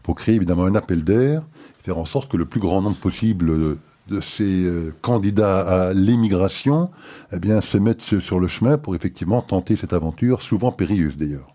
pour 0.02 0.14
créer 0.14 0.34
évidemment 0.34 0.64
un 0.64 0.74
appel 0.74 1.04
d'air, 1.04 1.42
faire 1.82 1.98
en 1.98 2.04
sorte 2.06 2.30
que 2.30 2.36
le 2.36 2.46
plus 2.46 2.60
grand 2.60 2.80
nombre 2.80 2.96
possible 2.96 3.78
de, 4.08 4.20
ces 4.20 4.64
euh, 4.64 4.94
candidats 5.02 5.88
à 5.88 5.92
l'émigration 5.92 6.90
eh 7.32 7.60
se 7.60 7.76
mettent 7.76 8.20
sur 8.20 8.38
le 8.38 8.46
chemin 8.46 8.78
pour 8.78 8.94
effectivement 8.94 9.42
tenter 9.42 9.76
cette 9.76 9.92
aventure, 9.92 10.40
souvent 10.40 10.72
périlleuse 10.72 11.16
d'ailleurs. 11.16 11.54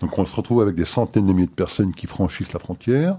Donc 0.00 0.18
on 0.18 0.26
se 0.26 0.34
retrouve 0.34 0.60
avec 0.60 0.74
des 0.74 0.84
centaines 0.84 1.26
de 1.26 1.32
milliers 1.32 1.46
de 1.46 1.52
personnes 1.52 1.94
qui 1.94 2.06
franchissent 2.06 2.52
la 2.52 2.58
frontière 2.58 3.18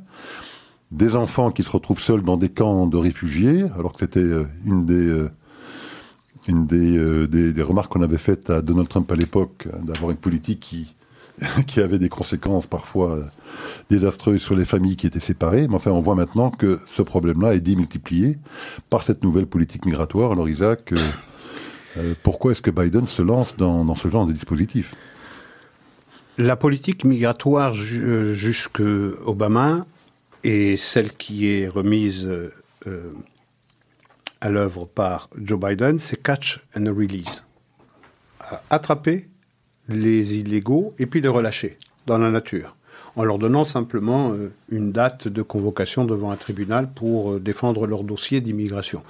des 0.92 1.16
enfants 1.16 1.52
qui 1.52 1.64
se 1.64 1.70
retrouvent 1.70 2.00
seuls 2.00 2.22
dans 2.22 2.38
des 2.38 2.50
camps 2.50 2.88
de 2.88 2.98
réfugiés, 2.98 3.66
alors 3.78 3.94
que 3.94 4.00
c'était 4.00 4.20
euh, 4.20 4.46
une 4.66 4.86
des 4.86 5.08
euh, 5.08 5.30
une 6.48 6.68
euh, 6.72 7.28
des, 7.28 7.54
des, 7.54 7.62
remarques 7.62 7.92
qu'on 7.92 8.02
avait 8.02 8.18
faites 8.18 8.50
à 8.50 8.62
Donald 8.62 8.90
Trump 8.90 9.12
à 9.12 9.16
l'époque, 9.16 9.68
d'avoir 9.82 10.12
une 10.12 10.18
politique 10.18 10.60
qui, 10.60 10.94
qui 11.68 11.80
avait 11.80 12.00
des 12.00 12.10
conséquences 12.10 12.68
parfois 12.68 13.20
désastreuses 13.90 14.42
sur 14.42 14.56
les 14.56 14.66
familles 14.66 14.98
qui 14.98 15.08
étaient 15.08 15.22
séparées. 15.22 15.68
Mais 15.68 15.76
enfin, 15.76 15.92
on 15.92 16.02
voit 16.02 16.16
maintenant 16.16 16.52
que 16.52 16.80
ce 16.96 17.02
problème-là 17.02 17.56
est 17.56 17.62
démultiplié 17.62 18.38
par 18.90 19.04
cette 19.04 19.24
nouvelle 19.24 19.48
politique 19.48 19.86
migratoire. 19.86 20.34
Alors 20.34 20.50
Isaac, 20.50 20.94
pourquoi 22.24 22.52
est-ce 22.52 22.62
que 22.62 22.72
Biden 22.72 23.08
se 23.08 23.22
lance 23.22 23.56
dans, 23.56 23.86
dans 23.86 23.96
ce 23.96 24.10
genre 24.10 24.28
de 24.28 24.34
dispositif? 24.34 24.96
La 26.38 26.56
politique 26.56 27.06
migratoire 27.06 27.74
jusque 27.74 28.82
Obama 29.26 29.86
et 30.44 30.78
celle 30.78 31.14
qui 31.14 31.50
est 31.50 31.68
remise 31.68 32.28
euh, 32.28 33.14
à 34.42 34.50
l'œuvre 34.50 34.86
par 34.86 35.30
Joe 35.38 35.60
Biden, 35.60 35.98
c'est 35.98 36.22
catch 36.22 36.60
and 36.76 36.86
release. 36.86 37.44
Attraper 38.70 39.28
les 39.88 40.38
illégaux 40.38 40.94
et 41.00 41.06
puis 41.06 41.22
les 41.22 41.30
relâcher 41.30 41.78
dans 42.06 42.18
la 42.18 42.30
nature, 42.30 42.76
en 43.16 43.24
leur 43.24 43.38
donnant 43.38 43.64
simplement 43.64 44.34
euh, 44.34 44.52
une 44.74 44.92
date 44.92 45.28
de 45.28 45.42
convocation 45.42 46.06
devant 46.06 46.32
un 46.32 46.36
tribunal 46.36 46.90
pour 46.94 47.34
euh, 47.34 47.40
défendre 47.40 47.86
leur 47.86 48.04
dossier 48.04 48.42
d'immigration 48.42 49.02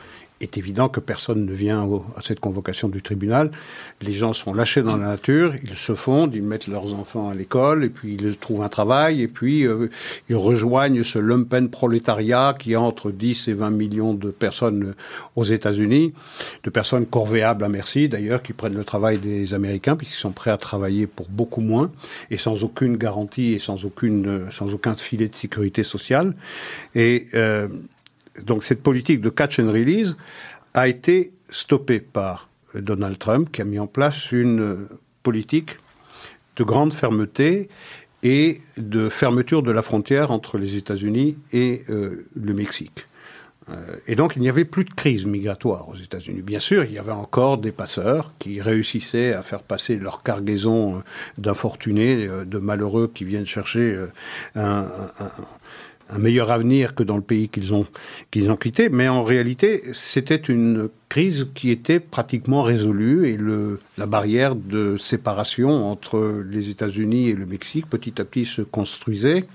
est 0.44 0.58
évident 0.58 0.90
que 0.90 1.00
personne 1.00 1.46
ne 1.46 1.54
vient 1.54 1.88
à 2.16 2.22
cette 2.22 2.40
convocation 2.40 2.90
du 2.90 3.02
tribunal. 3.02 3.52
Les 4.02 4.14
gens 4.14 4.34
sont 4.34 4.54
lâchés 4.54 4.82
dans 4.82 4.98
la 4.98 5.08
nature, 5.08 5.54
ils 5.64 5.76
se 5.76 5.96
fondent, 5.96 6.36
ils 6.36 6.44
mettent 6.44 6.68
leurs 6.68 6.94
enfants 6.94 7.30
à 7.30 7.36
l'école, 7.36 7.84
et 7.84 7.90
puis 7.90 8.18
ils 8.20 8.38
trouvent 8.38 8.62
un 8.62 8.70
travail, 8.70 9.22
et 9.22 9.28
puis 9.28 9.66
euh, 9.66 9.90
ils 10.30 10.36
rejoignent 10.36 11.04
ce 11.04 11.20
lumpen 11.20 11.70
prolétariat 11.70 12.56
qui 12.58 12.76
a 12.76 12.82
entre 12.82 13.12
10 13.12 13.48
et 13.48 13.54
20 13.54 13.70
millions 13.72 14.14
de 14.14 14.30
personnes 14.30 14.94
aux 15.36 15.46
États-Unis, 15.46 16.14
de 16.64 16.70
personnes 16.70 17.06
corvéables 17.06 17.64
à 17.64 17.70
merci 17.70 18.10
d'ailleurs, 18.10 18.42
qui 18.44 18.54
prennent 18.54 18.76
le 18.76 18.84
travail 18.86 19.18
des 19.18 19.54
Américains, 19.54 19.96
puisqu'ils 19.96 20.20
sont 20.20 20.32
prêts 20.32 20.52
à 20.52 20.58
travailler 20.58 21.08
pour 21.08 21.28
beaucoup 21.30 21.62
moins, 21.62 21.92
et 22.30 22.38
sans 22.38 22.64
aucune 22.64 22.98
garantie 22.98 23.54
et 23.54 23.60
sans, 23.60 23.86
aucune, 23.86 24.52
sans 24.52 24.74
aucun 24.74 24.96
filet 24.96 25.30
de 25.30 25.36
sécurité 25.36 25.53
sociale. 25.84 26.36
Et 26.96 27.28
euh, 27.34 27.68
donc 28.46 28.64
cette 28.64 28.82
politique 28.82 29.22
de 29.22 29.30
catch 29.30 29.60
and 29.60 29.72
release 29.72 30.16
a 30.74 30.88
été 30.88 31.32
stoppée 31.50 32.00
par 32.00 32.50
Donald 32.76 33.20
Trump, 33.20 33.52
qui 33.52 33.62
a 33.62 33.66
mis 33.66 33.80
en 33.80 33.88
place 33.88 34.32
une 34.32 34.88
politique 35.22 35.78
de 36.56 36.64
grande 36.64 36.94
fermeté 36.94 37.70
et 38.24 38.62
de 38.78 39.10
fermeture 39.10 39.64
de 39.64 39.72
la 39.72 39.82
frontière 39.82 40.32
entre 40.32 40.58
les 40.58 40.76
États-Unis 40.76 41.38
et 41.52 41.84
euh, 41.90 42.26
le 42.36 42.54
Mexique. 42.54 43.08
Euh, 43.70 43.96
et 44.08 44.16
donc 44.16 44.36
il 44.36 44.42
n'y 44.42 44.50
avait 44.50 44.66
plus 44.66 44.84
de 44.84 44.94
crise 44.94 45.26
migratoire 45.26 45.88
aux 45.90 45.96
États-Unis. 45.96 46.42
Bien 46.42 46.60
sûr, 46.60 46.84
il 46.84 46.94
y 46.94 47.00
avait 47.00 47.12
encore 47.12 47.58
des 47.58 47.72
passeurs 47.72 48.34
qui 48.40 48.62
réussissaient 48.62 49.34
à 49.34 49.42
faire 49.42 49.64
passer 49.64 49.98
leur 49.98 50.24
cargaison 50.24 50.88
euh, 50.88 51.00
d'infortunés, 51.38 52.28
de 52.46 52.58
malheureux 52.58 53.12
qui 53.14 53.24
viennent 53.24 53.46
chercher 53.46 53.98
un, 54.56 54.86
meilleur 56.18 56.52
avenir 56.52 56.96
que 56.96 57.04
dans 57.04 57.16
le 57.16 57.24
pays 57.24 57.50
qu'ils 57.50 57.74
ont, 57.74 57.88
ont 58.48 58.56
quitté. 58.56 58.90
Mais 58.90 59.08
en 59.08 59.24
réalité, 59.24 59.84
c'était 59.94 60.36
une 60.36 60.90
crise 61.10 61.48
qui 61.56 61.72
était 61.72 62.00
pratiquement 62.00 62.62
résolue 62.62 63.28
et 63.28 63.38
la 63.98 64.06
barrière 64.06 64.56
de 64.56 64.98
séparation 64.98 65.90
entre 65.90 66.44
les 66.48 66.70
États-Unis 66.70 67.30
et 67.30 67.34
le 67.34 67.46
Mexique 67.46 67.88
petit 67.90 68.20
à 68.22 68.26
petit 68.26 68.46
se 68.46 68.62
construisait 68.62 69.46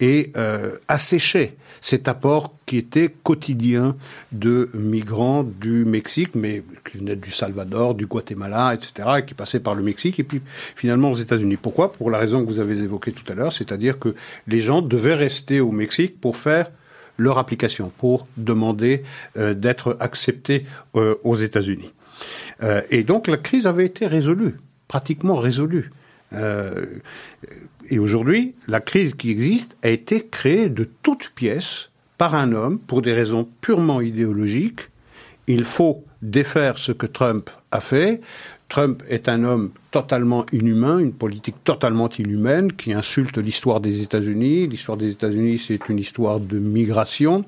et 0.00 0.32
euh, 0.36 0.76
asséchait 0.88 1.56
cet 1.80 2.08
apport 2.08 2.54
qui 2.66 2.78
était 2.78 3.14
quotidien 3.22 3.94
de 4.32 4.70
migrants 4.72 5.42
du 5.42 5.84
Mexique, 5.84 6.30
mais 6.34 6.62
qui 6.90 6.98
venaient 6.98 7.16
du 7.16 7.30
Salvador, 7.30 7.94
du 7.94 8.06
Guatemala, 8.06 8.74
etc., 8.74 9.08
et 9.18 9.24
qui 9.24 9.34
passaient 9.34 9.60
par 9.60 9.74
le 9.74 9.82
Mexique 9.82 10.18
et 10.18 10.24
puis 10.24 10.40
finalement 10.74 11.10
aux 11.10 11.16
États-Unis. 11.16 11.56
Pourquoi? 11.56 11.92
Pour 11.92 12.10
la 12.10 12.18
raison 12.18 12.42
que 12.42 12.48
vous 12.48 12.60
avez 12.60 12.82
évoquée 12.82 13.12
tout 13.12 13.30
à 13.30 13.34
l'heure, 13.34 13.52
c'est-à-dire 13.52 13.98
que 13.98 14.14
les 14.46 14.62
gens 14.62 14.80
devaient 14.80 15.14
rester 15.14 15.60
au 15.60 15.72
Mexique 15.72 16.20
pour 16.20 16.36
faire 16.36 16.70
leur 17.18 17.38
application, 17.38 17.92
pour 17.98 18.26
demander 18.36 19.02
euh, 19.36 19.54
d'être 19.54 19.96
acceptés 20.00 20.64
euh, 20.96 21.16
aux 21.22 21.36
États-Unis. 21.36 21.92
Euh, 22.62 22.80
et 22.90 23.02
donc 23.02 23.26
la 23.26 23.36
crise 23.36 23.66
avait 23.66 23.86
été 23.86 24.06
résolue, 24.06 24.56
pratiquement 24.88 25.36
résolue. 25.36 25.90
Et 27.90 27.98
aujourd'hui, 27.98 28.54
la 28.68 28.80
crise 28.80 29.14
qui 29.14 29.30
existe 29.30 29.76
a 29.82 29.88
été 29.88 30.26
créée 30.26 30.68
de 30.68 30.88
toutes 31.02 31.30
pièces 31.34 31.90
par 32.18 32.34
un 32.34 32.52
homme 32.52 32.78
pour 32.78 33.02
des 33.02 33.12
raisons 33.12 33.48
purement 33.60 34.00
idéologiques. 34.00 34.90
Il 35.46 35.64
faut 35.64 36.04
défaire 36.22 36.78
ce 36.78 36.92
que 36.92 37.06
Trump 37.06 37.50
a 37.70 37.80
fait. 37.80 38.20
Trump 38.68 39.02
est 39.08 39.28
un 39.28 39.44
homme 39.44 39.70
totalement 39.90 40.46
inhumain, 40.52 40.98
une 40.98 41.12
politique 41.12 41.62
totalement 41.64 42.08
inhumaine 42.08 42.72
qui 42.72 42.92
insulte 42.92 43.36
l'histoire 43.36 43.80
des 43.80 44.02
États-Unis. 44.02 44.66
L'histoire 44.66 44.96
des 44.96 45.10
États-Unis, 45.10 45.58
c'est 45.58 45.88
une 45.88 45.98
histoire 45.98 46.40
de 46.40 46.58
migration. 46.58 47.44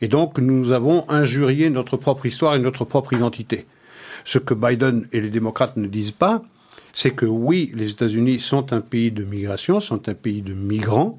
Et 0.00 0.08
donc, 0.08 0.38
nous 0.38 0.72
avons 0.72 1.08
injurié 1.08 1.70
notre 1.70 1.96
propre 1.96 2.26
histoire 2.26 2.56
et 2.56 2.58
notre 2.58 2.84
propre 2.84 3.12
identité. 3.12 3.66
Ce 4.24 4.38
que 4.38 4.52
Biden 4.52 5.06
et 5.12 5.20
les 5.20 5.30
démocrates 5.30 5.76
ne 5.76 5.86
disent 5.86 6.12
pas, 6.12 6.42
c'est 6.98 7.12
que 7.12 7.26
oui, 7.26 7.70
les 7.76 7.92
États-Unis 7.92 8.40
sont 8.40 8.72
un 8.72 8.80
pays 8.80 9.12
de 9.12 9.22
migration, 9.22 9.78
sont 9.78 10.08
un 10.08 10.14
pays 10.14 10.42
de 10.42 10.52
migrants, 10.52 11.16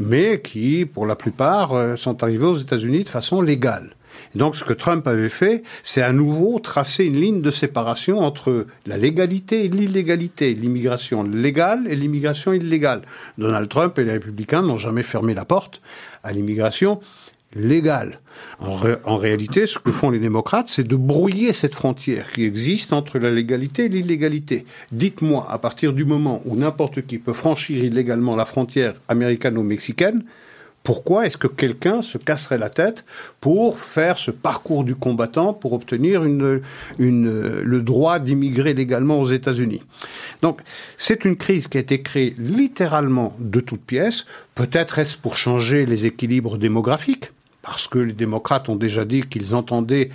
mais 0.00 0.40
qui, 0.40 0.84
pour 0.84 1.06
la 1.06 1.14
plupart, 1.14 1.74
euh, 1.74 1.94
sont 1.94 2.24
arrivés 2.24 2.46
aux 2.46 2.56
États-Unis 2.56 3.04
de 3.04 3.08
façon 3.08 3.40
légale. 3.40 3.94
donc 4.34 4.56
ce 4.56 4.64
que 4.64 4.72
Trump 4.72 5.06
avait 5.06 5.28
fait, 5.28 5.62
c'est 5.84 6.02
à 6.02 6.12
nouveau 6.12 6.58
tracer 6.58 7.04
une 7.04 7.20
ligne 7.20 7.40
de 7.40 7.52
séparation 7.52 8.18
entre 8.18 8.66
la 8.84 8.96
légalité 8.96 9.66
et 9.66 9.68
l'illégalité, 9.68 10.54
l'immigration 10.54 11.22
légale 11.22 11.86
et 11.88 11.94
l'immigration 11.94 12.52
illégale. 12.52 13.02
Donald 13.38 13.68
Trump 13.68 13.96
et 14.00 14.04
les 14.04 14.12
républicains 14.18 14.62
n'ont 14.62 14.76
jamais 14.76 15.04
fermé 15.04 15.34
la 15.34 15.44
porte 15.44 15.82
à 16.24 16.32
l'immigration 16.32 16.98
légale. 17.56 18.20
En, 18.60 19.16
réalité, 19.16 19.66
ce 19.66 19.78
que 19.78 19.92
font 19.92 20.10
les 20.10 20.18
démocrates, 20.18 20.68
c'est 20.68 20.86
de 20.86 20.96
brouiller 20.96 21.52
cette 21.52 21.74
frontière 21.74 22.30
qui 22.32 22.44
existe 22.44 22.92
entre 22.92 23.18
la 23.18 23.30
légalité 23.30 23.86
et 23.86 23.88
l'illégalité. 23.88 24.66
Dites-moi, 24.92 25.46
à 25.50 25.58
partir 25.58 25.92
du 25.92 26.04
moment 26.04 26.42
où 26.44 26.56
n'importe 26.56 27.06
qui 27.06 27.18
peut 27.18 27.32
franchir 27.32 27.82
illégalement 27.82 28.36
la 28.36 28.44
frontière 28.44 28.94
américano-mexicaine, 29.08 30.22
pourquoi 30.86 31.26
est-ce 31.26 31.36
que 31.36 31.48
quelqu'un 31.48 32.00
se 32.00 32.16
casserait 32.16 32.58
la 32.58 32.70
tête 32.70 33.04
pour 33.40 33.80
faire 33.80 34.18
ce 34.18 34.30
parcours 34.30 34.84
du 34.84 34.94
combattant 34.94 35.52
pour 35.52 35.72
obtenir 35.72 36.22
une, 36.22 36.60
le 36.98 37.80
droit 37.80 38.20
d'immigrer 38.20 38.72
légalement 38.72 39.20
aux 39.20 39.28
États-Unis? 39.28 39.82
Donc, 40.42 40.60
c'est 40.96 41.24
une 41.24 41.34
crise 41.34 41.66
qui 41.66 41.78
a 41.78 41.80
été 41.80 42.02
créée 42.02 42.36
littéralement 42.38 43.34
de 43.40 43.58
toutes 43.58 43.80
pièces. 43.80 44.26
Peut-être 44.54 45.00
est-ce 45.00 45.16
pour 45.16 45.36
changer 45.36 45.86
les 45.86 46.06
équilibres 46.06 46.56
démographiques, 46.56 47.32
parce 47.66 47.88
que 47.88 47.98
les 47.98 48.12
démocrates 48.12 48.68
ont 48.68 48.76
déjà 48.76 49.04
dit 49.04 49.22
qu'ils 49.22 49.54
entendaient 49.54 50.10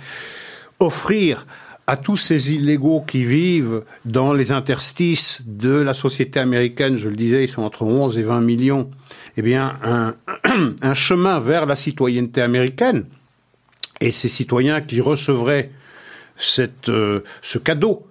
offrir 0.80 1.46
à 1.86 1.96
tous 1.96 2.16
ces 2.16 2.52
illégaux 2.52 3.02
qui 3.06 3.24
vivent 3.24 3.82
dans 4.04 4.32
les 4.32 4.52
interstices 4.52 5.42
de 5.46 5.72
la 5.72 5.94
société 5.94 6.40
américaine, 6.40 6.96
je 6.96 7.08
le 7.08 7.16
disais, 7.16 7.44
ils 7.44 7.48
sont 7.48 7.62
entre 7.62 7.82
11 7.82 8.18
et 8.18 8.22
20 8.22 8.40
millions, 8.40 8.90
eh 9.36 9.42
bien, 9.42 9.76
un, 10.82 10.94
chemin 10.94 11.40
vers 11.40 11.66
la 11.66 11.76
citoyenneté 11.76 12.40
américaine. 12.40 13.04
Et 14.00 14.10
ces 14.10 14.28
citoyens 14.28 14.80
qui 14.80 15.00
recevraient 15.00 15.70
euh, 16.88 17.20
ce 17.42 17.58
cadeau 17.58 18.06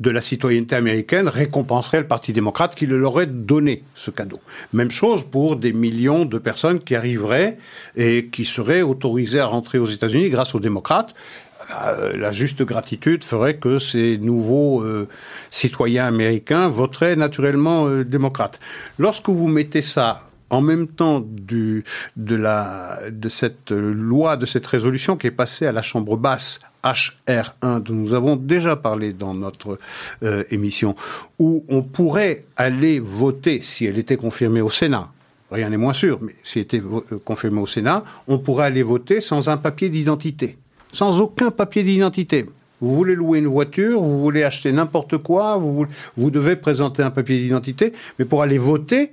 de 0.00 0.10
la 0.10 0.20
citoyenneté 0.20 0.76
américaine 0.76 1.28
récompenseraient 1.28 2.00
le 2.00 2.06
Parti 2.06 2.32
démocrate 2.32 2.74
qui 2.74 2.86
leur 2.86 3.10
aurait 3.10 3.26
donné 3.26 3.82
ce 3.94 4.10
cadeau. 4.10 4.38
Même 4.72 4.90
chose 4.90 5.24
pour 5.24 5.56
des 5.56 5.72
millions 5.72 6.24
de 6.24 6.38
personnes 6.38 6.80
qui 6.80 6.94
arriveraient 6.94 7.56
et 7.96 8.26
qui 8.26 8.44
seraient 8.44 8.82
autorisées 8.82 9.40
à 9.40 9.46
rentrer 9.46 9.78
aux 9.78 9.86
États-Unis 9.86 10.28
grâce 10.28 10.54
aux 10.54 10.60
démocrates. 10.60 11.14
Euh, 11.74 12.16
la 12.16 12.30
juste 12.30 12.62
gratitude 12.62 13.24
ferait 13.24 13.56
que 13.56 13.78
ces 13.78 14.18
nouveaux 14.18 14.82
euh, 14.82 15.08
citoyens 15.50 16.06
américains 16.06 16.68
voteraient 16.68 17.16
naturellement 17.16 17.88
démocrates. 18.02 18.60
Lorsque 18.98 19.28
vous 19.28 19.48
mettez 19.48 19.82
ça 19.82 20.22
en 20.50 20.60
même 20.60 20.86
temps 20.86 21.24
de 21.26 21.82
cette 23.28 23.70
loi, 23.72 24.36
de 24.36 24.46
cette 24.46 24.66
résolution 24.66 25.16
qui 25.16 25.26
est 25.26 25.32
passée 25.32 25.66
à 25.66 25.72
la 25.72 25.82
Chambre 25.82 26.16
basse 26.16 26.60
HR1, 26.92 27.82
dont 27.82 27.94
nous 27.94 28.14
avons 28.14 28.36
déjà 28.36 28.76
parlé 28.76 29.12
dans 29.12 29.34
notre 29.34 29.78
euh, 30.22 30.44
émission, 30.50 30.96
où 31.38 31.64
on 31.68 31.82
pourrait 31.82 32.44
aller 32.56 33.00
voter, 33.00 33.60
si 33.62 33.86
elle 33.86 33.98
était 33.98 34.16
confirmée 34.16 34.60
au 34.60 34.70
Sénat, 34.70 35.10
rien 35.50 35.70
n'est 35.70 35.76
moins 35.76 35.92
sûr, 35.92 36.18
mais 36.22 36.34
si 36.42 36.58
elle 36.58 36.64
était 36.64 36.82
euh, 36.82 37.18
confirmée 37.24 37.60
au 37.60 37.66
Sénat, 37.66 38.04
on 38.28 38.38
pourrait 38.38 38.66
aller 38.66 38.82
voter 38.82 39.20
sans 39.20 39.48
un 39.48 39.56
papier 39.56 39.88
d'identité, 39.88 40.56
sans 40.92 41.20
aucun 41.20 41.50
papier 41.50 41.82
d'identité. 41.82 42.46
Vous 42.80 42.94
voulez 42.94 43.14
louer 43.14 43.38
une 43.38 43.46
voiture, 43.46 44.02
vous 44.02 44.20
voulez 44.20 44.42
acheter 44.42 44.70
n'importe 44.70 45.18
quoi, 45.18 45.56
vous, 45.56 45.86
vous 46.16 46.30
devez 46.30 46.56
présenter 46.56 47.02
un 47.02 47.10
papier 47.10 47.38
d'identité, 47.38 47.92
mais 48.18 48.26
pour 48.26 48.42
aller 48.42 48.58
voter, 48.58 49.12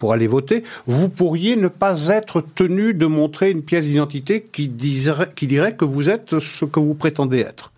pour 0.00 0.14
aller 0.14 0.26
voter, 0.26 0.64
vous 0.86 1.08
pourriez 1.10 1.54
ne 1.54 1.68
pas 1.68 2.08
être 2.08 2.40
tenu 2.40 2.94
de 2.94 3.06
montrer 3.06 3.50
une 3.50 3.62
pièce 3.62 3.84
d'identité 3.84 4.48
qui, 4.50 4.66
dirait 4.66 5.76
que 5.76 5.84
vous 5.84 6.08
êtes 6.08 6.40
ce 6.40 6.64
que 6.64 6.80
vous 6.80 6.94
prétendez 6.94 7.40
être. 7.40 7.70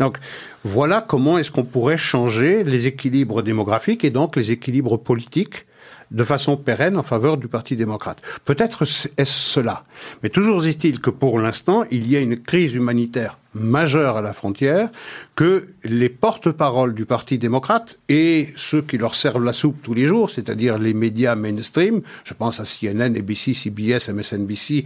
Donc 0.00 0.18
voilà 0.64 1.00
comment 1.06 1.38
est-ce 1.38 1.52
qu'on 1.52 1.64
pourrait 1.64 1.96
changer 1.96 2.64
les 2.64 2.88
équilibres 2.88 3.42
démographiques 3.42 4.04
et 4.04 4.10
donc 4.10 4.36
les 4.36 4.50
équilibres 4.50 4.98
politiques 4.98 5.65
de 6.10 6.24
façon 6.24 6.56
pérenne 6.56 6.96
en 6.96 7.02
faveur 7.02 7.36
du 7.36 7.48
Parti 7.48 7.76
démocrate. 7.76 8.20
Peut-être 8.44 8.82
est-ce 8.82 9.08
cela. 9.24 9.84
Mais 10.22 10.28
toujours 10.28 10.66
est-il 10.66 11.00
que 11.00 11.10
pour 11.10 11.38
l'instant, 11.38 11.84
il 11.90 12.10
y 12.10 12.16
a 12.16 12.20
une 12.20 12.40
crise 12.40 12.74
humanitaire 12.74 13.38
majeure 13.56 14.18
à 14.18 14.22
la 14.22 14.32
frontière, 14.32 14.90
que 15.34 15.68
les 15.84 16.08
porte-paroles 16.08 16.94
du 16.94 17.06
Parti 17.06 17.38
démocrate 17.38 17.98
et 18.08 18.52
ceux 18.56 18.82
qui 18.82 18.98
leur 18.98 19.14
servent 19.14 19.44
la 19.44 19.52
soupe 19.52 19.76
tous 19.82 19.94
les 19.94 20.06
jours, 20.06 20.30
c'est-à-dire 20.30 20.78
les 20.78 20.94
médias 20.94 21.34
mainstream, 21.34 22.02
je 22.24 22.34
pense 22.34 22.60
à 22.60 22.64
CNN, 22.64 23.16
ABC, 23.16 23.54
CBS, 23.54 24.10
MSNBC, 24.10 24.84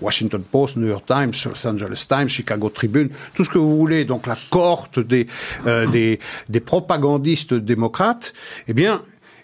Washington 0.00 0.42
Post, 0.42 0.76
New 0.76 0.88
York 0.88 1.04
Times, 1.06 1.32
Los 1.44 1.66
Angeles 1.66 2.06
Times, 2.08 2.28
Chicago 2.28 2.70
Tribune, 2.70 3.10
tout 3.34 3.44
ce 3.44 3.50
que 3.50 3.58
vous 3.58 3.76
voulez, 3.76 4.04
donc 4.04 4.26
la 4.26 4.38
cohorte 4.50 4.98
des, 4.98 5.26
euh, 5.66 5.86
des, 5.86 6.18
des 6.48 6.60
propagandistes 6.60 7.54
démocrates, 7.54 8.32
eh 8.68 8.72
bien, 8.72 9.02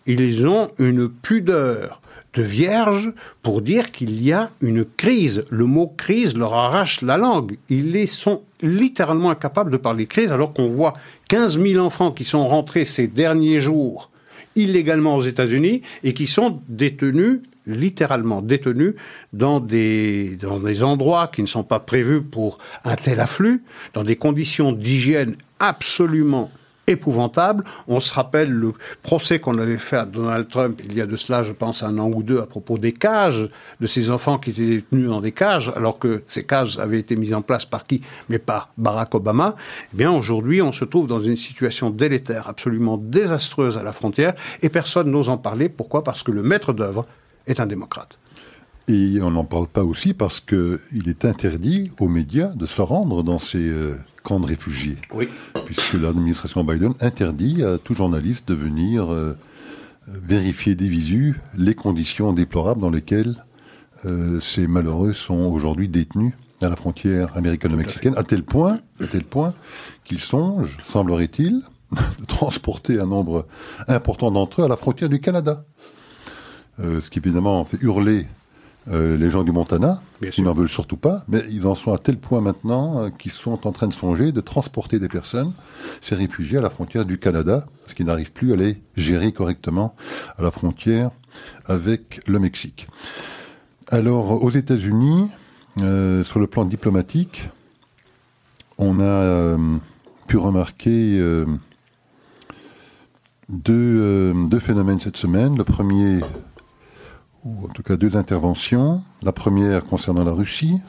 ils 0.09 0.47
ont 0.47 0.71
une 0.79 1.09
pudeur 1.09 2.01
de 2.35 2.43
vierge 2.43 3.13
pour 3.43 3.63
dire 3.63 3.91
qu'il 3.91 4.23
y 4.23 4.33
a 4.33 4.51
une 4.61 4.85
crise. 4.85 5.45
Le 5.51 5.65
mot 5.65 5.87
crise 5.87 6.37
leur 6.37 6.55
arrache 6.55 7.03
la 7.03 7.17
langue. 7.17 7.57
Ils 7.69 8.09
sont 8.09 8.43
littéralement 8.63 9.31
incapables 9.31 9.71
de 9.71 9.77
parler 9.77 10.05
de 10.05 10.09
crise 10.09 10.33
alors 10.33 10.53
qu'on 10.53 10.69
voit 10.69 10.95
15 11.29 11.61
000 11.61 11.85
enfants 11.85 12.13
qui 12.13 12.25
sont 12.25 12.47
rentrés 12.47 12.85
ces 12.85 13.07
derniers 13.07 13.61
jours 13.61 14.11
illégalement 14.57 15.15
aux 15.15 15.23
États-Unis 15.23 15.83
et 16.03 16.15
qui 16.15 16.27
sont 16.27 16.61
détenus 16.69 17.41
littéralement 17.67 18.43
détenus 18.43 18.95
dans 19.33 19.61
des, 19.61 20.37
dans 20.37 20.59
des 20.59 20.83
endroits 20.83 21.29
qui 21.29 21.43
ne 21.43 21.47
sont 21.47 21.63
pas 21.63 21.81
prévus 21.81 22.23
pour 22.23 22.59
un 22.85 22.97
tel 22.97 23.21
afflux, 23.21 23.63
dans 23.93 24.03
des 24.03 24.17
conditions 24.17 24.73
d'hygiène 24.73 25.37
absolument 25.61 26.51
épouvantable. 26.89 27.65
On 27.87 28.01
se 28.01 28.13
rappelle 28.13 28.51
le 28.51 28.73
procès 29.03 29.39
qu'on 29.39 29.59
avait 29.59 29.79
fait 29.79 29.97
à 29.97 30.05
Donald 30.05 30.49
Trump 30.49 30.81
il 30.85 30.97
y 30.97 31.01
a 31.01 31.07
de 31.07 31.17
cela, 31.17 31.43
je 31.43 31.53
pense, 31.53 31.83
un 31.83 31.99
an 31.99 32.11
ou 32.13 32.23
deux 32.23 32.41
à 32.41 32.47
propos 32.47 32.79
des 32.79 32.93
cages, 32.93 33.49
de 33.81 33.87
ces 33.87 34.11
enfants 34.11 34.39
qui 34.39 34.51
étaient 34.51 34.67
détenus 34.67 35.09
dans 35.09 35.21
des 35.21 35.33
cages, 35.33 35.73
alors 35.77 35.99
que 35.99 36.23
ces 36.27 36.45
cages 36.45 36.79
avaient 36.79 36.99
été 36.99 37.17
mises 37.17 37.35
en 37.35 37.43
place 37.43 37.65
par 37.65 37.87
qui? 37.87 38.01
Mais 38.29 38.39
par 38.39 38.71
Barack 38.77 39.15
Obama. 39.15 39.57
Eh 39.93 39.97
bien, 39.97 40.11
aujourd'hui, 40.11 40.63
on 40.63 40.73
se 40.73 40.85
trouve 40.85 41.07
dans 41.07 41.21
une 41.21 41.37
situation 41.37 41.91
délétère, 41.91 42.49
absolument 42.49 42.99
désastreuse 42.99 43.79
à 43.79 43.83
la 43.83 43.93
frontière, 43.93 44.35
et 44.63 44.69
personne 44.69 45.11
n'ose 45.11 45.29
en 45.29 45.39
parler. 45.39 45.69
Pourquoi? 45.69 46.03
Parce 46.03 46.23
que 46.23 46.33
le 46.33 46.43
maître 46.43 46.73
d'œuvre 46.73 47.07
est 47.47 47.61
un 47.61 47.67
démocrate. 47.67 48.19
Et 48.89 49.21
on 49.21 49.31
n'en 49.31 49.45
parle 49.45 49.67
pas 49.67 49.85
aussi 49.85 50.15
parce 50.15 50.41
qu'il 50.41 51.09
est 51.09 51.27
interdit 51.27 51.91
aux 52.01 52.09
médias 52.09 52.49
de 52.49 52.65
se 52.65 52.81
rendre 52.81 53.23
dans 53.23 53.39
ces 53.39 53.69
euh, 53.69 53.99
camps 54.23 54.41
de 54.41 54.47
réfugiés. 54.47 54.97
Oui. 55.13 55.29
Puisque 55.67 55.93
l'administration 55.93 56.65
Biden 56.65 56.95
interdit 57.01 57.63
à 57.63 57.77
tout 57.77 57.95
journaliste 57.95 58.49
de 58.49 58.55
venir 58.55 59.13
euh, 59.13 59.37
vérifier 60.07 60.75
des 60.75 60.89
visus 60.89 61.39
les 61.55 61.75
conditions 61.75 62.33
déplorables 62.33 62.81
dans 62.81 62.89
lesquelles 62.89 63.45
euh, 64.07 64.41
ces 64.41 64.67
malheureux 64.67 65.13
sont 65.13 65.51
aujourd'hui 65.53 65.89
détenus 65.89 66.33
à 66.63 66.71
la 66.71 66.77
frontière 66.77 67.37
américano-mexicaine, 67.37 68.15
à, 68.17 68.25
tel 68.25 68.43
point, 68.43 68.81
à 69.01 69.07
tel 69.07 69.23
point 69.23 69.53
qu'ils 70.05 70.21
songent, 70.21 70.79
semblerait-il, 70.91 71.61
de 71.93 72.25
transporter 72.27 72.99
un 72.99 73.07
nombre 73.07 73.47
important 73.87 74.31
d'entre 74.31 74.63
eux 74.63 74.65
à 74.65 74.69
la 74.69 74.79
frontière 74.79 75.11
du 75.11 75.21
Canada. 75.21 75.65
ce 76.79 77.09
qui 77.11 77.19
évidemment 77.19 77.65
fait 77.65 77.79
hurler 77.81 78.27
euh, 78.91 79.17
les 79.17 79.29
gens 79.29 79.43
du 79.43 79.53
Montana, 79.53 80.01
qui 80.31 80.41
n'en 80.41 80.55
veulent 80.55 80.69
surtout 80.69 80.97
pas, 80.97 81.25
mais 81.29 81.43
ils 81.51 81.67
en 81.67 81.75
sont 81.75 81.93
à 81.93 81.99
tel 81.99 82.17
point 82.17 82.41
maintenant 82.41 83.03
euh, 83.03 83.11
qu'ils 83.11 83.33
sont 83.33 83.67
en 83.67 83.73
train 83.73 83.87
de 83.87 83.93
songer 83.93 84.33
de 84.33 84.41
transporter 84.41 84.99
des 84.99 85.09
personnes, 85.09 85.53
ces 86.01 86.15
réfugiés, 86.15 86.59
à 86.59 86.63
la 86.63 86.71
frontière 86.71 87.05
du 87.05 87.19
Canada, 87.19 87.67
parce 87.83 87.93
qu'ils 87.93 88.07
n'arrivent 88.07 88.33
plus 88.33 88.53
à 88.53 88.57
les 88.57 88.81
gérer 88.97 89.33
correctement 89.33 89.95
à 90.39 90.43
la 90.43 90.51
frontière 90.51 91.11
avec 91.67 92.23
le 92.27 92.39
Mexique. 92.39 92.87
Alors, 93.89 94.43
aux 94.43 94.51
États-Unis, 94.51 95.29
euh, 95.83 96.25
sur 96.25 96.39
le 96.39 96.47
plan 96.47 96.65
diplomatique, 96.65 97.51
on 98.79 99.01
a 99.01 99.57
pu 100.29 100.37
remarquer 100.37 101.21
deux, 103.49 104.33
deux 104.49 104.59
phénomènes 104.61 105.01
cette 105.01 105.17
semaine. 105.17 105.59
Le 105.59 105.65
premier, 105.65 106.21
ou 107.49 107.65
en 107.65 107.69
tout 107.69 107.83
cas 107.83 107.97
deux 107.97 108.17
interventions. 108.17 109.03
La 109.23 109.33
première 109.33 109.85
concernant 109.85 110.25
la 110.25 110.33
Russie, 110.33 110.81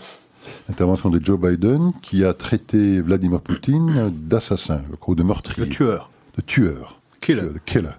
l'intervention 0.68 1.10
de 1.10 1.24
Joe 1.24 1.40
Biden, 1.40 1.92
qui 2.02 2.24
a 2.24 2.34
traité 2.34 3.02
Vladimir 3.02 3.42
Poutine 3.42 4.12
d'assassin, 4.12 4.82
de 5.08 5.24
meurtrier. 5.24 5.66
De 5.66 5.72
tueur. 5.72 6.10
De 6.38 6.42
tueur. 6.42 7.00
Killer. 7.22 7.42
De 7.42 7.60
killer. 7.66 7.90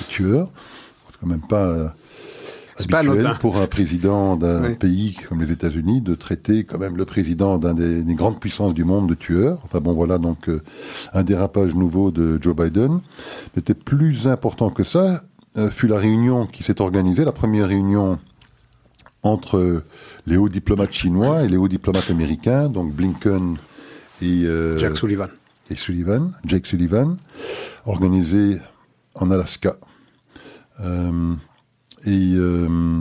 De 0.00 0.06
tueur. 0.08 0.48
C'est 1.10 1.20
quand 1.20 1.26
même 1.26 1.46
pas 1.46 1.94
habituel 2.78 3.36
pour 3.40 3.58
un 3.58 3.66
président 3.66 4.36
d'un 4.36 4.74
pays 4.74 5.16
comme 5.28 5.40
les 5.42 5.52
États-Unis 5.52 6.00
de 6.00 6.14
traiter 6.14 6.64
quand 6.64 6.78
même 6.78 6.96
le 6.96 7.04
président 7.04 7.58
d'un 7.58 7.74
des, 7.74 8.02
grandes 8.14 8.40
puissances 8.40 8.74
du 8.74 8.84
monde 8.84 9.08
de 9.08 9.14
tueur. 9.14 9.60
Enfin 9.64 9.80
bon, 9.80 9.92
voilà 9.92 10.18
donc 10.18 10.48
euh, 10.48 10.62
un 11.12 11.22
dérapage 11.22 11.74
nouveau 11.74 12.10
de 12.10 12.38
Joe 12.40 12.54
Biden. 12.54 12.94
Mais 12.94 13.56
c'était 13.56 13.74
plus 13.74 14.26
important 14.26 14.70
que 14.70 14.84
ça. 14.84 15.22
Euh, 15.56 15.70
fut 15.70 15.86
la 15.86 15.98
réunion 15.98 16.46
qui 16.46 16.62
s'est 16.62 16.80
organisée, 16.80 17.24
la 17.24 17.32
première 17.32 17.68
réunion 17.68 18.18
entre 19.22 19.82
les 20.26 20.36
hauts 20.36 20.48
diplomates 20.48 20.92
chinois 20.92 21.42
et 21.42 21.48
les 21.48 21.56
hauts 21.56 21.68
diplomates 21.68 22.10
américains, 22.10 22.68
donc 22.68 22.92
Blinken 22.92 23.56
et 24.20 24.44
euh, 24.44 24.76
Jack 24.78 24.96
Sullivan. 24.96 25.28
Et 25.70 25.76
Sullivan, 25.76 26.32
Jake 26.44 26.66
Sullivan, 26.66 27.16
organisé 27.86 28.58
en 29.14 29.30
Alaska. 29.30 29.76
Euh, 30.80 31.34
et 32.06 32.32
euh, 32.34 33.00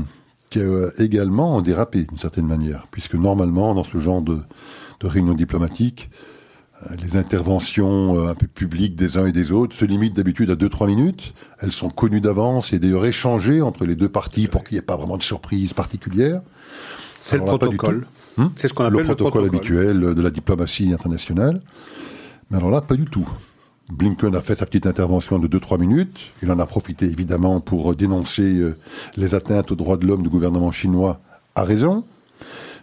qui 0.50 0.60
a 0.60 0.88
également 0.98 1.62
dérapé 1.62 2.04
d'une 2.04 2.18
certaine 2.18 2.48
manière, 2.48 2.88
puisque 2.90 3.14
normalement, 3.16 3.76
dans 3.76 3.84
ce 3.84 4.00
genre 4.00 4.22
de, 4.22 4.40
de 5.02 5.08
réunion 5.08 5.34
diplomatique, 5.34 6.10
euh, 6.12 6.37
les 7.02 7.18
interventions 7.18 8.20
euh, 8.20 8.30
un 8.30 8.36
peu 8.36 8.48
publiques 8.48 8.96
des 8.96 9.18
uns 9.18 9.26
et 9.26 9.32
des 9.32 9.52
autres 9.52 9.76
se 9.76 9.86
limitent 9.86 10.16
d'habitude 10.16 10.52
à 10.52 10.56
2-3 10.56 10.88
minutes. 10.88 11.34
Elles 11.60 11.72
sont 11.72 11.90
connues 11.90 12.22
d'avance 12.22 12.72
et 12.72 12.80
d'ailleurs 12.80 13.06
échangées 13.06 13.62
entre 13.62 13.86
les 13.86 13.96
deux 13.96 14.10
parties 14.10 14.48
pour 14.48 14.64
qu'il 14.64 14.76
n'y 14.76 14.80
ait 14.80 14.84
pas 14.84 14.96
vraiment 14.96 15.18
de 15.18 15.24
surprise 15.24 15.74
particulière. 15.74 16.42
C'est 17.26 17.38
le 17.38 17.46
protocole. 17.46 18.06
Hmm 18.38 18.48
c'est 18.56 18.68
ce 18.68 18.74
qu'on 18.74 18.86
appelle 18.86 19.00
le 19.00 19.04
protocole, 19.04 19.44
le 19.44 19.50
protocole 19.50 19.80
habituel 19.80 20.16
de 20.16 20.22
la 20.22 20.30
diplomatie 20.30 20.94
internationale. 20.94 21.62
Mais 22.52 22.58
alors 22.58 22.70
là, 22.70 22.82
pas 22.82 22.96
du 22.96 23.06
tout. 23.06 23.28
Blinken 23.90 24.36
a 24.36 24.42
fait 24.42 24.56
sa 24.56 24.66
petite 24.66 24.86
intervention 24.86 25.40
de 25.40 25.48
2-3 25.48 25.80
minutes. 25.80 26.32
Il 26.44 26.52
en 26.52 26.60
a 26.60 26.66
profité 26.66 27.06
évidemment 27.06 27.60
pour 27.62 27.96
dénoncer 27.96 28.44
euh, 28.44 28.78
les 29.16 29.34
atteintes 29.34 29.72
aux 29.72 29.76
droits 29.76 29.98
de 29.98 30.06
l'homme 30.06 30.22
du 30.22 30.30
gouvernement 30.30 30.72
chinois 30.72 31.20
à 31.56 31.64
raison. 31.64 32.04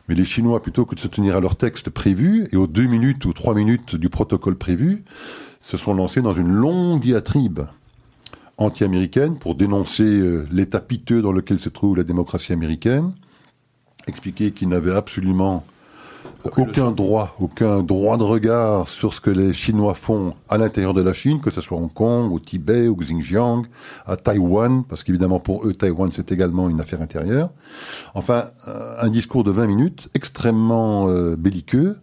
Mais 0.08 0.14
les 0.14 0.24
Chinois, 0.24 0.60
plutôt 0.60 0.84
que 0.84 0.94
de 0.94 1.00
se 1.00 1.08
tenir 1.08 1.36
à 1.36 1.40
leur 1.40 1.56
texte 1.56 1.90
prévu, 1.90 2.46
et 2.52 2.56
aux 2.56 2.66
deux 2.66 2.86
minutes 2.86 3.24
ou 3.24 3.32
trois 3.32 3.54
minutes 3.54 3.96
du 3.96 4.08
protocole 4.08 4.56
prévu, 4.56 5.04
se 5.60 5.76
sont 5.76 5.94
lancés 5.94 6.20
dans 6.20 6.34
une 6.34 6.48
longue 6.48 7.00
diatribe 7.00 7.60
anti-américaine 8.58 9.38
pour 9.38 9.54
dénoncer 9.54 10.04
euh, 10.04 10.46
l'état 10.52 10.80
piteux 10.80 11.22
dans 11.22 11.32
lequel 11.32 11.58
se 11.58 11.68
trouve 11.68 11.96
la 11.96 12.04
démocratie 12.04 12.52
américaine, 12.52 13.12
expliquer 14.06 14.52
qu'ils 14.52 14.68
n'avaient 14.68 14.94
absolument 14.94 15.64
aucun 16.57 16.90
droit, 16.90 17.35
aucun 17.40 17.83
droit 17.83 18.16
de 18.16 18.22
regard 18.22 18.88
sur 18.88 19.14
ce 19.14 19.20
que 19.20 19.30
les 19.30 19.52
Chinois 19.52 19.94
font 19.94 20.35
à 20.48 20.59
l'intérieur 20.59 20.94
de 20.94 21.00
la 21.02 21.12
Chine, 21.12 21.40
que 21.40 21.50
ce 21.50 21.61
soit 21.61 21.78
Hong 21.78 21.92
Kong, 21.92 22.33
au 22.33 22.38
Tibet, 22.38 22.87
au 22.87 22.96
Xinjiang, 22.96 23.64
à 24.07 24.16
Taïwan, 24.16 24.85
parce 24.85 25.04
qu'évidemment 25.04 25.40
pour 25.40 25.66
eux, 25.66 25.74
Taïwan 25.74 26.11
c'est 26.12 26.33
également 26.33 26.68
une 26.68 26.80
affaire 26.80 27.02
intérieure. 27.02 27.50
Enfin, 28.14 28.44
euh, 28.68 28.96
un 29.00 29.09
discours 29.09 29.44
de 29.44 29.50
20 29.50 29.66
minutes 29.66 30.09
extrêmement 30.14 31.09
euh, 31.09 31.37
belliqueux, 31.37 31.98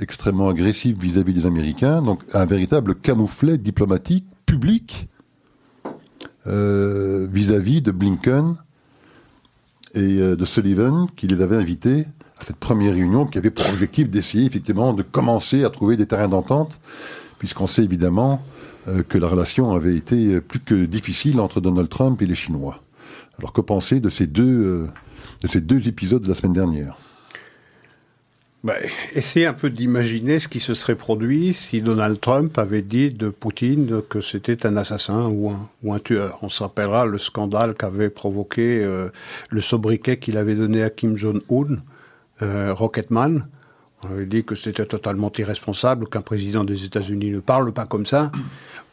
extrêmement 0.00 0.48
agressif 0.48 0.98
vis-à-vis 0.98 1.32
des 1.32 1.46
Américains, 1.46 2.02
donc 2.02 2.22
un 2.34 2.44
véritable 2.44 2.94
camouflet 2.94 3.58
diplomatique 3.58 4.26
public 4.44 5.08
euh, 6.46 7.26
vis-à-vis 7.30 7.82
de 7.82 7.90
Blinken 7.90 8.56
et 9.94 10.18
de 10.18 10.44
Sullivan, 10.44 11.08
qui 11.16 11.26
les 11.26 11.42
avait 11.42 11.56
invités 11.56 12.06
à 12.40 12.44
cette 12.44 12.56
première 12.56 12.94
réunion 12.94 13.26
qui 13.26 13.38
avait 13.38 13.50
pour 13.50 13.68
objectif 13.68 14.08
d'essayer 14.08 14.46
effectivement 14.46 14.92
de 14.92 15.02
commencer 15.02 15.64
à 15.64 15.70
trouver 15.70 15.96
des 15.96 16.06
terrains 16.06 16.28
d'entente, 16.28 16.78
puisqu'on 17.38 17.66
sait 17.66 17.84
évidemment 17.84 18.42
euh, 18.86 19.02
que 19.02 19.18
la 19.18 19.28
relation 19.28 19.74
avait 19.74 19.96
été 19.96 20.40
plus 20.40 20.60
que 20.60 20.84
difficile 20.84 21.40
entre 21.40 21.60
Donald 21.60 21.88
Trump 21.88 22.20
et 22.22 22.26
les 22.26 22.34
Chinois. 22.34 22.82
Alors 23.38 23.52
que 23.52 23.60
penser 23.60 24.00
de 24.00 24.10
ces 24.10 24.26
deux, 24.26 24.64
euh, 24.64 24.88
de 25.42 25.48
ces 25.48 25.60
deux 25.60 25.86
épisodes 25.88 26.22
de 26.22 26.28
la 26.28 26.34
semaine 26.34 26.52
dernière? 26.52 26.96
Ben, 28.64 28.74
essayez 29.14 29.46
un 29.46 29.52
peu 29.52 29.70
d'imaginer 29.70 30.40
ce 30.40 30.48
qui 30.48 30.58
se 30.58 30.74
serait 30.74 30.96
produit 30.96 31.54
si 31.54 31.80
Donald 31.80 32.20
Trump 32.20 32.58
avait 32.58 32.82
dit 32.82 33.10
de 33.10 33.30
Poutine 33.30 34.02
que 34.08 34.20
c'était 34.20 34.66
un 34.66 34.76
assassin 34.76 35.26
ou 35.26 35.50
un, 35.50 35.68
ou 35.84 35.94
un 35.94 36.00
tueur. 36.00 36.40
On 36.42 36.48
se 36.48 36.64
rappellera 36.64 37.06
le 37.06 37.18
scandale 37.18 37.74
qu'avait 37.74 38.10
provoqué 38.10 38.82
euh, 38.82 39.10
le 39.50 39.60
sobriquet 39.60 40.18
qu'il 40.18 40.36
avait 40.36 40.56
donné 40.56 40.82
à 40.82 40.90
Kim 40.90 41.16
Jong-un 41.16 41.76
euh, 42.42 42.72
Rocketman. 42.74 43.46
On 44.04 44.12
avait 44.12 44.26
dit 44.26 44.44
que 44.44 44.54
c'était 44.54 44.86
totalement 44.86 45.32
irresponsable 45.36 46.08
qu'un 46.08 46.20
président 46.20 46.62
des 46.64 46.84
États-Unis 46.84 47.30
ne 47.30 47.40
parle 47.40 47.72
pas 47.72 47.86
comme 47.86 48.06
ça. 48.06 48.30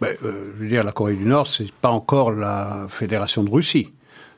Mais, 0.01 0.17
euh, 0.23 0.51
je 0.55 0.63
veux 0.63 0.69
dire, 0.69 0.83
la 0.83 0.91
Corée 0.91 1.15
du 1.15 1.25
Nord, 1.25 1.47
c'est 1.47 1.71
pas 1.71 1.89
encore 1.89 2.31
la 2.31 2.87
Fédération 2.89 3.43
de 3.43 3.49
Russie. 3.49 3.91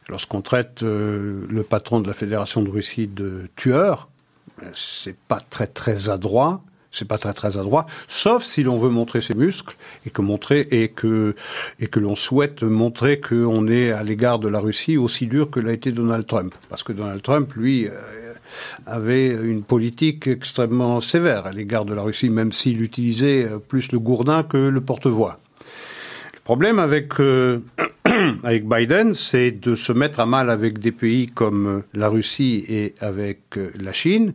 Lorsqu'on 0.10 0.41
traite 0.41 0.84
euh, 0.84 1.46
le 1.50 1.63
patron 1.63 2.00
de 2.00 2.08
la 2.08 2.13
Fédération 2.13 2.62
de 2.62 2.70
Russie 2.70 3.08
de 3.08 3.50
tueur, 3.56 4.10
ben, 4.62 4.70
c'est 4.74 5.17
pas 5.17 5.39
très 5.39 5.67
très 5.67 6.10
adroit. 6.10 6.62
C'est 6.89 7.06
pas 7.06 7.17
très 7.17 7.34
très 7.34 7.58
adroit, 7.58 7.86
sauf 8.08 8.43
si 8.43 8.63
l'on 8.63 8.78
veut 8.78 8.89
montrer 8.89 9.20
ses 9.20 9.36
muscles 9.36 9.76
et 10.06 10.10
que 10.10 10.22
montrer 10.22 10.62
et 10.72 10.88
que 10.88 11.36
et 11.80 11.88
que 11.88 12.00
l'on 12.00 12.15
souhaite 12.15 12.63
montrer 12.63 13.20
qu'on 13.20 13.67
est 13.67 13.91
à 13.91 14.02
l'égard 14.04 14.39
de 14.39 14.48
la 14.48 14.60
Russie 14.60 14.98
aussi 14.98 15.28
dur 15.28 15.52
que 15.52 15.60
l'a 15.60 15.74
été 15.74 15.91
Donald 15.91 16.26
Trump, 16.26 16.56
parce 16.70 16.84
que 16.84 16.93
Donald 16.93 17.22
Trump, 17.22 17.54
lui, 17.54 17.88
avait 18.86 19.30
une 19.30 19.63
politique 19.63 20.28
extrêmement 20.28 21.00
sévère 21.00 21.46
à 21.46 21.52
l'égard 21.52 21.86
de 21.86 21.93
la 21.93 22.02
Russie, 22.02 22.30
même 22.30 22.52
s'il 22.52 22.82
utilisait 22.82 23.48
plus 23.67 23.91
le 23.91 24.00
gourdin 24.00 24.43
que 24.43 24.58
le 24.58 24.82
porte-voix. 24.82 25.39
Le 26.34 26.39
problème 26.43 26.80
avec, 26.80 27.20
euh, 27.20 27.60
avec 28.43 28.67
Biden, 28.67 29.13
c'est 29.13 29.52
de 29.52 29.76
se 29.76 29.91
mettre 29.91 30.20
à 30.20 30.26
mal 30.26 30.50
avec 30.50 30.80
des 30.80 30.93
pays 30.93 31.28
comme 31.28 31.84
la 31.93 32.08
Russie 32.08 32.63
et 32.70 32.96
avec 33.02 33.58
euh, 33.58 33.72
la 33.80 33.91
Chine. 33.91 34.34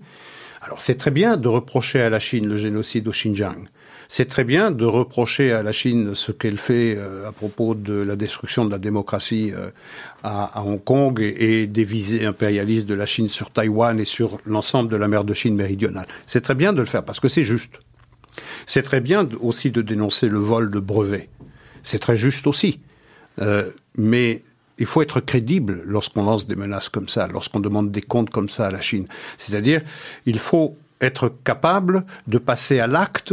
Alors 0.61 0.80
c'est 0.80 0.94
très 0.94 1.11
bien 1.11 1.37
de 1.37 1.48
reprocher 1.48 2.00
à 2.00 2.11
la 2.11 2.20
Chine 2.20 2.48
le 2.48 2.56
génocide 2.56 3.08
au 3.08 3.12
Xinjiang. 3.12 3.66
C'est 4.14 4.27
très 4.27 4.44
bien 4.44 4.70
de 4.70 4.85
reprocher 4.85 5.53
à 5.53 5.62
la 5.62 5.72
Chine 5.72 6.14
ce 6.14 6.33
qu'elle 6.33 6.59
fait 6.59 6.94
euh, 6.98 7.27
à 7.27 7.33
propos 7.33 7.75
de 7.75 7.94
la 7.94 8.14
destruction 8.14 8.66
de 8.66 8.70
la 8.70 8.79
démocratie 8.79 9.53
euh, 9.55 9.70
à, 10.22 10.62
Hong 10.66 10.85
Kong 10.85 11.18
et, 11.18 11.66
des 11.66 11.85
visées 11.85 12.27
impérialistes 12.27 12.85
de 12.85 12.92
la 12.92 13.07
Chine 13.07 13.29
sur 13.29 13.48
Taïwan 13.48 13.98
et 13.98 14.05
sur 14.05 14.38
l'ensemble 14.44 14.90
de 14.90 14.96
la 14.96 15.09
mer 15.09 15.25
de 15.25 15.33
Chine 15.33 15.55
méridionale. 15.55 16.07
C'est 16.27 16.42
très 16.42 16.55
bien 16.55 16.75
de 16.75 16.81
le 16.81 16.85
faire 16.85 17.07
parce 17.07 17.20
que 17.20 17.29
c'est 17.29 17.42
juste. 17.42 17.81
C'est 18.66 18.83
très 18.83 19.01
bien 19.01 19.27
aussi 19.40 19.70
de 19.70 19.81
dénoncer 19.81 20.29
le 20.29 20.40
vol 20.40 20.70
de 20.70 20.79
brevets. 20.79 21.31
C'est 21.83 21.98
très 21.98 22.18
juste 22.18 22.46
aussi. 22.46 22.81
Euh, 23.40 23.70
mais 23.96 24.42
il 24.77 24.85
faut 24.85 25.01
être 25.01 25.20
crédible 25.20 25.85
lorsqu'on 25.87 26.25
lance 26.25 26.46
des 26.46 26.57
menaces 26.57 26.90
comme 26.90 27.09
ça, 27.09 27.29
lorsqu'on 27.29 27.61
demande 27.61 27.90
des 27.90 28.03
comptes 28.03 28.29
comme 28.29 28.51
ça 28.51 28.66
à 28.66 28.70
la 28.70 28.83
Chine. 28.83 29.07
C'est-à-dire, 29.38 29.81
il 30.27 30.38
faut 30.38 30.77
être 31.01 31.33
capable 31.44 32.05
de 32.27 32.37
passer 32.37 32.79
à 32.79 32.87
l'acte 32.87 33.33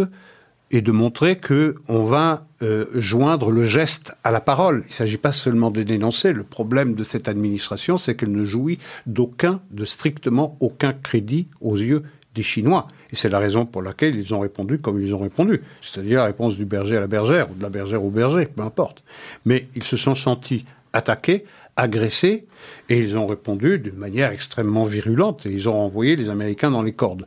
et 0.71 0.82
de 0.82 0.91
montrer 0.91 1.38
que 1.38 1.75
on 1.88 2.03
va 2.03 2.45
euh, 2.62 2.86
joindre 2.95 3.51
le 3.51 3.65
geste 3.65 4.15
à 4.23 4.32
la 4.32 4.41
parole. 4.41 4.84
Il 4.86 4.89
ne 4.89 4.93
s'agit 4.93 5.17
pas 5.17 5.32
seulement 5.32 5.71
de 5.71 5.84
dénoncer. 5.84 6.34
Le 6.34 6.43
problème 6.43 6.93
de 6.93 7.03
cette 7.03 7.27
administration, 7.27 7.97
c'est 7.97 8.15
qu'elle 8.15 8.32
ne 8.32 8.43
jouit 8.43 8.79
d'aucun, 9.05 9.62
de 9.71 9.86
strictement 9.86 10.58
aucun 10.60 10.93
crédit 10.93 11.47
aux 11.62 11.77
yeux 11.77 12.03
des 12.36 12.43
Chinois. 12.43 12.88
Et 13.12 13.15
c'est 13.15 13.29
la 13.29 13.39
raison 13.39 13.65
pour 13.65 13.82
laquelle 13.82 14.15
ils 14.15 14.34
ont 14.36 14.39
répondu 14.39 14.79
comme 14.79 15.01
ils 15.01 15.15
ont 15.15 15.19
répondu. 15.19 15.62
C'est-à-dire 15.82 16.19
la 16.19 16.25
réponse 16.25 16.55
du 16.55 16.65
berger 16.65 16.97
à 16.97 16.99
la 16.99 17.08
bergère, 17.08 17.49
ou 17.49 17.55
de 17.55 17.63
la 17.63 17.69
bergère 17.69 18.03
au 18.03 18.12
berger, 18.12 18.45
peu 18.45 18.62
importe. 18.62 19.03
Mais 19.45 19.67
ils 19.75 19.84
se 19.84 19.97
sont 19.97 20.15
sentis 20.15 20.65
attaqués 20.93 21.45
agressés 21.80 22.46
et 22.89 23.00
ils 23.00 23.18
ont 23.18 23.28
répondu 23.28 23.80
d'une 23.80 23.96
manière 23.96 24.32
extrêmement 24.32 24.84
virulente 24.84 25.46
et 25.46 25.52
ils 25.52 25.70
ont 25.70 25.80
envoyé 25.80 26.15
les 26.15 26.30
Américains 26.30 26.72
dans 26.72 26.82
les 26.82 26.94
cordes. 26.94 27.26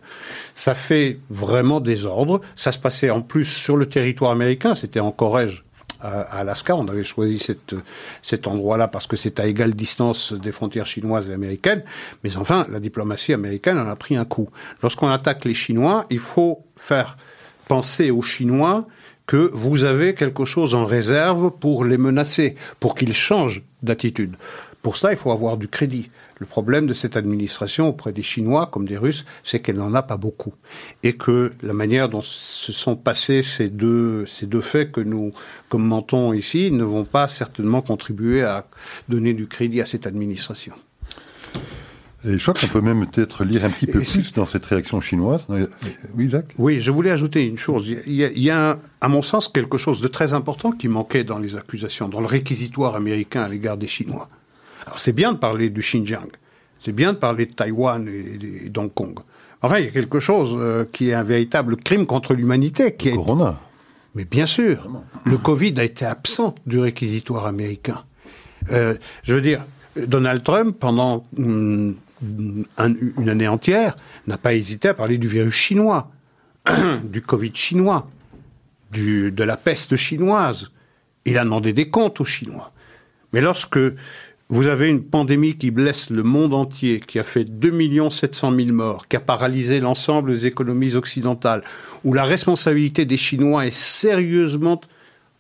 Ça 0.54 0.74
fait 0.74 1.18
vraiment 1.30 1.80
désordre. 1.80 2.40
Ça 2.54 2.72
se 2.72 2.78
passait 2.78 3.10
en 3.10 3.22
plus 3.22 3.44
sur 3.44 3.76
le 3.76 3.86
territoire 3.86 4.30
américain, 4.30 4.74
c'était 4.74 5.00
en 5.00 5.12
Corrège 5.12 5.64
à 6.00 6.20
Alaska. 6.38 6.76
On 6.76 6.88
avait 6.88 7.04
choisi 7.04 7.38
cet 8.22 8.46
endroit-là 8.46 8.88
parce 8.88 9.06
que 9.06 9.16
c'est 9.16 9.40
à 9.40 9.46
égale 9.46 9.74
distance 9.74 10.32
des 10.32 10.52
frontières 10.52 10.86
chinoises 10.86 11.30
et 11.30 11.32
américaines. 11.32 11.84
Mais 12.24 12.36
enfin, 12.36 12.66
la 12.70 12.80
diplomatie 12.80 13.32
américaine 13.32 13.78
en 13.78 13.88
a 13.88 13.96
pris 13.96 14.16
un 14.16 14.24
coup. 14.24 14.48
Lorsqu'on 14.82 15.08
attaque 15.08 15.44
les 15.44 15.54
Chinois, 15.54 16.06
il 16.10 16.18
faut 16.18 16.64
faire 16.76 17.16
penser 17.68 18.10
aux 18.10 18.22
Chinois 18.22 18.86
que 19.26 19.50
vous 19.52 19.84
avez 19.84 20.14
quelque 20.14 20.44
chose 20.44 20.74
en 20.74 20.84
réserve 20.84 21.50
pour 21.50 21.84
les 21.84 21.98
menacer, 21.98 22.54
pour 22.80 22.94
qu'ils 22.94 23.12
changent 23.12 23.62
d'attitude. 23.82 24.36
Pour 24.82 24.96
ça, 24.96 25.12
il 25.12 25.16
faut 25.16 25.30
avoir 25.30 25.56
du 25.56 25.68
crédit. 25.68 26.10
Le 26.38 26.46
problème 26.46 26.88
de 26.88 26.92
cette 26.92 27.16
administration 27.16 27.88
auprès 27.88 28.12
des 28.12 28.22
Chinois 28.22 28.66
comme 28.66 28.86
des 28.86 28.96
Russes, 28.96 29.24
c'est 29.44 29.60
qu'elle 29.60 29.76
n'en 29.76 29.94
a 29.94 30.02
pas 30.02 30.16
beaucoup. 30.16 30.54
Et 31.04 31.16
que 31.16 31.52
la 31.62 31.72
manière 31.72 32.08
dont 32.08 32.22
se 32.22 32.72
sont 32.72 32.96
passés 32.96 33.42
ces 33.42 33.68
deux, 33.68 34.26
ces 34.26 34.46
deux 34.46 34.60
faits 34.60 34.90
que 34.90 35.00
nous 35.00 35.32
commentons 35.68 36.32
ici 36.32 36.72
ne 36.72 36.82
vont 36.82 37.04
pas 37.04 37.28
certainement 37.28 37.80
contribuer 37.80 38.42
à 38.42 38.66
donner 39.08 39.34
du 39.34 39.46
crédit 39.46 39.80
à 39.80 39.86
cette 39.86 40.08
administration. 40.08 40.74
Et 42.24 42.38
je 42.38 42.42
crois 42.42 42.54
qu'on 42.54 42.68
peut 42.68 42.80
même 42.80 43.06
peut-être 43.06 43.44
lire 43.44 43.64
un 43.64 43.70
petit 43.70 43.86
peu 43.86 44.00
plus 44.00 44.32
dans 44.32 44.46
cette 44.46 44.64
réaction 44.64 45.00
chinoise. 45.00 45.44
Oui, 46.14 46.28
Jacques 46.28 46.54
Oui, 46.56 46.80
je 46.80 46.90
voulais 46.90 47.10
ajouter 47.10 47.44
une 47.46 47.58
chose. 47.58 47.88
Il 48.06 48.14
y, 48.14 48.50
a, 48.50 48.78
à 49.00 49.08
mon 49.08 49.22
sens, 49.22 49.48
quelque 49.48 49.76
chose 49.76 50.00
de 50.00 50.08
très 50.08 50.32
important 50.32 50.70
qui 50.70 50.88
manquait 50.88 51.24
dans 51.24 51.38
les 51.38 51.56
accusations, 51.56 52.08
dans 52.08 52.20
le 52.20 52.26
réquisitoire 52.26 52.94
américain 52.94 53.42
à 53.42 53.48
l'égard 53.48 53.76
des 53.76 53.88
Chinois. 53.88 54.28
Alors 54.86 55.00
c'est 55.00 55.12
bien 55.12 55.32
de 55.32 55.38
parler 55.38 55.70
du 55.70 55.80
Xinjiang, 55.80 56.28
c'est 56.78 56.92
bien 56.92 57.12
de 57.12 57.18
parler 57.18 57.46
de 57.46 57.52
Taïwan 57.52 58.08
et, 58.08 58.68
d'Hong 58.68 58.92
Kong. 58.92 59.18
Enfin, 59.62 59.78
il 59.78 59.84
y 59.84 59.88
a 59.88 59.92
quelque 59.92 60.18
chose 60.18 60.56
euh, 60.58 60.84
qui 60.92 61.10
est 61.10 61.14
un 61.14 61.22
véritable 61.22 61.76
crime 61.76 62.04
contre 62.04 62.34
l'humanité. 62.34 62.94
Qui 62.96 63.10
le 63.10 63.16
Corona. 63.16 63.60
Mais 64.14 64.24
bien 64.24 64.46
sûr, 64.46 64.88
le 65.24 65.38
Covid 65.38 65.74
a 65.78 65.84
été 65.84 66.04
absent 66.04 66.54
du 66.66 66.78
réquisitoire 66.78 67.46
américain. 67.46 68.02
Euh, 68.70 68.94
je 69.22 69.34
veux 69.34 69.40
dire, 69.40 69.64
Donald 69.96 70.42
Trump, 70.42 70.76
pendant 70.78 71.24
hum, 71.38 71.94
une 72.22 73.28
année 73.28 73.48
entière, 73.48 73.96
n'a 74.26 74.38
pas 74.38 74.54
hésité 74.54 74.88
à 74.88 74.94
parler 74.94 75.18
du 75.18 75.28
virus 75.28 75.54
chinois, 75.54 76.10
du 77.04 77.22
Covid 77.22 77.52
chinois, 77.54 78.08
de 78.92 79.42
la 79.42 79.56
peste 79.56 79.96
chinoise. 79.96 80.70
Il 81.24 81.38
a 81.38 81.44
demandé 81.44 81.72
des 81.72 81.88
comptes 81.88 82.20
aux 82.20 82.24
Chinois. 82.24 82.72
Mais 83.32 83.40
lorsque 83.40 83.78
vous 84.48 84.66
avez 84.66 84.88
une 84.88 85.02
pandémie 85.02 85.56
qui 85.56 85.70
blesse 85.70 86.10
le 86.10 86.22
monde 86.22 86.52
entier, 86.52 87.00
qui 87.00 87.18
a 87.18 87.22
fait 87.22 87.44
2 87.44 88.10
700 88.10 88.54
000 88.54 88.68
morts, 88.72 89.08
qui 89.08 89.16
a 89.16 89.20
paralysé 89.20 89.80
l'ensemble 89.80 90.32
des 90.32 90.46
économies 90.46 90.94
occidentales, 90.94 91.62
où 92.04 92.12
la 92.12 92.24
responsabilité 92.24 93.04
des 93.04 93.16
Chinois 93.16 93.66
est 93.66 93.74
sérieusement 93.74 94.80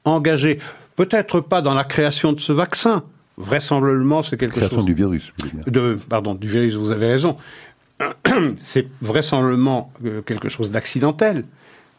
engagée, 0.04 0.58
peut-être 0.96 1.40
pas 1.40 1.60
dans 1.60 1.74
la 1.74 1.84
création 1.84 2.32
de 2.32 2.40
ce 2.40 2.52
vaccin, 2.52 3.04
vraisemblablement 3.36 4.22
c'est 4.22 4.36
quelque 4.36 4.56
création 4.56 4.78
chose... 4.78 4.86
du 4.86 4.94
virus. 4.94 5.32
De, 5.66 5.98
pardon, 6.08 6.34
du 6.34 6.48
virus, 6.48 6.74
vous 6.74 6.90
avez 6.90 7.06
raison. 7.06 7.36
C'est 8.58 8.88
vraisemblablement 9.00 9.92
euh, 10.04 10.22
quelque 10.22 10.48
chose 10.48 10.70
d'accidentel, 10.72 11.44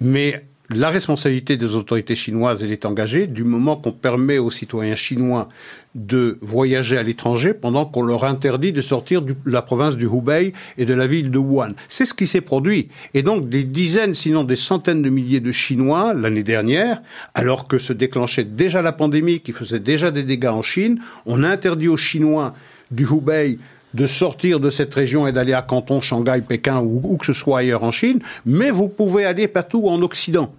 mais 0.01 0.45
la 0.69 0.89
responsabilité 0.89 1.57
des 1.57 1.75
autorités 1.75 2.15
chinoises, 2.15 2.63
elle 2.63 2.71
est 2.71 2.85
engagée 2.85 3.27
du 3.27 3.43
moment 3.43 3.75
qu'on 3.75 3.91
permet 3.91 4.37
aux 4.37 4.49
citoyens 4.49 4.95
chinois 4.95 5.49
de 5.93 6.37
voyager 6.41 6.97
à 6.97 7.03
l'étranger 7.03 7.53
pendant 7.53 7.85
qu'on 7.85 8.01
leur 8.01 8.23
interdit 8.23 8.71
de 8.71 8.81
sortir 8.81 9.21
de 9.21 9.35
la 9.45 9.61
province 9.61 9.97
du 9.97 10.05
Hubei 10.05 10.53
et 10.77 10.85
de 10.85 10.93
la 10.93 11.05
ville 11.05 11.31
de 11.31 11.37
Wuhan. 11.37 11.73
C'est 11.89 12.05
ce 12.05 12.13
qui 12.13 12.27
s'est 12.27 12.41
produit. 12.41 12.87
Et 13.13 13.23
donc 13.23 13.49
des 13.49 13.63
dizaines, 13.63 14.13
sinon 14.13 14.43
des 14.43 14.55
centaines 14.55 15.01
de 15.01 15.09
milliers 15.09 15.41
de 15.41 15.51
Chinois 15.51 16.13
l'année 16.13 16.43
dernière, 16.43 17.01
alors 17.33 17.67
que 17.67 17.77
se 17.77 17.93
déclenchait 17.93 18.45
déjà 18.45 18.81
la 18.81 18.93
pandémie 18.93 19.41
qui 19.41 19.51
faisait 19.51 19.81
déjà 19.81 20.11
des 20.11 20.23
dégâts 20.23 20.45
en 20.45 20.61
Chine, 20.61 20.99
on 21.25 21.43
interdit 21.43 21.89
aux 21.89 21.97
Chinois 21.97 22.53
du 22.89 23.05
Hubei 23.05 23.59
de 23.93 24.07
sortir 24.07 24.59
de 24.59 24.69
cette 24.69 24.93
région 24.93 25.27
et 25.27 25.31
d'aller 25.31 25.53
à 25.53 25.61
Canton, 25.61 26.01
Shanghai, 26.01 26.41
Pékin 26.47 26.79
ou 26.79 27.01
où 27.03 27.17
que 27.17 27.25
ce 27.25 27.33
soit 27.33 27.59
ailleurs 27.59 27.83
en 27.83 27.91
Chine, 27.91 28.19
mais 28.45 28.71
vous 28.71 28.89
pouvez 28.89 29.25
aller 29.25 29.47
partout 29.47 29.87
en 29.87 30.01
Occident, 30.01 30.53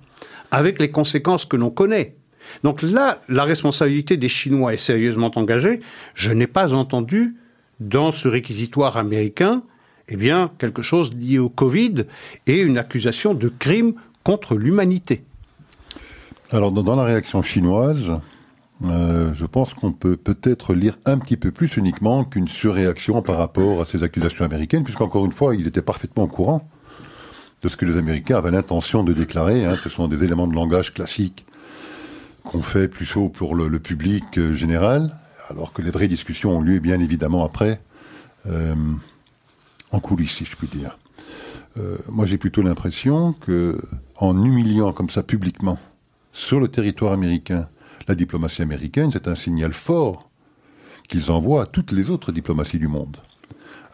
avec 0.51 0.79
les 0.79 0.91
conséquences 0.91 1.45
que 1.45 1.57
l'on 1.57 1.71
connaît. 1.71 2.15
Donc 2.63 2.83
là, 2.83 3.21
la 3.29 3.45
responsabilité 3.45 4.17
des 4.17 4.29
Chinois 4.29 4.75
est 4.75 4.79
sérieusement 4.79 5.31
engagée. 5.37 5.81
Je 6.15 6.33
n'ai 6.33 6.47
pas 6.47 6.75
entendu 6.75 7.37
dans 7.81 8.13
ce 8.13 8.29
réquisitoire 8.29 8.97
américain, 8.97 9.63
eh 10.09 10.17
bien, 10.17 10.51
quelque 10.59 10.83
chose 10.83 11.11
lié 11.15 11.39
au 11.39 11.49
Covid 11.49 12.05
et 12.47 12.61
une 12.61 12.79
accusation 12.79 13.35
de 13.35 13.49
crime 13.49 13.95
contre 14.23 14.55
l'humanité. 14.55 15.23
Alors, 16.51 16.71
dans 16.71 16.97
la 16.97 17.05
réaction 17.05 17.43
chinoise, 17.43 18.11
euh, 18.83 19.33
je 19.35 19.47
pense 19.47 19.73
qu'on 19.73 19.93
peut 19.93 20.17
peut-être 20.17 20.75
lire 20.75 20.99
un 21.05 21.19
petit 21.19 21.37
peu 21.37 21.53
plus 21.53 21.77
uniquement 21.77 22.25
qu'une 22.25 22.49
surréaction 22.49 23.23
par 23.23 23.39
rapport 23.39 23.81
à 23.81 23.85
ces 23.85 24.03
accusations 24.03 24.45
américaines, 24.45 24.83
puisqu'encore 24.83 25.25
une 25.25 25.33
fois, 25.33 25.55
ils 25.55 25.67
étaient 25.67 25.83
parfaitement 25.83 26.25
au 26.25 26.29
courant 26.29 26.69
de 27.63 27.69
ce 27.69 27.77
que 27.77 27.87
les 27.87 27.97
Américains 27.97 28.37
avaient 28.37 28.51
l'intention 28.51 29.05
de 29.05 29.13
déclarer. 29.13 29.65
Hein. 29.65 29.79
Ce 29.83 29.89
sont 29.89 30.09
des 30.09 30.25
éléments 30.25 30.49
de 30.49 30.55
langage 30.55 30.93
classiques 30.93 31.47
qu'on 32.43 32.63
fait 32.63 32.89
plutôt 32.89 33.29
pour 33.29 33.55
le, 33.55 33.79
public 33.79 34.37
euh, 34.37 34.53
général, 34.53 35.17
alors 35.49 35.73
que 35.73 35.81
les 35.81 35.91
vraies 35.91 36.09
discussions 36.09 36.59
ont 36.59 36.61
lieu 36.61 36.81
bien 36.81 37.01
évidemment 37.01 37.45
après, 37.45 37.81
euh, 38.47 38.75
en 39.93 40.01
coulisses, 40.01 40.35
si 40.35 40.45
je 40.45 40.57
puis 40.57 40.69
dire. 40.69 40.99
Moi, 42.09 42.25
j'ai 42.25 42.39
plutôt 42.39 42.63
l'impression 42.63 43.33
que, 43.33 43.81
en 44.17 44.41
humiliant 44.45 44.93
comme 44.93 45.11
ça 45.11 45.25
publiquement 45.25 45.77
sur 46.33 46.61
le 46.61 46.69
territoire 46.69 47.13
américain 47.13 47.67
la 48.09 48.15
diplomatie 48.15 48.63
américaine, 48.63 49.11
c'est 49.13 49.29
un 49.29 49.35
signal 49.35 49.73
fort 49.73 50.29
qu'ils 51.09 51.31
envoient 51.31 51.63
à 51.63 51.67
toutes 51.67 51.93
les 51.93 52.11
autres 52.11 52.33
diplomaties 52.33 52.79
du 52.79 52.89
monde, 52.89 53.19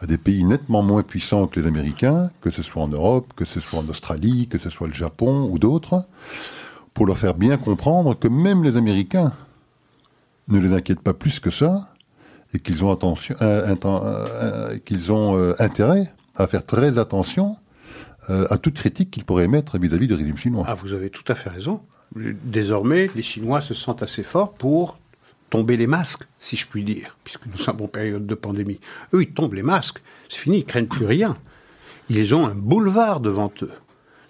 à 0.01 0.05
des 0.05 0.17
pays 0.17 0.43
nettement 0.43 0.81
moins 0.81 1.03
puissants 1.03 1.47
que 1.47 1.59
les 1.59 1.67
Américains, 1.67 2.31
que 2.41 2.51
ce 2.51 2.63
soit 2.63 2.81
en 2.81 2.87
Europe, 2.87 3.33
que 3.35 3.45
ce 3.45 3.59
soit 3.59 3.79
en 3.79 3.87
Australie, 3.87 4.47
que 4.47 4.57
ce 4.57 4.69
soit 4.69 4.87
le 4.87 4.93
Japon 4.93 5.49
ou 5.51 5.59
d'autres, 5.59 6.05
pour 6.93 7.05
leur 7.05 7.17
faire 7.17 7.35
bien 7.35 7.57
comprendre 7.57 8.17
que 8.17 8.27
même 8.27 8.63
les 8.63 8.75
Américains 8.75 9.33
ne 10.47 10.59
les 10.59 10.73
inquiètent 10.73 11.01
pas 11.01 11.13
plus 11.13 11.39
que 11.39 11.51
ça 11.51 11.89
et 12.53 12.59
qu'ils 12.59 12.83
ont, 12.83 12.91
euh, 13.41 13.75
euh, 13.81 14.77
euh, 14.91 15.55
intérêt 15.59 16.13
à 16.35 16.47
faire 16.47 16.65
très 16.65 16.97
attention 16.97 17.57
à 18.27 18.57
toute 18.57 18.75
critique 18.75 19.09
qu'ils 19.11 19.25
pourraient 19.25 19.45
émettre 19.45 19.77
vis-à-vis 19.79 20.07
du 20.07 20.13
régime 20.13 20.37
chinois. 20.37 20.63
Ah, 20.67 20.75
vous 20.75 20.93
avez 20.93 21.09
tout 21.09 21.23
à 21.27 21.33
fait 21.33 21.49
raison. 21.49 21.81
Désormais, 22.15 23.09
les 23.15 23.21
Chinois 23.21 23.61
se 23.61 23.73
sentent 23.73 24.03
assez 24.03 24.23
forts 24.23 24.53
pour 24.53 24.97
tomber 25.49 25.77
les 25.77 25.87
masques, 25.87 26.23
si 26.39 26.55
je 26.55 26.67
puis 26.67 26.83
dire, 26.83 27.17
puisque 27.23 27.45
nous 27.45 27.57
sommes 27.57 27.81
en 27.81 27.87
période 27.87 28.25
de 28.25 28.35
pandémie. 28.35 28.79
Eux, 29.13 29.23
ils 29.23 29.31
tombent 29.31 29.53
les 29.53 29.63
masques. 29.63 30.01
C'est 30.29 30.39
fini, 30.39 30.59
ils 30.59 30.65
craignent 30.65 30.87
plus 30.87 31.05
rien. 31.05 31.37
Ils 32.09 32.35
ont 32.35 32.45
un 32.45 32.55
boulevard 32.55 33.19
devant 33.19 33.51
eux 33.61 33.71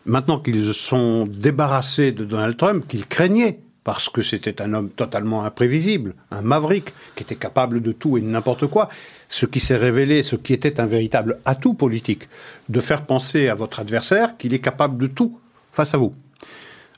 maintenant 0.06 0.40
qu'ils 0.40 0.66
se 0.66 0.74
sont 0.74 1.26
débarrassés 1.26 2.12
de 2.12 2.26
Donald 2.26 2.58
Trump, 2.58 2.86
qu'ils 2.88 3.08
craignaient, 3.08 3.60
parce 3.84 4.10
que 4.10 4.22
c'était 4.22 4.62
un 4.62 4.74
homme 4.74 4.90
totalement 4.90 5.44
imprévisible, 5.44 6.14
un 6.30 6.42
maverick, 6.42 6.94
qui 7.16 7.24
était 7.24 7.36
capable 7.36 7.82
de 7.82 7.92
tout 7.92 8.18
et 8.18 8.22
de 8.22 8.28
n'importe 8.28 8.68
quoi, 8.68 8.90
ce 9.28 9.46
qui 9.46 9.60
s'est 9.60 9.78
révélé, 9.78 10.24
ce 10.24 10.36
qui 10.36 10.54
était 10.54 10.80
un 10.80 10.86
véritable 10.86 11.40
atout 11.46 11.74
politique, 11.74 12.30
de 12.70 12.80
faire 12.80 13.06
penser 13.06 13.48
à 13.48 13.56
votre 13.56 13.80
adversaire 13.80 14.38
qu'il 14.38 14.54
est 14.54 14.60
capable 14.60 14.98
de 14.98 15.08
tout 15.08 15.40
face 15.72 15.94
à 15.94 15.98
vous. 15.98 16.14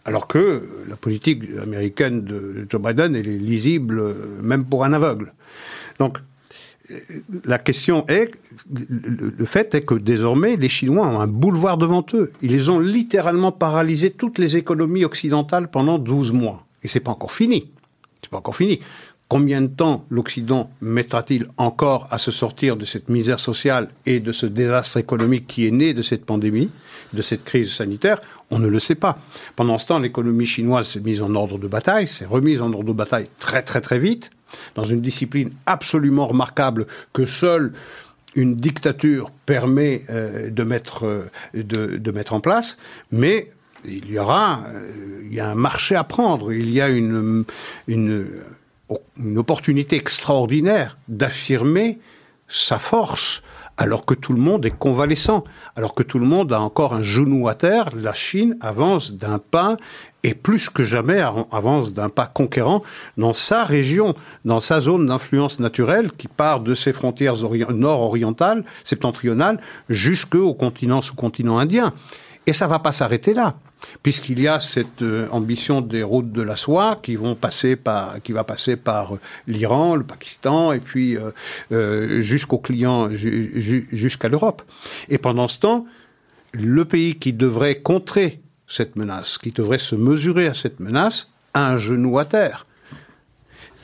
Alors 0.06 0.28
que 0.28 0.86
la 0.88 0.95
politique 0.95 1.43
américaine 1.62 2.24
de 2.24 2.68
Joe 2.70 2.82
Biden, 2.82 3.16
est 3.16 3.22
lisible 3.22 3.99
euh, 3.99 4.14
même 4.41 4.66
pour 4.66 4.84
un 4.84 4.93
aveugle. 4.93 5.34
Donc, 5.99 6.18
la 7.45 7.58
question 7.58 8.06
est, 8.08 8.32
le 8.70 9.45
fait 9.45 9.74
est 9.74 9.82
que 9.82 9.95
désormais, 9.95 10.58
les 10.58 10.68
Chinois 10.68 11.08
ont 11.08 11.22
un 11.22 11.28
boulevard 11.28 11.78
devant 11.78 12.06
eux. 12.14 12.32
Ils 12.41 12.70
ont 12.70 12.80
littéralement 12.80 13.54
paralysé 13.54 14.12
toutes 14.12 14.38
les 14.38 14.58
économies 14.58 15.06
occidentales 15.06 15.70
pendant 15.70 15.97
12 15.97 16.34
mois. 16.34 16.66
Et 16.84 16.89
c'est 16.89 16.99
pas 16.99 17.12
encore 17.12 17.32
fini. 17.32 17.72
Pas 18.30 18.38
encore 18.38 18.56
fini. 18.56 18.80
Combien 19.30 19.62
de 19.62 19.68
temps 19.68 20.06
l'Occident 20.10 20.70
mettra-t-il 20.82 21.47
encore 21.58 22.08
à 22.12 22.18
se 22.18 22.32
sortir 22.32 22.76
de 22.78 22.86
cette 22.86 23.10
misère 23.10 23.39
sociale 23.39 23.89
et 24.06 24.20
de 24.20 24.32
ce 24.32 24.45
désastre 24.45 24.97
économique 24.97 25.47
qui 25.47 25.66
est 25.66 25.72
né 25.72 25.93
de 25.93 26.01
cette 26.01 26.26
pandémie, 26.26 26.70
de 27.14 27.22
cette 27.22 27.43
crise 27.43 27.72
sanitaire 27.72 28.22
On 28.54 28.60
ne 28.60 28.68
le 28.68 28.80
sait 28.80 28.93
pas. 28.93 29.18
Pendant 29.56 29.80
ce 29.80 29.88
temps, 29.88 29.97
l'économie 29.97 30.45
chinoise 30.45 30.88
s'est 30.88 30.99
mise 30.99 31.24
en 31.24 31.34
ordre 31.34 31.58
de 31.58 31.68
bataille, 31.68 32.06
s'est 32.06 32.26
remise 32.26 32.62
en 32.62 32.72
ordre 32.72 32.89
de 32.89 32.93
bataille 32.93 33.28
très 33.39 33.64
très 33.64 33.82
très 33.82 33.97
vite 33.97 34.30
dans 34.76 34.84
une 34.84 35.01
discipline 35.01 35.49
absolument 35.66 36.28
remarquable 36.28 36.86
que 37.14 37.26
seule 37.26 37.74
une 38.36 38.56
dictature 38.56 39.32
permet 39.47 40.04
euh, 40.12 40.51
de, 40.51 40.64
mettre, 40.64 41.08
euh, 41.08 41.30
de, 41.56 42.12
mettre 42.12 42.34
en 42.34 42.41
place, 42.41 42.78
mais 43.12 43.49
il 43.86 44.12
y 44.12 44.20
aura 44.20 44.64
euh, 44.68 45.22
il 45.24 45.34
y 45.34 45.39
a 45.39 45.49
un 45.49 45.56
marché 45.56 45.95
à 45.95 46.04
prendre, 46.04 46.54
il 46.54 46.72
y 46.72 46.80
a 46.80 46.89
une, 46.89 47.45
une 47.88 48.28
opportunité 49.36 49.95
extraordinaire 49.95 50.97
d'affirmer 51.08 51.97
sa 52.47 52.78
force 52.78 53.41
alors 53.78 54.06
que 54.06 54.14
tout 54.14 54.34
le 54.34 54.40
monde 54.40 54.66
est 54.66 54.78
convalescent, 54.78 55.44
alors 55.76 55.94
que 55.94 56.04
tout 56.04 56.20
le 56.20 56.26
monde 56.26 56.54
a 56.54 56.60
encore 56.60 56.94
un 56.94 57.02
genou 57.02 57.48
à 57.48 57.56
terre, 57.56 57.90
la 57.96 58.14
Chine 58.14 58.58
avance 58.62 59.14
d'un 59.14 59.40
pas 59.40 59.78
et 60.24 60.36
plus 60.36 60.70
que 60.70 60.84
jamais 60.84 61.22
avance 61.52 61.94
d'un 61.94 62.10
pas 62.10 62.28
conquérant 62.28 62.82
dans 63.18 63.34
sa 63.34 63.64
région, 63.64 64.14
dans 64.46 64.60
sa 64.60 64.80
zone 64.80 65.08
d'influence 65.08 65.60
naturelle 65.60 66.12
qui 66.12 66.28
part 66.28 66.62
de 66.62 66.76
ses 66.76 66.94
frontières 66.94 67.36
nord-orientales, 67.72 68.64
septentrionales, 68.84 69.60
jusqu'au 69.90 70.54
continent 70.54 71.02
sous-continent 71.02 71.58
indien. 71.58 71.94
Et 72.46 72.54
ça 72.54 72.68
va 72.68 72.80
pas 72.80 72.92
s'arrêter 72.92 73.34
là, 73.34 73.56
puisqu'il 74.02 74.40
y 74.40 74.48
a 74.48 74.60
cette 74.60 75.02
euh, 75.02 75.28
ambition 75.32 75.82
des 75.82 76.04
routes 76.04 76.32
de 76.32 76.42
la 76.42 76.56
soie 76.56 77.00
qui 77.02 77.16
vont 77.16 77.36
passer 77.36 77.76
par, 77.76 78.22
qui 78.22 78.32
va 78.32 78.44
passer 78.44 78.76
par 78.76 79.16
euh, 79.16 79.20
l'Iran, 79.48 79.96
le 79.96 80.04
Pakistan, 80.04 80.72
et 80.72 80.80
puis 80.80 81.18
euh, 81.72 82.22
jusqu'aux 82.22 82.58
clients, 82.58 83.10
jusqu'à 83.12 84.28
l'Europe. 84.28 84.62
Et 85.10 85.18
pendant 85.18 85.48
ce 85.48 85.60
temps, 85.60 85.86
le 86.52 86.86
pays 86.86 87.16
qui 87.16 87.34
devrait 87.34 87.76
contrer 87.76 88.42
cette 88.68 88.96
menace, 88.96 89.38
qui 89.38 89.52
devrait 89.52 89.80
se 89.80 89.96
mesurer 89.96 90.48
à 90.48 90.54
cette 90.54 90.80
menace, 90.80 91.30
a 91.54 91.68
un 91.68 91.78
genou 91.78 92.18
à 92.20 92.26
terre. 92.26 92.66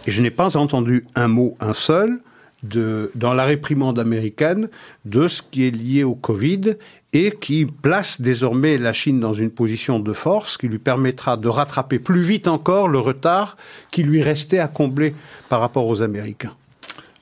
Et 0.05 0.11
je 0.11 0.21
n'ai 0.21 0.31
pas 0.31 0.55
entendu 0.57 1.05
un 1.15 1.27
mot, 1.27 1.55
un 1.59 1.73
seul, 1.73 2.21
de, 2.63 3.11
dans 3.15 3.33
la 3.33 3.45
réprimande 3.45 3.99
américaine 3.99 4.69
de 5.05 5.27
ce 5.27 5.41
qui 5.41 5.65
est 5.65 5.71
lié 5.71 6.03
au 6.03 6.15
Covid 6.15 6.75
et 7.13 7.31
qui 7.31 7.65
place 7.65 8.21
désormais 8.21 8.77
la 8.77 8.93
Chine 8.93 9.19
dans 9.19 9.33
une 9.33 9.49
position 9.49 9.99
de 9.99 10.13
force 10.13 10.57
qui 10.57 10.67
lui 10.67 10.77
permettra 10.77 11.37
de 11.37 11.47
rattraper 11.47 11.97
plus 11.99 12.21
vite 12.21 12.47
encore 12.47 12.87
le 12.87 12.99
retard 12.99 13.57
qui 13.91 14.03
lui 14.03 14.21
restait 14.21 14.59
à 14.59 14.67
combler 14.67 15.15
par 15.49 15.59
rapport 15.59 15.87
aux 15.87 16.01
Américains. 16.01 16.53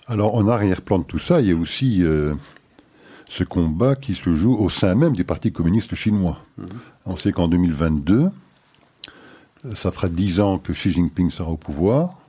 Alors 0.07 0.35
en 0.35 0.47
arrière-plan 0.47 0.99
de 0.99 1.03
tout 1.03 1.19
ça, 1.19 1.41
il 1.41 1.47
y 1.47 1.51
a 1.51 1.55
aussi 1.55 2.03
euh, 2.03 2.33
ce 3.29 3.43
combat 3.43 3.95
qui 3.95 4.13
se 4.15 4.33
joue 4.33 4.55
au 4.55 4.69
sein 4.69 4.95
même 4.95 5.13
du 5.13 5.23
Parti 5.23 5.51
communiste 5.51 5.95
chinois. 5.95 6.39
Mhm. 6.57 6.67
On 7.05 7.17
sait 7.17 7.31
qu'en 7.31 7.47
2022, 7.47 8.29
ça 9.73 9.91
fera 9.91 10.09
dix 10.09 10.39
ans 10.39 10.57
que 10.57 10.73
Xi 10.73 10.91
Jinping 10.91 11.31
sera 11.31 11.49
au 11.49 11.57
pouvoir. 11.57 12.19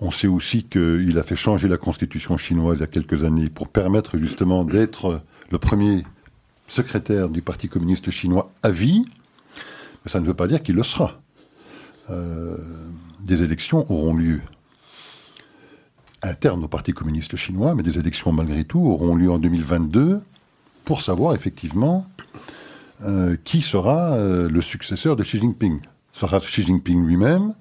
On 0.00 0.10
sait 0.10 0.28
aussi 0.28 0.64
qu'il 0.64 1.18
a 1.18 1.22
fait 1.22 1.36
changer 1.36 1.68
la 1.68 1.76
constitution 1.76 2.36
chinoise 2.36 2.78
il 2.78 2.80
y 2.80 2.84
a 2.84 2.88
quelques 2.88 3.24
années 3.24 3.48
pour 3.48 3.68
permettre 3.68 4.16
justement 4.16 4.64
d'être 4.64 5.22
le 5.50 5.58
premier 5.58 6.04
secrétaire 6.68 7.28
du 7.28 7.42
Parti 7.42 7.68
communiste 7.68 8.10
chinois 8.10 8.52
à 8.62 8.70
vie. 8.70 9.04
Mais 10.04 10.10
ça 10.10 10.20
ne 10.20 10.26
veut 10.26 10.34
pas 10.34 10.46
dire 10.46 10.62
qu'il 10.62 10.76
le 10.76 10.84
sera. 10.84 11.20
Euh, 12.10 12.56
des 13.20 13.42
élections 13.42 13.90
auront 13.90 14.14
lieu 14.14 14.40
internes 16.22 16.64
au 16.64 16.68
Parti 16.68 16.92
communiste 16.92 17.36
chinois, 17.36 17.74
mais 17.74 17.82
des 17.82 17.98
élections 17.98 18.32
malgré 18.32 18.64
tout 18.64 18.80
auront 18.80 19.14
lieu 19.14 19.30
en 19.30 19.38
2022 19.38 20.20
pour 20.84 21.02
savoir 21.02 21.34
effectivement 21.34 22.06
euh, 23.02 23.36
qui 23.44 23.62
sera 23.62 24.14
euh, 24.14 24.48
le 24.48 24.60
successeur 24.60 25.16
de 25.16 25.22
Xi 25.22 25.38
Jinping. 25.38 25.80
Sera 26.12 26.40
Xi 26.40 26.62
Jinping 26.62 27.06
lui-même 27.06 27.54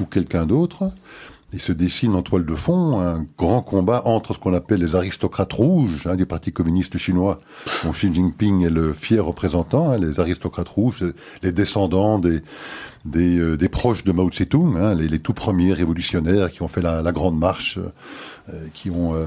ou 0.00 0.04
quelqu'un 0.04 0.46
d'autre 0.46 0.92
il 1.52 1.60
se 1.60 1.72
dessine 1.72 2.14
en 2.14 2.22
toile 2.22 2.46
de 2.46 2.54
fond 2.54 3.00
un 3.00 3.26
grand 3.36 3.62
combat 3.62 4.02
entre 4.06 4.34
ce 4.34 4.38
qu'on 4.38 4.54
appelle 4.54 4.80
les 4.80 4.94
aristocrates 4.94 5.52
rouges 5.52 6.06
hein, 6.06 6.16
du 6.16 6.24
Parti 6.24 6.52
communiste 6.52 6.96
chinois, 6.96 7.40
dont 7.84 7.90
Xi 7.90 8.12
Jinping 8.12 8.64
est 8.64 8.70
le 8.70 8.92
fier 8.94 9.24
représentant, 9.24 9.90
hein, 9.90 9.98
les 9.98 10.18
aristocrates 10.18 10.68
rouges, 10.68 11.04
les 11.42 11.52
descendants 11.52 12.18
des, 12.18 12.40
des, 13.04 13.38
euh, 13.38 13.56
des 13.56 13.68
proches 13.68 14.04
de 14.04 14.12
Mao 14.12 14.30
Tse-tung, 14.30 14.76
hein, 14.76 14.94
les, 14.94 15.08
les, 15.08 15.18
tout 15.18 15.34
premiers 15.34 15.74
révolutionnaires 15.74 16.50
qui 16.50 16.62
ont 16.62 16.68
fait 16.68 16.82
la, 16.82 17.12
grande 17.12 17.38
marche, 17.38 17.78
euh, 18.52 18.68
qui 18.72 18.90
ont 18.90 19.14
euh, 19.14 19.26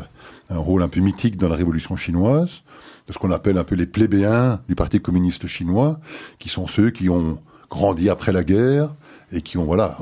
un 0.49 0.57
rôle 0.57 0.82
un 0.82 0.88
peu 0.88 1.01
mythique 1.01 1.38
dans 1.38 1.49
la 1.49 1.55
révolution 1.55 1.95
chinoise, 1.95 2.61
de 3.07 3.13
ce 3.13 3.19
qu'on 3.19 3.32
appelle 3.32 3.59
un 3.59 3.63
peu 3.63 3.76
les 3.76 3.86
plébéens 3.86 4.61
du 4.67 4.73
Parti 4.73 4.99
communiste 4.99 5.45
chinois, 5.45 5.99
qui 6.39 6.49
sont 6.49 6.65
ceux 6.65 6.89
qui 6.89 7.07
ont 7.09 7.39
grandi 7.69 8.09
après 8.09 8.32
la 8.32 8.43
guerre 8.43 8.95
et 9.32 9.41
qui 9.41 9.57
ont 9.57 9.65
voilà 9.65 9.97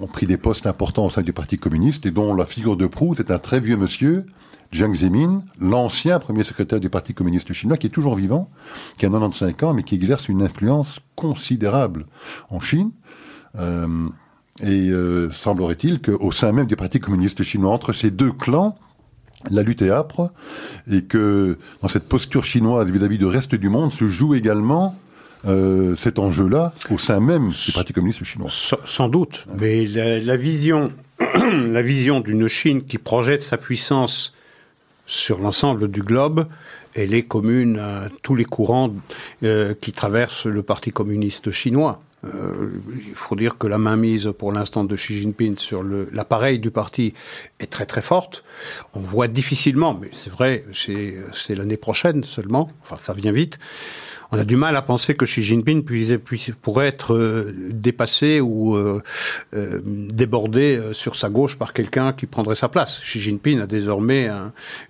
ont 0.00 0.06
pris 0.06 0.26
des 0.26 0.36
postes 0.36 0.66
importants 0.66 1.06
au 1.06 1.10
sein 1.10 1.22
du 1.22 1.32
Parti 1.32 1.56
communiste 1.56 2.06
et 2.06 2.10
dont 2.10 2.34
la 2.34 2.46
figure 2.46 2.76
de 2.76 2.86
proue 2.86 3.14
est 3.14 3.30
un 3.30 3.38
très 3.38 3.60
vieux 3.60 3.76
monsieur, 3.76 4.26
Jiang 4.72 4.94
Zemin, 4.94 5.42
l'ancien 5.60 6.18
premier 6.18 6.42
secrétaire 6.42 6.80
du 6.80 6.90
Parti 6.90 7.14
communiste 7.14 7.52
chinois, 7.52 7.76
qui 7.76 7.86
est 7.86 7.90
toujours 7.90 8.16
vivant, 8.16 8.50
qui 8.98 9.06
a 9.06 9.08
95 9.08 9.54
ans, 9.62 9.74
mais 9.74 9.82
qui 9.82 9.94
exerce 9.94 10.28
une 10.28 10.42
influence 10.42 11.00
considérable 11.14 12.06
en 12.50 12.60
Chine. 12.60 12.90
Euh, 13.56 14.08
et 14.62 14.88
euh, 14.88 15.30
semblerait-il 15.30 16.00
qu'au 16.00 16.32
sein 16.32 16.52
même 16.52 16.66
du 16.66 16.76
Parti 16.76 16.98
communiste 16.98 17.42
chinois, 17.42 17.72
entre 17.72 17.92
ces 17.92 18.10
deux 18.10 18.32
clans, 18.32 18.76
la 19.50 19.62
lutte 19.62 19.82
est 19.82 19.90
âpre, 19.90 20.32
et 20.90 21.04
que 21.04 21.58
dans 21.82 21.88
cette 21.88 22.08
posture 22.08 22.44
chinoise 22.44 22.90
vis-à-vis 22.90 23.18
du 23.18 23.26
reste 23.26 23.54
du 23.54 23.68
monde 23.68 23.92
se 23.92 24.08
joue 24.08 24.34
également 24.34 24.96
euh, 25.46 25.94
cet 25.96 26.18
enjeu-là 26.18 26.74
au 26.90 26.98
sein 26.98 27.20
même 27.20 27.50
du 27.50 27.72
Parti 27.72 27.92
communiste 27.92 28.24
chinois. 28.24 28.50
Sans, 28.84 29.08
doute, 29.08 29.46
mais 29.58 29.86
la, 29.86 30.36
vision, 30.36 30.90
d'une 32.20 32.48
Chine 32.48 32.84
qui 32.84 32.98
projette 32.98 33.42
sa 33.42 33.56
puissance 33.56 34.34
sur 35.06 35.38
l'ensemble 35.38 35.88
du 35.88 36.02
globe, 36.02 36.46
elle 36.94 37.14
est 37.14 37.22
commune 37.22 37.78
à 37.78 38.08
tous 38.22 38.34
les 38.34 38.44
courants 38.44 38.92
euh, 39.42 39.74
qui 39.80 39.92
traversent 39.92 40.46
le 40.46 40.62
Parti 40.62 40.90
communiste 40.90 41.50
chinois. 41.50 42.02
Euh, 42.34 42.80
il 42.94 43.14
faut 43.14 43.36
dire 43.36 43.58
que 43.58 43.66
la 43.66 43.78
mainmise 43.78 44.32
pour 44.38 44.52
l'instant 44.52 44.84
de 44.84 44.96
Xi 44.96 45.20
Jinping 45.20 45.58
sur 45.58 45.82
l'appareil 46.12 46.58
du 46.58 46.70
parti 46.70 47.14
est 47.60 47.70
très 47.70 47.86
très 47.86 48.02
forte. 48.02 48.44
On 48.94 49.00
voit 49.00 49.28
difficilement, 49.28 49.98
mais 50.00 50.08
c'est 50.12 50.30
vrai, 50.30 50.64
c'est 50.72 51.54
l'année 51.54 51.76
prochaine 51.76 52.24
seulement, 52.24 52.68
enfin 52.82 52.96
ça 52.96 53.12
vient 53.12 53.32
vite, 53.32 53.58
on 54.32 54.38
a 54.38 54.44
du 54.44 54.56
mal 54.56 54.76
à 54.76 54.82
penser 54.82 55.14
que 55.14 55.24
Xi 55.24 55.42
Jinping 55.42 55.84
puisse, 55.84 56.50
pourrait 56.60 56.88
être 56.88 57.14
euh, 57.14 57.54
dépassé 57.70 58.40
ou 58.40 58.76
euh, 58.76 59.00
débordé 59.84 60.80
sur 60.92 61.14
sa 61.14 61.28
gauche 61.28 61.56
par 61.56 61.72
quelqu'un 61.72 62.12
qui 62.12 62.26
prendrait 62.26 62.56
sa 62.56 62.68
place. 62.68 63.00
Xi 63.00 63.20
Jinping 63.20 63.60
a 63.60 63.66
désormais 63.66 64.28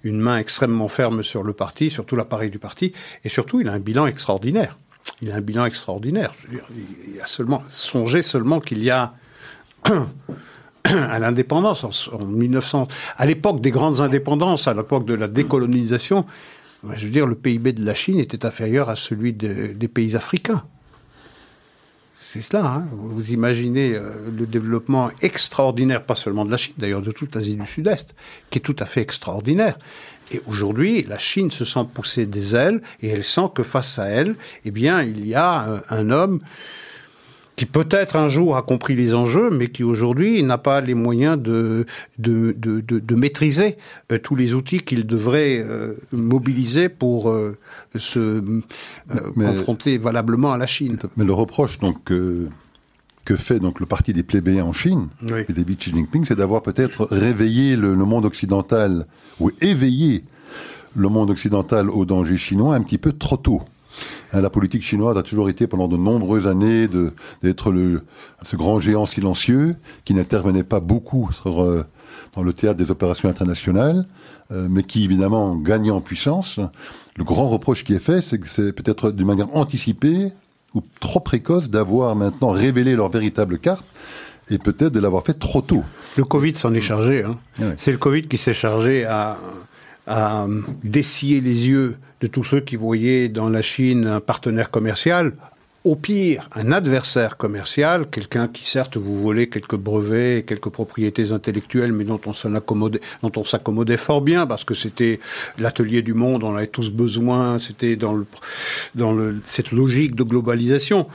une 0.05 0.21
main 0.21 0.39
extrêmement 0.39 0.89
ferme 0.89 1.23
sur 1.23 1.43
le 1.43 1.53
parti, 1.53 1.91
sur 1.91 2.07
tout 2.07 2.17
l'appareil 2.17 2.51
du 2.51 2.59
parti, 2.59 2.93
et 3.25 3.29
surtout 3.29 3.61
il 3.61 3.69
a 3.69 3.73
un 3.73 3.81
bilan 3.81 4.07
extraordinaire. 4.07 4.79
Il 5.23 5.31
a 5.31 5.37
un 5.37 5.41
bilan 5.41 5.65
extraordinaire. 5.65 6.33
Je 6.45 6.57
veux 6.57 7.23
a 7.23 7.27
seulement 7.27 7.63
songé 7.69 8.23
seulement 8.23 8.61
qu'il 8.61 8.83
y 8.83 8.91
a 8.91 9.15
à 10.85 11.19
l'indépendance 11.19 11.85
en, 11.85 11.91
en 12.15 12.25
1900, 12.25 12.89
à 13.17 13.27
l'époque 13.27 13.61
des 13.61 13.71
grandes 13.71 14.01
indépendances, 14.01 14.69
à 14.69 14.75
l'époque 14.75 15.07
de 15.07 15.15
la 15.15 15.29
décolonisation, 15.29 16.27
je 16.95 17.05
veux 17.05 17.11
dire, 17.11 17.27
le 17.27 17.35
PIB 17.35 17.73
de 17.73 17.85
la 17.85 17.95
Chine 17.95 18.19
était 18.19 18.45
inférieur 18.45 18.91
à 18.91 18.97
celui 18.97 19.33
des 19.33 19.89
pays 19.89 20.17
africains. 20.17 20.65
C'est 22.33 22.43
cela. 22.43 22.67
Hein. 22.67 22.87
Vous 22.93 23.33
imaginez 23.33 23.95
euh, 23.95 24.11
le 24.37 24.47
développement 24.47 25.11
extraordinaire, 25.23 26.05
pas 26.05 26.17
seulement 26.17 26.45
de 26.45 26.51
la 26.51 26.57
Chine, 26.57 26.75
d'ailleurs 26.77 27.01
de 27.01 27.13
toute 27.13 27.35
l'Asie 27.35 27.55
du 27.55 27.67
Sud-Est, 27.67 28.15
qui 28.51 28.59
est 28.59 28.63
tout 28.63 28.77
à 28.79 28.85
fait 28.85 29.01
extraordinaire. 29.01 29.79
Et 30.33 30.41
aujourd'hui, 30.47 31.05
la 31.09 31.19
Chine 31.19 31.51
se 31.51 31.65
sent 31.65 31.87
pousser 31.93 32.27
des 32.27 32.57
ailes 32.57 32.83
et 33.01 33.09
elle 33.09 33.23
sent 33.23 33.49
que 33.55 33.63
face 33.63 33.99
à 33.99 34.07
elle, 34.07 34.35
eh 34.65 34.71
bien, 34.71 35.03
il 35.03 35.27
y 35.27 35.35
a 35.35 35.83
un 35.89 36.11
homme 36.11 36.41
qui 37.57 37.65
peut-être 37.65 38.17
un 38.17 38.29
jour 38.29 38.57
a 38.57 38.63
compris 38.63 38.95
les 38.95 39.15
enjeux, 39.15 39.51
mais 39.51 39.69
qui 39.69 39.83
aujourd'hui 39.83 40.43
n'a 40.43 40.59
pas 40.59 40.83
les 40.83 40.95
moyens 40.95 41.41
de, 41.41 41.87
de, 42.19 42.55
de, 42.57 42.81
de, 42.81 43.15
maîtriser 43.15 43.79
euh, 44.13 44.19
tous 44.19 44.37
les 44.37 44.53
outils 44.53 44.81
qu'il 44.81 45.07
devrait 45.07 45.59
euh, 45.59 45.95
mobiliser 46.13 46.91
pour 46.91 47.31
euh, 47.31 47.57
se 47.97 48.43
confronter 49.35 49.97
valablement 49.97 50.53
à 50.53 50.59
la 50.59 50.67
Chine. 50.67 50.99
Mais 51.17 51.25
le 51.25 51.33
reproche 51.33 51.79
donc 51.79 51.97
que 52.05 52.49
fait 53.37 53.59
donc 53.59 53.81
le 53.81 53.87
parti 53.87 54.13
des 54.13 54.23
plébéiens 54.23 54.67
en 54.67 54.73
Chine 54.73 55.09
et 55.49 55.53
David 55.53 55.79
Xi 55.79 55.91
Jinping, 55.91 56.25
c'est 56.27 56.37
d'avoir 56.37 56.63
peut-être 56.63 57.09
réveillé 57.11 57.75
le, 57.75 57.95
le, 57.95 58.05
monde 58.05 58.25
occidental 58.25 59.07
ou 59.41 59.51
éveillé 59.61 60.25
le 60.95 61.09
monde 61.09 61.31
occidental 61.31 61.91
au 61.91 62.05
danger 62.05 62.37
chinois 62.37 62.75
un 62.75 62.83
petit 62.83 62.99
peu 62.99 63.13
trop 63.13 63.37
tôt. 63.37 63.63
Hein, 64.33 64.41
la 64.41 64.51
politique 64.51 64.83
chinoise 64.83 65.17
a 65.17 65.23
toujours 65.23 65.49
été 65.49 65.67
pendant 65.67 65.89
de 65.89 65.97
nombreuses 65.97 66.47
années 66.47 66.89
d'être 67.43 67.73
ce 68.43 68.57
grand 68.57 68.81
géant 68.81 69.07
silencieux 69.07 69.77
qui 70.05 70.15
n'intervenait 70.15 70.65
pas 70.65 70.81
beaucoup 70.81 71.31
euh, 71.47 71.85
dans 72.35 72.43
le 72.43 72.53
théâtre 72.53 72.79
des 72.79 72.91
opérations 72.91 73.29
internationales, 73.29 74.07
euh, 74.51 74.69
mais 74.71 74.83
qui 74.83 75.05
évidemment 75.05 75.57
gagnait 75.57 75.91
en 75.91 76.01
puissance. 76.01 76.61
Le 77.17 77.25
grand 77.25 77.49
reproche 77.49 77.85
qui 77.85 77.95
est 77.95 78.01
fait, 78.01 78.21
c'est 78.21 78.39
que 78.39 78.49
c'est 78.49 78.73
peut-être 78.73 79.11
d'une 79.11 79.27
manière 79.27 79.55
anticipée 79.57 80.33
ou 80.75 80.83
trop 81.01 81.21
précoce 81.21 81.71
d'avoir 81.71 82.15
maintenant 82.17 82.51
révélé 82.51 82.95
leur 82.95 83.11
véritable 83.11 83.59
carte 83.59 83.87
et 84.51 84.59
peut-être 84.59 84.93
de 84.93 85.01
l'avoir 85.01 85.25
fait 85.25 85.39
trop 85.39 85.61
tôt. 85.61 85.85
Le 86.17 86.25
Covid 86.25 86.55
s'en 86.55 86.73
est 86.75 86.81
chargé. 86.81 87.25
Hein. 87.25 87.39
C'est 87.77 87.93
le 87.93 87.99
Covid 87.99 88.29
qui 88.29 88.39
s'est 88.39 88.55
chargé 88.55 89.05
à, 89.05 89.39
à 90.07 90.47
dessiller 90.85 91.41
les 91.41 91.69
yeux 91.69 91.97
de 92.21 92.27
tous 92.27 92.45
ceux 92.45 92.61
qui 92.61 92.77
voyaient 92.77 93.29
dans 93.29 93.49
la 93.49 93.63
Chine 93.63 94.07
un 94.07 94.21
partenaire 94.21 94.71
commercial, 94.71 95.33
au 95.87 95.95
pire, 95.95 96.49
un 96.57 96.73
adversaire 96.73 97.37
commercial, 97.37 98.11
quelqu'un 98.11 98.49
qui 98.49 98.65
certes 98.65 98.97
vous 98.97 99.23
volait 99.23 99.47
quelques 99.47 99.77
brevets, 99.77 100.45
quelques 100.45 100.69
propriétés 100.69 101.31
intellectuelles, 101.31 101.93
mais 101.93 102.03
dont 102.03 102.21
on 102.27 102.33
s'accommodait, 102.33 103.01
dont 103.23 103.31
on 103.37 103.45
s'accommodait 103.45 103.97
fort 103.97 104.21
bien 104.21 104.49
parce 104.49 104.65
que 104.65 104.75
c'était 104.75 105.21
l'atelier 105.59 106.03
du 106.03 106.13
monde, 106.13 106.43
on 106.43 106.57
avait 106.57 106.67
tous 106.67 106.91
besoin, 106.91 107.61
c'était 107.61 107.95
dans 107.95 108.15
le, 108.15 108.27
dans 108.97 109.13
le, 109.13 109.41
cette 109.45 109.71
logique 109.71 110.17
de 110.17 110.25
globalisation. 110.25 111.07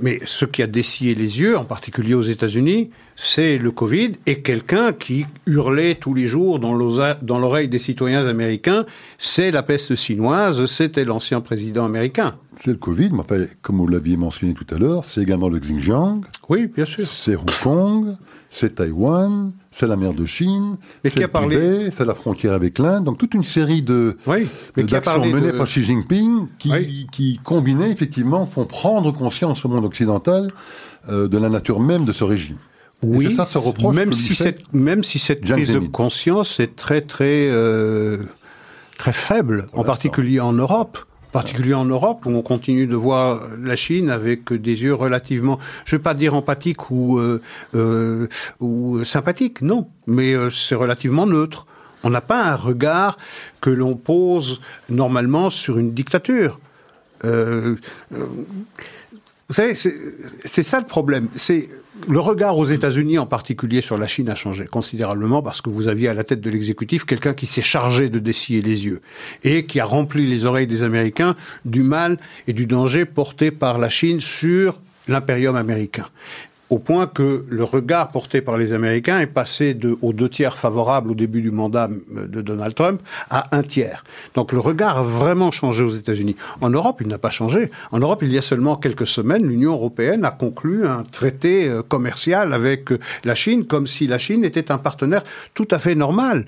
Mais 0.00 0.20
ce 0.26 0.44
qui 0.44 0.62
a 0.62 0.66
dessillé 0.66 1.14
les 1.14 1.40
yeux, 1.40 1.56
en 1.56 1.64
particulier 1.64 2.14
aux 2.14 2.22
États-Unis, 2.22 2.90
c'est 3.16 3.56
le 3.56 3.70
Covid 3.70 4.12
et 4.26 4.42
quelqu'un 4.42 4.92
qui 4.92 5.24
hurlait 5.46 5.94
tous 5.94 6.12
les 6.12 6.26
jours 6.26 6.58
dans 6.58 6.74
l'oreille 6.74 7.68
des 7.68 7.78
citoyens 7.78 8.26
américains, 8.26 8.84
c'est 9.16 9.50
la 9.50 9.62
peste 9.62 9.94
chinoise, 9.94 10.66
c'était 10.66 11.04
l'ancien 11.04 11.40
président 11.40 11.86
américain. 11.86 12.36
C'est 12.60 12.72
le 12.72 12.76
Covid, 12.76 13.10
mais 13.12 13.46
comme 13.62 13.76
vous 13.78 13.88
l'aviez 13.88 14.16
mentionné 14.16 14.52
tout 14.52 14.66
à 14.74 14.78
l'heure, 14.78 15.04
c'est 15.04 15.22
également 15.22 15.48
le 15.48 15.58
Xinjiang. 15.58 16.22
Oui, 16.48 16.66
bien 16.66 16.84
sûr. 16.84 17.06
C'est 17.06 17.36
Hong 17.36 17.50
Kong, 17.62 18.16
c'est 18.50 18.76
Taïwan, 18.76 19.52
c'est 19.78 19.86
la 19.86 19.96
mer 19.96 20.14
de 20.14 20.24
Chine, 20.24 20.76
c'est 21.04 21.16
le 21.16 21.28
Tibet, 21.28 21.90
c'est 21.94 22.06
la 22.06 22.14
frontière 22.14 22.54
avec 22.54 22.78
l'Inde. 22.78 23.04
Donc 23.04 23.18
toute 23.18 23.34
une 23.34 23.44
série 23.44 23.82
de 23.82 24.16
oui, 24.26 24.48
d'actions 24.74 25.26
menées 25.26 25.52
par 25.52 25.66
Xi 25.66 25.82
Jinping 25.82 26.46
qui, 26.58 27.06
qui, 27.12 27.40
combinées, 27.44 27.90
effectivement, 27.90 28.46
font 28.46 28.64
prendre 28.64 29.12
conscience 29.12 29.64
au 29.66 29.68
monde 29.68 29.84
occidental 29.84 30.50
euh, 31.10 31.28
de 31.28 31.36
la 31.36 31.50
nature 31.50 31.78
même 31.78 32.06
de 32.06 32.12
ce 32.12 32.24
régime. 32.24 32.56
Oui, 33.02 33.34
ça, 33.34 33.44
ça 33.44 33.58
reproche 33.58 33.94
même, 33.94 34.12
si 34.12 34.34
cette, 34.34 34.72
même 34.72 35.04
si 35.04 35.18
cette 35.18 35.42
prise 35.42 35.72
de 35.74 35.80
conscience 35.80 36.58
est 36.58 36.74
très 36.74 37.02
très 37.02 37.46
euh, 37.50 38.22
très 38.96 39.12
faible, 39.12 39.68
en 39.74 39.84
particulier 39.84 40.40
en 40.40 40.54
Europe 40.54 40.98
particulier 41.36 41.74
en 41.74 41.84
Europe, 41.84 42.24
où 42.24 42.30
on 42.30 42.40
continue 42.40 42.86
de 42.86 42.96
voir 42.96 43.42
la 43.62 43.76
Chine 43.76 44.08
avec 44.08 44.54
des 44.54 44.82
yeux 44.84 44.94
relativement, 44.94 45.58
je 45.84 45.94
ne 45.94 45.98
vais 45.98 46.02
pas 46.02 46.14
dire 46.14 46.32
empathiques 46.32 46.90
ou, 46.90 47.18
euh, 47.18 47.42
euh, 47.74 49.04
sympathiques, 49.04 49.60
non, 49.60 49.86
mais 50.06 50.32
euh, 50.32 50.48
c'est 50.48 50.74
relativement 50.74 51.26
neutre. 51.26 51.66
On 52.04 52.08
n'a 52.08 52.22
pas 52.22 52.42
un 52.42 52.54
regard 52.54 53.18
que 53.60 53.68
l'on 53.68 53.96
pose 53.96 54.62
normalement 54.88 55.50
sur 55.50 55.76
une 55.76 55.92
dictature. 55.92 56.58
Euh, 57.26 57.76
vous 58.10 59.54
savez, 59.54 59.74
c'est 59.74 60.62
ça 60.62 60.80
le 60.80 60.86
problème. 60.86 61.28
Le 62.08 62.20
regard 62.20 62.56
aux 62.56 62.64
États-Unis 62.64 63.18
en 63.18 63.26
particulier 63.26 63.80
sur 63.80 63.98
la 63.98 64.06
Chine 64.06 64.28
a 64.28 64.34
changé 64.34 64.66
considérablement 64.66 65.42
parce 65.42 65.60
que 65.60 65.70
vous 65.70 65.88
aviez 65.88 66.08
à 66.08 66.14
la 66.14 66.24
tête 66.24 66.40
de 66.40 66.50
l'exécutif 66.50 67.04
quelqu'un 67.04 67.34
qui 67.34 67.46
s'est 67.46 67.62
chargé 67.62 68.08
de 68.08 68.18
dessiller 68.18 68.62
les 68.62 68.86
yeux 68.86 69.00
et 69.42 69.66
qui 69.66 69.80
a 69.80 69.84
rempli 69.84 70.26
les 70.26 70.44
oreilles 70.44 70.66
des 70.66 70.82
Américains 70.82 71.36
du 71.64 71.82
mal 71.82 72.18
et 72.46 72.52
du 72.52 72.66
danger 72.66 73.04
porté 73.04 73.50
par 73.50 73.78
la 73.78 73.88
Chine 73.88 74.20
sur 74.20 74.80
l'impérium 75.08 75.56
américain 75.56 76.08
au 76.68 76.78
point 76.78 77.06
que 77.06 77.44
le 77.48 77.64
regard 77.64 78.10
porté 78.10 78.40
par 78.40 78.56
les 78.56 78.72
Américains 78.72 79.20
est 79.20 79.26
passé 79.26 79.74
de, 79.74 79.96
aux 80.02 80.12
deux 80.12 80.28
tiers 80.28 80.56
favorables 80.56 81.10
au 81.10 81.14
début 81.14 81.40
du 81.40 81.50
mandat 81.50 81.88
de 81.88 82.42
Donald 82.42 82.74
Trump 82.74 83.00
à 83.30 83.56
un 83.56 83.62
tiers. 83.62 84.02
Donc 84.34 84.52
le 84.52 84.58
regard 84.58 84.98
a 84.98 85.02
vraiment 85.02 85.50
changé 85.50 85.84
aux 85.84 85.92
États-Unis. 85.92 86.36
En 86.60 86.70
Europe, 86.70 86.98
il 87.00 87.06
n'a 87.06 87.18
pas 87.18 87.30
changé. 87.30 87.70
En 87.92 88.00
Europe, 88.00 88.20
il 88.22 88.32
y 88.32 88.38
a 88.38 88.42
seulement 88.42 88.76
quelques 88.76 89.06
semaines, 89.06 89.46
l'Union 89.46 89.72
européenne 89.72 90.24
a 90.24 90.30
conclu 90.30 90.86
un 90.86 91.02
traité 91.04 91.68
euh, 91.68 91.82
commercial 91.82 92.52
avec 92.52 92.90
euh, 92.90 92.98
la 93.24 93.34
Chine 93.34 93.66
comme 93.66 93.86
si 93.86 94.06
la 94.06 94.18
Chine 94.18 94.44
était 94.44 94.72
un 94.72 94.78
partenaire 94.78 95.22
tout 95.54 95.68
à 95.70 95.78
fait 95.78 95.94
normal. 95.94 96.46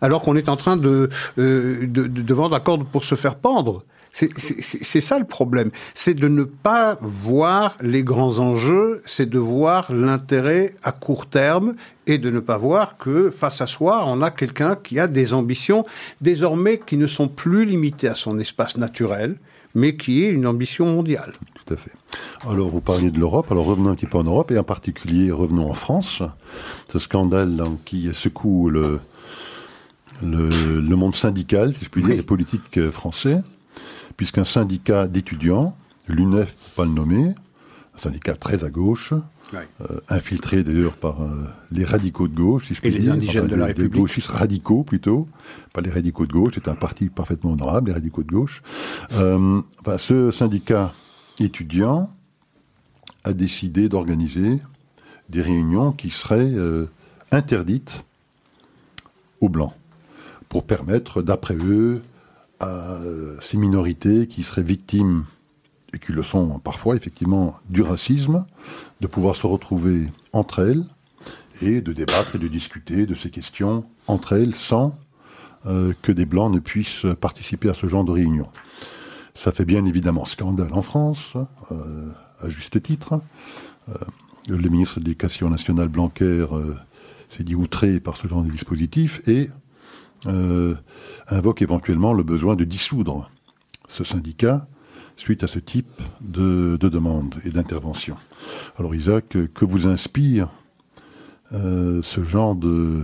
Alors 0.00 0.20
qu'on 0.22 0.36
est 0.36 0.48
en 0.48 0.56
train 0.56 0.76
de, 0.76 1.08
euh, 1.38 1.86
de, 1.86 2.06
de 2.06 2.34
vendre 2.34 2.52
la 2.52 2.60
corde 2.60 2.84
pour 2.86 3.04
se 3.04 3.14
faire 3.14 3.36
pendre. 3.36 3.82
C'est 4.14 5.00
ça 5.00 5.18
le 5.18 5.24
problème. 5.24 5.70
C'est 5.92 6.14
de 6.14 6.28
ne 6.28 6.44
pas 6.44 6.98
voir 7.00 7.76
les 7.80 8.04
grands 8.04 8.38
enjeux, 8.38 9.02
c'est 9.06 9.28
de 9.28 9.40
voir 9.40 9.92
l'intérêt 9.92 10.76
à 10.84 10.92
court 10.92 11.26
terme 11.26 11.74
et 12.06 12.18
de 12.18 12.30
ne 12.30 12.38
pas 12.38 12.56
voir 12.56 12.96
que 12.96 13.30
face 13.30 13.60
à 13.60 13.66
soi, 13.66 14.04
on 14.06 14.22
a 14.22 14.30
quelqu'un 14.30 14.76
qui 14.76 15.00
a 15.00 15.08
des 15.08 15.34
ambitions 15.34 15.84
désormais 16.20 16.78
qui 16.78 16.96
ne 16.96 17.08
sont 17.08 17.26
plus 17.26 17.64
limitées 17.64 18.06
à 18.06 18.14
son 18.14 18.38
espace 18.38 18.76
naturel, 18.76 19.36
mais 19.74 19.96
qui 19.96 20.22
est 20.22 20.30
une 20.30 20.46
ambition 20.46 20.86
mondiale. 20.86 21.32
Tout 21.66 21.74
à 21.74 21.76
fait. 21.76 21.90
Alors, 22.48 22.68
vous 22.68 22.80
parliez 22.80 23.10
de 23.10 23.18
l'Europe, 23.18 23.50
alors 23.50 23.64
revenons 23.64 23.90
un 23.90 23.94
petit 23.96 24.06
peu 24.06 24.18
en 24.18 24.24
Europe, 24.24 24.52
et 24.52 24.58
en 24.58 24.62
particulier 24.62 25.32
revenons 25.32 25.68
en 25.68 25.74
France. 25.74 26.22
Ce 26.92 27.00
scandale 27.00 27.64
qui 27.84 28.10
secoue 28.12 28.70
le, 28.70 29.00
le, 30.22 30.94
monde 30.94 31.16
syndical, 31.16 31.74
si 31.74 31.84
je 31.84 31.90
puis 31.90 32.02
dire, 32.02 32.14
les 32.14 32.22
politiques 32.22 32.90
français 32.90 33.42
puisqu'un 34.16 34.44
syndicat 34.44 35.06
d'étudiants, 35.08 35.76
l'UNEF 36.08 36.56
pour 36.56 36.70
pas 36.72 36.84
le 36.84 36.90
nommer, 36.90 37.34
un 37.94 37.98
syndicat 37.98 38.34
très 38.34 38.64
à 38.64 38.70
gauche, 38.70 39.14
euh, 39.54 40.00
infiltré 40.08 40.64
d'ailleurs 40.64 40.96
par 40.96 41.22
euh, 41.22 41.44
les 41.70 41.84
radicaux 41.84 42.26
de 42.26 42.34
gauche, 42.34 42.66
si 42.66 42.74
je 42.74 42.80
puis 42.80 42.90
Et 42.90 42.98
les 42.98 43.08
indigènes 43.08 43.46
de 43.46 43.54
la 43.54 43.66
République. 43.66 43.92
Les 43.92 44.00
gauchistes 44.00 44.28
radicaux 44.28 44.82
plutôt, 44.82 45.28
pas 45.72 45.80
les 45.80 45.90
radicaux 45.90 46.26
de 46.26 46.32
gauche, 46.32 46.54
c'est 46.54 46.68
un 46.68 46.74
parti 46.74 47.06
parfaitement 47.06 47.52
honorable, 47.52 47.88
les 47.88 47.94
radicaux 47.94 48.22
de 48.22 48.32
gauche. 48.32 48.62
Euh, 49.12 49.60
ce 49.98 50.30
syndicat 50.30 50.92
étudiant 51.38 52.10
a 53.22 53.32
décidé 53.32 53.88
d'organiser 53.88 54.60
des 55.28 55.42
réunions 55.42 55.92
qui 55.92 56.10
seraient 56.10 56.52
interdites 57.30 58.04
aux 59.40 59.48
Blancs, 59.48 59.72
pour 60.48 60.64
permettre, 60.64 61.22
d'après 61.22 61.56
eux, 61.56 62.02
à 62.64 62.98
ces 63.40 63.56
minorités 63.56 64.26
qui 64.26 64.42
seraient 64.42 64.62
victimes, 64.62 65.24
et 65.94 65.98
qui 65.98 66.12
le 66.12 66.22
sont 66.22 66.58
parfois 66.58 66.96
effectivement, 66.96 67.56
du 67.70 67.82
racisme, 67.82 68.44
de 69.00 69.06
pouvoir 69.06 69.36
se 69.36 69.46
retrouver 69.46 70.08
entre 70.32 70.58
elles 70.60 70.84
et 71.62 71.80
de 71.80 71.92
débattre 71.92 72.34
et 72.34 72.38
de 72.38 72.48
discuter 72.48 73.06
de 73.06 73.14
ces 73.14 73.30
questions 73.30 73.84
entre 74.08 74.32
elles 74.34 74.54
sans 74.54 74.98
euh, 75.66 75.94
que 76.02 76.12
des 76.12 76.26
Blancs 76.26 76.52
ne 76.52 76.58
puissent 76.58 77.06
participer 77.20 77.70
à 77.70 77.74
ce 77.74 77.86
genre 77.86 78.04
de 78.04 78.10
réunion. 78.10 78.48
Ça 79.34 79.52
fait 79.52 79.64
bien 79.64 79.84
évidemment 79.86 80.24
scandale 80.24 80.72
en 80.74 80.82
France, 80.82 81.34
euh, 81.70 82.10
à 82.40 82.48
juste 82.48 82.82
titre. 82.82 83.20
Euh, 83.88 83.94
le 84.48 84.68
ministre 84.68 85.00
de 85.00 85.04
l'Éducation 85.04 85.48
nationale 85.48 85.88
Blanquer 85.88 86.46
s'est 87.30 87.44
dit 87.44 87.54
outré 87.54 87.98
par 87.98 88.18
ce 88.18 88.28
genre 88.28 88.42
de 88.42 88.50
dispositif 88.50 89.26
et 89.26 89.48
euh, 90.26 90.74
invoque 91.28 91.62
éventuellement 91.62 92.12
le 92.12 92.22
besoin 92.22 92.56
de 92.56 92.64
dissoudre 92.64 93.30
ce 93.88 94.04
syndicat 94.04 94.66
suite 95.16 95.44
à 95.44 95.46
ce 95.46 95.58
type 95.58 96.02
de, 96.20 96.76
demande 96.76 97.36
et 97.44 97.50
d'intervention. 97.50 98.16
Alors 98.78 98.94
Isaac, 98.94 99.36
que 99.54 99.64
vous 99.64 99.86
inspire 99.86 100.48
euh, 101.52 102.02
ce 102.02 102.24
genre 102.24 102.56
de, 102.56 103.02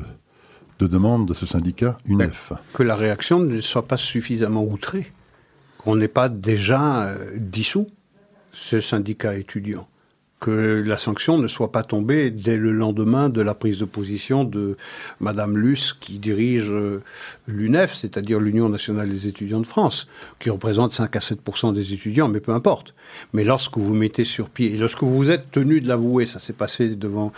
de 0.80 0.86
demande 0.86 1.28
de 1.28 1.34
ce 1.34 1.46
syndicat 1.46 1.96
UNEF 2.06 2.52
Que 2.72 2.82
la 2.82 2.96
réaction 2.96 3.38
ne 3.38 3.60
soit 3.60 3.86
pas 3.86 3.98
suffisamment 3.98 4.64
outrée, 4.64 5.12
qu'on 5.78 5.94
n'ait 5.94 6.08
pas 6.08 6.28
déjà 6.28 7.06
euh, 7.06 7.36
dissous 7.36 7.86
ce 8.52 8.80
syndicat 8.80 9.36
étudiant 9.36 9.86
que 10.40 10.82
la 10.84 10.96
sanction 10.96 11.36
ne 11.36 11.46
soit 11.46 11.70
pas 11.70 11.82
tombée 11.82 12.30
dès 12.30 12.56
le 12.56 12.72
lendemain 12.72 13.28
de 13.28 13.42
la 13.42 13.54
prise 13.54 13.78
de 13.78 13.84
position 13.84 14.42
de 14.42 14.76
Madame 15.20 15.58
Luce, 15.58 15.92
qui 15.92 16.18
dirige 16.18 16.70
euh, 16.70 17.02
l'UNEF, 17.46 17.94
c'est-à-dire 17.94 18.40
l'Union 18.40 18.70
nationale 18.70 19.10
des 19.10 19.28
étudiants 19.28 19.60
de 19.60 19.66
France, 19.66 20.08
qui 20.38 20.48
représente 20.48 20.92
5 20.92 21.14
à 21.14 21.18
7% 21.18 21.74
des 21.74 21.92
étudiants, 21.92 22.28
mais 22.28 22.40
peu 22.40 22.52
importe. 22.52 22.94
Mais 23.34 23.44
lorsque 23.44 23.76
vous 23.76 23.92
mettez 23.92 24.24
sur 24.24 24.48
pied, 24.48 24.74
et 24.74 24.78
lorsque 24.78 25.02
vous 25.02 25.30
êtes 25.30 25.50
tenu 25.50 25.82
de 25.82 25.88
l'avouer, 25.88 26.24
ça 26.24 26.38
s'est 26.38 26.54
passé 26.54 26.96
devant 26.96 27.32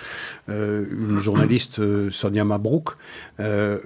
euh, 0.49 0.87
une 0.93 1.19
journaliste, 1.19 1.81
euh, 1.81 2.09
Sonia 2.11 2.45
Mabrouk, 2.45 2.91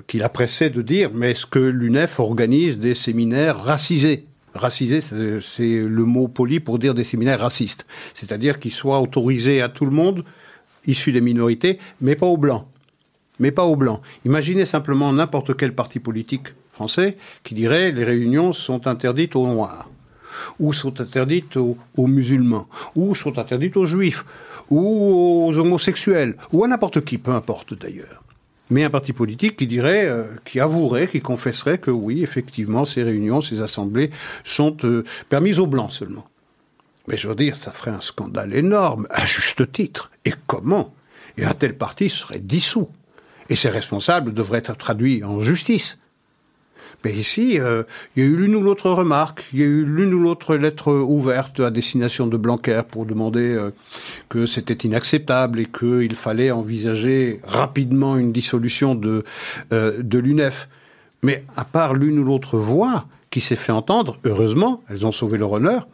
qui 0.06 0.18
l'a 0.18 0.28
pressé 0.28 0.68
de 0.68 0.82
dire, 0.82 1.10
mais 1.14 1.30
est-ce 1.30 1.46
que 1.46 1.58
l'UNEF 1.58 2.20
organise 2.20 2.78
des 2.78 2.92
séminaires 2.92 3.58
racisés? 3.58 4.26
Racisé, 4.56 5.00
c'est 5.00 5.78
le 5.78 6.04
mot 6.04 6.28
poli 6.28 6.60
pour 6.60 6.78
dire 6.78 6.94
des 6.94 7.04
séminaires 7.04 7.40
racistes. 7.40 7.86
C'est-à-dire 8.14 8.58
qu'ils 8.58 8.72
soient 8.72 9.00
autorisés 9.00 9.62
à 9.62 9.68
tout 9.68 9.84
le 9.84 9.90
monde, 9.90 10.24
issus 10.86 11.12
des 11.12 11.20
minorités, 11.20 11.78
mais 12.00 12.16
pas 12.16 12.26
aux 12.26 12.36
blancs. 12.36 12.64
Mais 13.38 13.50
pas 13.50 13.64
aux 13.64 13.76
blancs. 13.76 14.00
Imaginez 14.24 14.64
simplement 14.64 15.12
n'importe 15.12 15.56
quel 15.56 15.74
parti 15.74 15.98
politique 15.98 16.48
français 16.72 17.16
qui 17.42 17.54
dirait 17.54 17.92
les 17.92 18.04
réunions 18.04 18.52
sont 18.52 18.86
interdites 18.86 19.36
aux 19.36 19.46
noirs, 19.46 19.88
ou 20.58 20.72
sont 20.72 21.00
interdites 21.00 21.56
aux, 21.56 21.76
aux 21.96 22.06
musulmans, 22.06 22.66
ou 22.94 23.14
sont 23.14 23.38
interdites 23.38 23.76
aux 23.76 23.86
juifs, 23.86 24.24
ou 24.70 25.48
aux 25.48 25.56
homosexuels, 25.56 26.36
ou 26.52 26.64
à 26.64 26.68
n'importe 26.68 27.04
qui, 27.04 27.18
peu 27.18 27.32
importe 27.32 27.74
d'ailleurs 27.74 28.25
mais 28.70 28.84
un 28.84 28.90
parti 28.90 29.12
politique 29.12 29.56
qui 29.56 29.66
dirait, 29.66 30.06
euh, 30.06 30.24
qui 30.44 30.60
avouerait, 30.60 31.08
qui 31.08 31.20
confesserait 31.20 31.78
que 31.78 31.90
oui, 31.90 32.22
effectivement, 32.22 32.84
ces 32.84 33.02
réunions, 33.02 33.40
ces 33.40 33.62
assemblées 33.62 34.10
sont 34.44 34.76
euh, 34.84 35.04
permises 35.28 35.58
aux 35.58 35.66
blancs 35.66 35.92
seulement. 35.92 36.26
Mais 37.08 37.16
je 37.16 37.28
veux 37.28 37.34
dire, 37.34 37.54
ça 37.54 37.70
ferait 37.70 37.92
un 37.92 38.00
scandale 38.00 38.54
énorme, 38.54 39.06
à 39.10 39.24
juste 39.24 39.70
titre. 39.70 40.10
Et 40.24 40.32
comment? 40.46 40.92
Et 41.36 41.44
un 41.44 41.54
tel 41.54 41.76
parti 41.76 42.08
serait 42.08 42.40
dissous. 42.40 42.88
Et 43.48 43.54
ses 43.54 43.68
responsables 43.68 44.34
devraient 44.34 44.58
être 44.58 44.76
traduits 44.76 45.22
en 45.22 45.40
justice. 45.40 45.98
Mais 47.04 47.12
ici, 47.12 47.60
euh, 47.60 47.82
il 48.16 48.24
y 48.24 48.26
a 48.26 48.28
eu 48.28 48.36
l'une 48.36 48.56
ou 48.56 48.62
l'autre 48.62 48.90
remarque, 48.90 49.44
il 49.52 49.60
y 49.60 49.62
a 49.62 49.66
eu 49.66 49.84
l'une 49.84 50.12
ou 50.14 50.20
l'autre 50.20 50.56
lettre 50.56 50.92
ouverte 50.92 51.60
à 51.60 51.70
destination 51.70 52.26
de 52.26 52.36
Blanquer 52.36 52.82
pour 52.90 53.06
demander 53.06 53.54
euh, 53.54 53.70
que 54.28 54.46
c'était 54.46 54.86
inacceptable 54.86 55.60
et 55.60 55.66
qu'il 55.66 56.14
fallait 56.14 56.50
envisager 56.50 57.40
rapidement 57.44 58.16
une 58.16 58.32
dissolution 58.32 58.94
de, 58.94 59.24
euh, 59.72 60.02
de 60.02 60.18
l'UNEF. 60.18 60.68
Mais 61.22 61.44
à 61.56 61.64
part 61.64 61.94
l'une 61.94 62.18
ou 62.18 62.24
l'autre 62.24 62.58
voix 62.58 63.06
qui 63.30 63.40
s'est 63.40 63.56
fait 63.56 63.72
entendre, 63.72 64.18
heureusement, 64.24 64.82
elles 64.88 65.06
ont 65.06 65.12
sauvé 65.12 65.38
leur 65.38 65.52
honneur, 65.52 65.86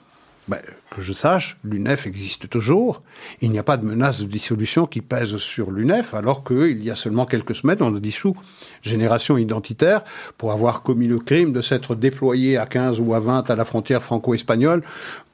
ben, 0.49 0.59
que 0.90 1.03
je 1.03 1.12
sache, 1.12 1.57
l'UNEF 1.62 2.07
existe 2.07 2.49
toujours. 2.49 3.03
Il 3.40 3.53
n'y 3.53 3.61
a 3.61 3.62
pas 3.62 3.76
de 3.76 3.84
menace 3.84 4.20
de 4.20 4.26
dissolution 4.26 4.86
qui 4.86 5.01
pèse 5.01 5.36
sur 5.36 5.70
l'UNEF, 5.70 6.14
alors 6.14 6.43
qu'il 6.43 6.82
y 6.82 6.90
a 6.90 6.97
seulement 6.97 7.26
quelques 7.26 7.55
semaines, 7.55 7.78
on 7.80 7.95
a 7.95 8.01
dissous 8.01 8.36
Génération 8.82 9.38
Identitaire 9.38 10.03
pour 10.38 10.51
avoir 10.51 10.82
commis 10.82 11.07
le 11.07 11.20
crime 11.20 11.53
de 11.53 11.61
s'être 11.61 11.95
déployé 11.95 12.57
à 12.57 12.66
15 12.66 12.99
ou 12.99 13.14
à 13.14 13.20
20 13.20 13.51
à 13.51 13.57
la 13.57 13.64
frontière 13.64 14.03
franco-espagnole 14.03 14.82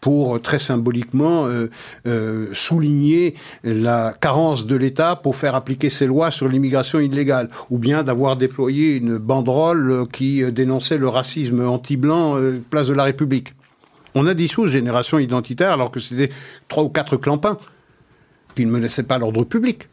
pour 0.00 0.36
euh, 0.36 0.38
très 0.38 0.58
symboliquement 0.58 1.46
euh, 1.46 1.70
euh, 2.06 2.48
souligner 2.52 3.34
la 3.64 4.14
carence 4.20 4.66
de 4.66 4.76
l'État 4.76 5.16
pour 5.16 5.36
faire 5.36 5.54
appliquer 5.54 5.88
ses 5.88 6.06
lois 6.06 6.30
sur 6.30 6.48
l'immigration 6.48 7.00
illégale, 7.00 7.48
ou 7.70 7.78
bien 7.78 8.02
d'avoir 8.02 8.36
déployé 8.36 8.96
une 8.96 9.16
banderole 9.16 10.06
qui 10.12 10.44
dénonçait 10.52 10.98
le 10.98 11.08
racisme 11.08 11.66
anti-blanc 11.66 12.36
place 12.70 12.88
de 12.88 12.92
la 12.92 13.04
République. 13.04 13.54
On 14.20 14.26
a 14.26 14.34
dissous 14.34 14.66
Génération 14.66 15.20
Identitaire 15.20 15.70
alors 15.70 15.92
que 15.92 16.00
c'était 16.00 16.30
trois 16.66 16.82
ou 16.82 16.88
quatre 16.88 17.16
clampins 17.16 17.56
qui 18.56 18.66
ne 18.66 18.70
menaçaient 18.72 19.04
pas 19.04 19.16
l'ordre 19.16 19.44
public. 19.44 19.86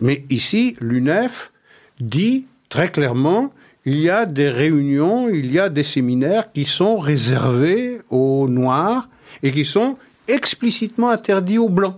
Mais 0.00 0.24
ici, 0.30 0.74
l'UNEF 0.80 1.52
dit 2.00 2.46
très 2.70 2.90
clairement 2.90 3.52
il 3.84 4.00
y 4.00 4.08
a 4.08 4.24
des 4.24 4.48
réunions, 4.48 5.28
il 5.28 5.52
y 5.52 5.58
a 5.58 5.68
des 5.68 5.82
séminaires 5.82 6.50
qui 6.50 6.64
sont 6.64 6.96
réservés 6.96 8.00
aux 8.08 8.48
Noirs 8.48 9.10
et 9.42 9.52
qui 9.52 9.66
sont 9.66 9.98
explicitement 10.26 11.10
interdits 11.10 11.58
aux 11.58 11.68
Blancs. 11.68 11.96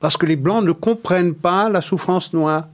Parce 0.00 0.18
que 0.18 0.26
les 0.26 0.36
Blancs 0.36 0.62
ne 0.62 0.72
comprennent 0.72 1.34
pas 1.34 1.70
la 1.70 1.80
souffrance 1.80 2.34
noire. 2.34 2.68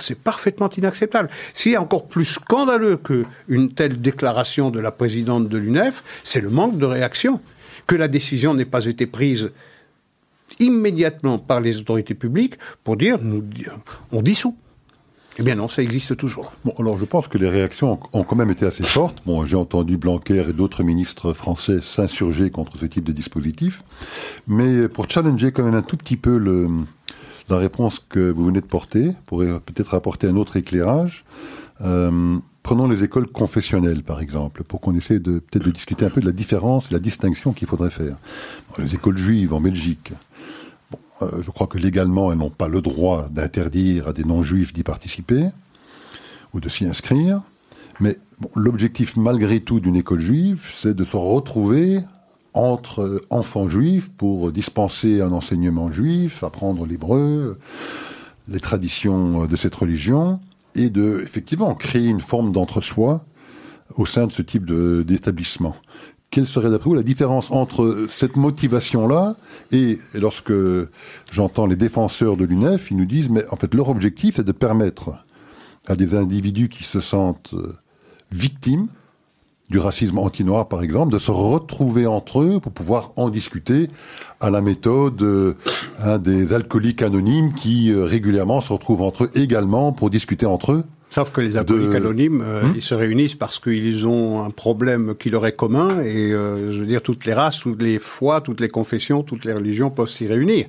C'est 0.00 0.18
parfaitement 0.18 0.70
inacceptable. 0.70 1.28
Ce 1.52 1.64
qui 1.64 1.72
est 1.72 1.76
encore 1.76 2.06
plus 2.06 2.24
scandaleux 2.24 2.96
qu'une 2.96 3.72
telle 3.72 4.00
déclaration 4.00 4.70
de 4.70 4.80
la 4.80 4.90
présidente 4.90 5.48
de 5.48 5.58
l'UNEF, 5.58 6.04
c'est 6.24 6.40
le 6.40 6.50
manque 6.50 6.78
de 6.78 6.86
réaction. 6.86 7.40
Que 7.86 7.96
la 7.96 8.08
décision 8.08 8.54
n'ait 8.54 8.64
pas 8.64 8.86
été 8.86 9.06
prise 9.06 9.50
immédiatement 10.60 11.38
par 11.38 11.60
les 11.60 11.78
autorités 11.78 12.14
publiques 12.14 12.54
pour 12.84 12.96
dire 12.96 13.18
nous, 13.20 13.42
on 14.12 14.22
dissout. 14.22 14.56
Eh 15.38 15.42
bien 15.42 15.54
non, 15.54 15.68
ça 15.68 15.82
existe 15.82 16.14
toujours. 16.16 16.52
Bon, 16.64 16.74
alors 16.78 16.98
je 16.98 17.06
pense 17.06 17.26
que 17.26 17.38
les 17.38 17.48
réactions 17.48 17.98
ont 18.12 18.22
quand 18.22 18.36
même 18.36 18.50
été 18.50 18.66
assez 18.66 18.84
fortes. 18.84 19.22
Bon, 19.24 19.46
j'ai 19.46 19.56
entendu 19.56 19.96
Blanquer 19.96 20.44
et 20.48 20.52
d'autres 20.52 20.82
ministres 20.82 21.32
français 21.32 21.78
s'insurger 21.80 22.50
contre 22.50 22.76
ce 22.78 22.84
type 22.84 23.04
de 23.04 23.12
dispositif. 23.12 23.82
Mais 24.46 24.88
pour 24.88 25.08
challenger 25.08 25.50
quand 25.50 25.64
même 25.64 25.74
un 25.74 25.82
tout 25.82 25.96
petit 25.96 26.18
peu 26.18 26.36
le, 26.36 26.68
la 27.52 27.58
réponse 27.58 28.00
que 28.08 28.30
vous 28.30 28.46
venez 28.46 28.60
de 28.60 28.66
porter, 28.66 29.12
pour 29.26 29.40
peut-être 29.40 29.94
apporter 29.94 30.26
un 30.26 30.36
autre 30.36 30.56
éclairage, 30.56 31.24
euh, 31.82 32.38
prenons 32.62 32.88
les 32.88 33.04
écoles 33.04 33.26
confessionnelles, 33.26 34.02
par 34.02 34.20
exemple, 34.20 34.64
pour 34.64 34.80
qu'on 34.80 34.96
essaie 34.96 35.18
de 35.18 35.38
peut-être 35.38 35.66
de 35.66 35.70
discuter 35.70 36.04
un 36.04 36.10
peu 36.10 36.20
de 36.20 36.26
la 36.26 36.32
différence 36.32 36.86
et 36.90 36.94
la 36.94 37.00
distinction 37.00 37.52
qu'il 37.52 37.68
faudrait 37.68 37.90
faire. 37.90 38.16
les 38.78 38.94
écoles 38.94 39.18
juives 39.18 39.52
en 39.52 39.60
Belgique, 39.60 40.12
euh, 41.22 41.42
je 41.42 41.50
crois 41.50 41.66
que 41.66 41.78
légalement, 41.78 42.32
elles 42.32 42.38
n'ont 42.38 42.50
pas 42.50 42.68
le 42.68 42.80
droit 42.80 43.28
d'interdire 43.28 44.08
à 44.08 44.12
des 44.12 44.24
non-juifs 44.24 44.72
d'y 44.72 44.82
participer 44.82 45.48
ou 46.54 46.60
de 46.60 46.68
s'y 46.68 46.86
inscrire. 46.86 47.42
Mais 48.00 48.16
l'objectif, 48.54 49.16
malgré 49.16 49.60
tout, 49.60 49.80
d'une 49.80 49.96
école 49.96 50.20
juive, 50.20 50.72
c'est 50.76 50.94
de 50.94 51.04
se 51.04 51.16
retrouver 51.16 52.00
entre 52.54 53.22
enfants 53.30 53.68
juifs 53.68 54.10
pour 54.10 54.52
dispenser 54.52 55.20
un 55.20 55.32
enseignement 55.32 55.90
juif, 55.90 56.44
apprendre 56.44 56.86
l'hébreu, 56.86 57.58
les 58.48 58.60
traditions 58.60 59.46
de 59.46 59.56
cette 59.56 59.74
religion, 59.74 60.40
et 60.74 60.90
de, 60.90 61.20
effectivement, 61.22 61.74
créer 61.74 62.08
une 62.08 62.20
forme 62.20 62.52
d'entre-soi 62.52 63.24
au 63.96 64.06
sein 64.06 64.26
de 64.26 64.32
ce 64.32 64.42
type 64.42 64.64
d'établissement. 65.04 65.76
Quelle 66.30 66.46
serait 66.46 66.70
d'après 66.70 66.88
vous 66.88 66.94
la 66.94 67.02
différence 67.02 67.50
entre 67.50 68.08
cette 68.16 68.36
motivation-là 68.36 69.36
et 69.70 69.98
lorsque 70.14 70.54
j'entends 71.30 71.66
les 71.66 71.76
défenseurs 71.76 72.38
de 72.38 72.46
l'UNEF, 72.46 72.90
ils 72.90 72.96
nous 72.96 73.04
disent, 73.04 73.28
mais 73.28 73.44
en 73.50 73.56
fait 73.56 73.74
leur 73.74 73.90
objectif 73.90 74.36
c'est 74.36 74.44
de 74.44 74.52
permettre 74.52 75.10
à 75.86 75.94
des 75.94 76.14
individus 76.14 76.70
qui 76.70 76.84
se 76.84 77.00
sentent 77.00 77.54
victimes 78.30 78.88
du 79.72 79.78
racisme 79.78 80.18
anti-noir 80.18 80.68
par 80.68 80.82
exemple, 80.82 81.12
de 81.12 81.18
se 81.18 81.32
retrouver 81.32 82.06
entre 82.06 82.42
eux 82.42 82.60
pour 82.60 82.70
pouvoir 82.70 83.12
en 83.16 83.30
discuter 83.30 83.88
à 84.40 84.50
la 84.50 84.60
méthode 84.60 85.20
euh, 85.22 85.54
des 86.18 86.52
alcooliques 86.52 87.02
anonymes 87.02 87.54
qui 87.54 87.92
euh, 87.92 88.04
régulièrement 88.04 88.60
se 88.60 88.72
retrouvent 88.72 89.02
entre 89.02 89.24
eux 89.24 89.30
également 89.34 89.92
pour 89.92 90.10
discuter 90.10 90.46
entre 90.46 90.72
eux 90.72 90.84
Sauf 91.10 91.30
que 91.30 91.42
les 91.42 91.58
alcooliques 91.58 91.94
anonymes, 91.94 92.42
euh, 92.42 92.62
hmm? 92.62 92.72
ils 92.76 92.82
se 92.82 92.94
réunissent 92.94 93.34
parce 93.34 93.58
qu'ils 93.58 94.06
ont 94.06 94.42
un 94.42 94.50
problème 94.50 95.14
qui 95.18 95.28
leur 95.28 95.44
est 95.46 95.52
commun 95.52 96.00
et, 96.00 96.30
je 96.30 96.78
veux 96.78 96.86
dire, 96.86 97.02
toutes 97.02 97.26
les 97.26 97.34
races, 97.34 97.58
toutes 97.58 97.82
les 97.82 97.98
foi, 97.98 98.40
toutes 98.40 98.60
les 98.60 98.68
confessions, 98.68 99.22
toutes 99.22 99.44
les 99.44 99.52
religions 99.52 99.90
peuvent 99.90 100.08
s'y 100.08 100.26
réunir. 100.26 100.68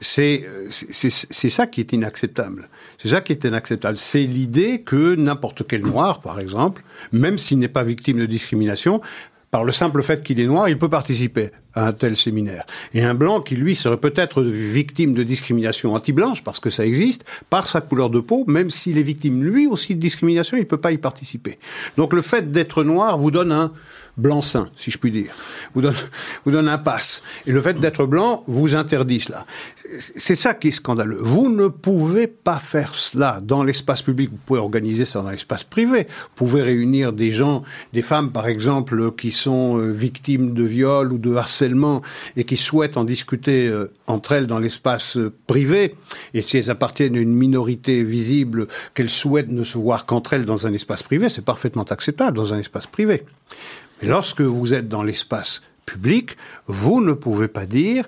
C'est 0.00 0.46
c'est 0.68 1.48
ça 1.48 1.66
qui 1.66 1.80
est 1.80 1.92
inacceptable. 1.92 2.68
C'est 3.04 3.10
ça 3.10 3.20
qui 3.20 3.32
est 3.32 3.44
inacceptable. 3.44 3.98
C'est 3.98 4.22
l'idée 4.22 4.80
que 4.80 5.14
n'importe 5.14 5.66
quel 5.68 5.82
noir, 5.82 6.22
par 6.22 6.40
exemple, 6.40 6.82
même 7.12 7.36
s'il 7.36 7.58
n'est 7.58 7.68
pas 7.68 7.84
victime 7.84 8.18
de 8.18 8.24
discrimination, 8.24 9.02
par 9.50 9.62
le 9.62 9.72
simple 9.72 10.02
fait 10.02 10.22
qu'il 10.22 10.40
est 10.40 10.46
noir, 10.46 10.70
il 10.70 10.78
peut 10.78 10.88
participer 10.88 11.50
à 11.74 11.88
un 11.88 11.92
tel 11.92 12.16
séminaire. 12.16 12.64
Et 12.94 13.04
un 13.04 13.12
blanc 13.12 13.42
qui, 13.42 13.56
lui, 13.56 13.74
serait 13.74 13.98
peut-être 13.98 14.42
victime 14.42 15.12
de 15.12 15.22
discrimination 15.22 15.92
anti-blanche, 15.92 16.42
parce 16.42 16.60
que 16.60 16.70
ça 16.70 16.86
existe, 16.86 17.26
par 17.50 17.68
sa 17.68 17.82
couleur 17.82 18.08
de 18.08 18.20
peau, 18.20 18.44
même 18.46 18.70
s'il 18.70 18.96
est 18.96 19.02
victime, 19.02 19.44
lui 19.44 19.66
aussi, 19.66 19.94
de 19.94 20.00
discrimination, 20.00 20.56
il 20.56 20.60
ne 20.60 20.64
peut 20.64 20.80
pas 20.80 20.92
y 20.92 20.98
participer. 20.98 21.58
Donc 21.98 22.14
le 22.14 22.22
fait 22.22 22.52
d'être 22.52 22.84
noir 22.84 23.18
vous 23.18 23.30
donne 23.30 23.52
un 23.52 23.70
blanc-seing, 24.16 24.68
si 24.76 24.90
je 24.90 24.98
puis 24.98 25.10
dire. 25.10 25.34
Vous 25.74 25.82
donne, 25.82 25.94
vous 26.44 26.56
un 26.56 26.78
passe. 26.78 27.22
Et 27.46 27.52
le 27.52 27.60
fait 27.60 27.74
d'être 27.74 28.06
blanc 28.06 28.44
vous 28.46 28.76
interdit 28.76 29.20
cela. 29.20 29.44
C'est 29.98 30.36
ça 30.36 30.54
qui 30.54 30.68
est 30.68 30.72
scandaleux. 30.72 31.18
Vous 31.20 31.48
ne 31.48 31.68
pouvez 31.68 32.26
pas 32.26 32.58
faire 32.58 32.94
cela 32.94 33.40
dans 33.42 33.62
l'espace 33.62 34.02
public. 34.02 34.30
Vous 34.30 34.38
pouvez 34.44 34.60
organiser 34.60 35.04
ça 35.04 35.20
dans 35.20 35.30
l'espace 35.30 35.64
privé. 35.64 36.06
Vous 36.08 36.34
pouvez 36.46 36.62
réunir 36.62 37.12
des 37.12 37.30
gens, 37.30 37.62
des 37.92 38.02
femmes, 38.02 38.30
par 38.30 38.46
exemple, 38.46 39.12
qui 39.12 39.30
sont 39.30 39.78
euh, 39.78 39.90
victimes 39.90 40.54
de 40.54 40.64
viol 40.64 41.12
ou 41.12 41.18
de 41.18 41.34
harcèlement 41.34 42.02
et 42.36 42.44
qui 42.44 42.56
souhaitent 42.56 42.96
en 42.96 43.04
discuter 43.04 43.68
euh, 43.68 43.90
entre 44.06 44.32
elles 44.32 44.46
dans 44.46 44.58
l'espace 44.58 45.16
euh, 45.16 45.32
privé. 45.46 45.94
Et 46.34 46.42
si 46.42 46.56
elles 46.56 46.70
appartiennent 46.70 47.16
à 47.16 47.20
une 47.20 47.34
minorité 47.34 48.04
visible, 48.04 48.68
qu'elles 48.94 49.10
souhaitent 49.10 49.50
ne 49.50 49.64
se 49.64 49.78
voir 49.78 50.06
qu'entre 50.06 50.34
elles 50.34 50.44
dans 50.44 50.66
un 50.66 50.72
espace 50.72 51.02
privé, 51.02 51.28
c'est 51.28 51.44
parfaitement 51.44 51.84
acceptable 51.84 52.36
dans 52.36 52.54
un 52.54 52.58
espace 52.58 52.86
privé. 52.86 53.24
Mais 54.04 54.10
lorsque 54.10 54.42
vous 54.42 54.74
êtes 54.74 54.86
dans 54.86 55.02
l'espace 55.02 55.62
public, 55.86 56.36
vous 56.66 57.00
ne 57.00 57.14
pouvez 57.14 57.48
pas 57.48 57.64
dire 57.64 58.06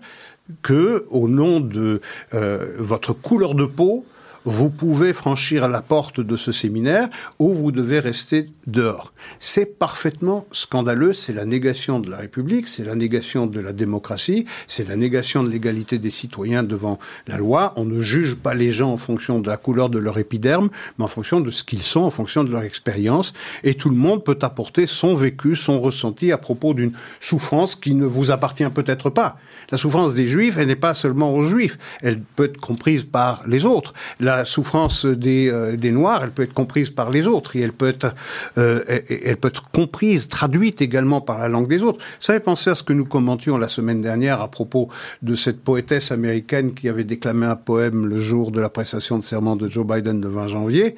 que, 0.60 1.06
au 1.08 1.26
nom 1.26 1.58
de 1.58 2.02
euh, 2.34 2.76
votre 2.78 3.14
couleur 3.14 3.54
de 3.54 3.64
peau, 3.64 4.04
vous 4.46 4.70
pouvez 4.70 5.12
franchir 5.12 5.68
la 5.68 5.82
porte 5.82 6.20
de 6.20 6.36
ce 6.36 6.52
séminaire 6.52 7.08
ou 7.40 7.52
vous 7.52 7.72
devez 7.72 7.98
rester 7.98 8.48
dehors. 8.68 9.12
C'est 9.40 9.76
parfaitement 9.78 10.46
scandaleux, 10.52 11.14
c'est 11.14 11.32
la 11.32 11.44
négation 11.44 11.98
de 11.98 12.08
la 12.08 12.18
République, 12.18 12.68
c'est 12.68 12.84
la 12.84 12.94
négation 12.94 13.48
de 13.48 13.58
la 13.58 13.72
démocratie, 13.72 14.46
c'est 14.68 14.88
la 14.88 14.94
négation 14.94 15.42
de 15.42 15.50
l'égalité 15.50 15.98
des 15.98 16.10
citoyens 16.10 16.62
devant 16.62 17.00
la 17.26 17.38
loi. 17.38 17.72
On 17.74 17.84
ne 17.84 18.00
juge 18.00 18.36
pas 18.36 18.54
les 18.54 18.70
gens 18.70 18.92
en 18.92 18.96
fonction 18.96 19.40
de 19.40 19.48
la 19.48 19.56
couleur 19.56 19.90
de 19.90 19.98
leur 19.98 20.16
épiderme, 20.16 20.70
mais 20.96 21.04
en 21.04 21.08
fonction 21.08 21.40
de 21.40 21.50
ce 21.50 21.64
qu'ils 21.64 21.82
sont, 21.82 22.02
en 22.02 22.10
fonction 22.10 22.44
de 22.44 22.52
leur 22.52 22.62
expérience. 22.62 23.32
Et 23.64 23.74
tout 23.74 23.90
le 23.90 23.96
monde 23.96 24.22
peut 24.22 24.38
apporter 24.42 24.86
son 24.86 25.14
vécu, 25.14 25.56
son 25.56 25.80
ressenti 25.80 26.30
à 26.30 26.38
propos 26.38 26.72
d'une 26.72 26.92
souffrance 27.18 27.74
qui 27.74 27.94
ne 27.94 28.06
vous 28.06 28.30
appartient 28.30 28.68
peut-être 28.70 29.10
pas. 29.10 29.38
La 29.72 29.78
souffrance 29.78 30.14
des 30.14 30.28
juifs, 30.28 30.56
elle 30.56 30.68
n'est 30.68 30.76
pas 30.76 30.94
seulement 30.94 31.34
aux 31.34 31.42
juifs, 31.42 31.78
elle 32.00 32.20
peut 32.20 32.44
être 32.44 32.60
comprise 32.60 33.02
par 33.02 33.42
les 33.48 33.64
autres. 33.64 33.92
La 34.20 34.35
souffrance 34.44 35.06
des, 35.06 35.50
euh, 35.50 35.76
des 35.76 35.90
noirs, 35.90 36.22
elle 36.24 36.30
peut 36.30 36.42
être 36.42 36.54
comprise 36.54 36.90
par 36.90 37.10
les 37.10 37.26
autres 37.26 37.56
et 37.56 37.60
elle 37.60 37.72
peut 37.72 37.88
être, 37.88 38.14
euh, 38.58 38.82
elle 39.08 39.36
peut 39.36 39.48
être 39.48 39.70
comprise, 39.70 40.28
traduite 40.28 40.82
également 40.82 41.20
par 41.20 41.38
la 41.38 41.48
langue 41.48 41.68
des 41.68 41.82
autres. 41.82 42.02
Ça 42.20 42.34
fait 42.34 42.40
penser 42.40 42.70
à 42.70 42.74
ce 42.74 42.82
que 42.82 42.92
nous 42.92 43.04
commentions 43.04 43.56
la 43.56 43.68
semaine 43.68 44.00
dernière 44.00 44.40
à 44.40 44.48
propos 44.50 44.88
de 45.22 45.34
cette 45.34 45.62
poétesse 45.62 46.12
américaine 46.12 46.74
qui 46.74 46.88
avait 46.88 47.04
déclamé 47.04 47.46
un 47.46 47.56
poème 47.56 48.06
le 48.06 48.20
jour 48.20 48.50
de 48.50 48.60
la 48.60 48.68
prestation 48.68 49.18
de 49.18 49.22
serment 49.22 49.56
de 49.56 49.68
Joe 49.68 49.86
Biden 49.86 50.20
le 50.20 50.28
20 50.28 50.46
janvier 50.48 50.96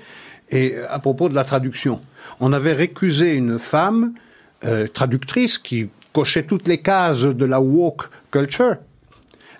et 0.50 0.74
euh, 0.74 0.86
à 0.88 0.98
propos 0.98 1.28
de 1.28 1.34
la 1.34 1.44
traduction. 1.44 2.00
On 2.40 2.52
avait 2.52 2.72
récusé 2.72 3.34
une 3.34 3.58
femme 3.58 4.12
traductrice 4.92 5.56
qui 5.56 5.88
cochait 6.12 6.42
toutes 6.42 6.66
les 6.66 6.78
cases 6.78 7.20
de 7.20 7.44
la 7.44 7.60
woke 7.60 8.10
culture, 8.32 8.76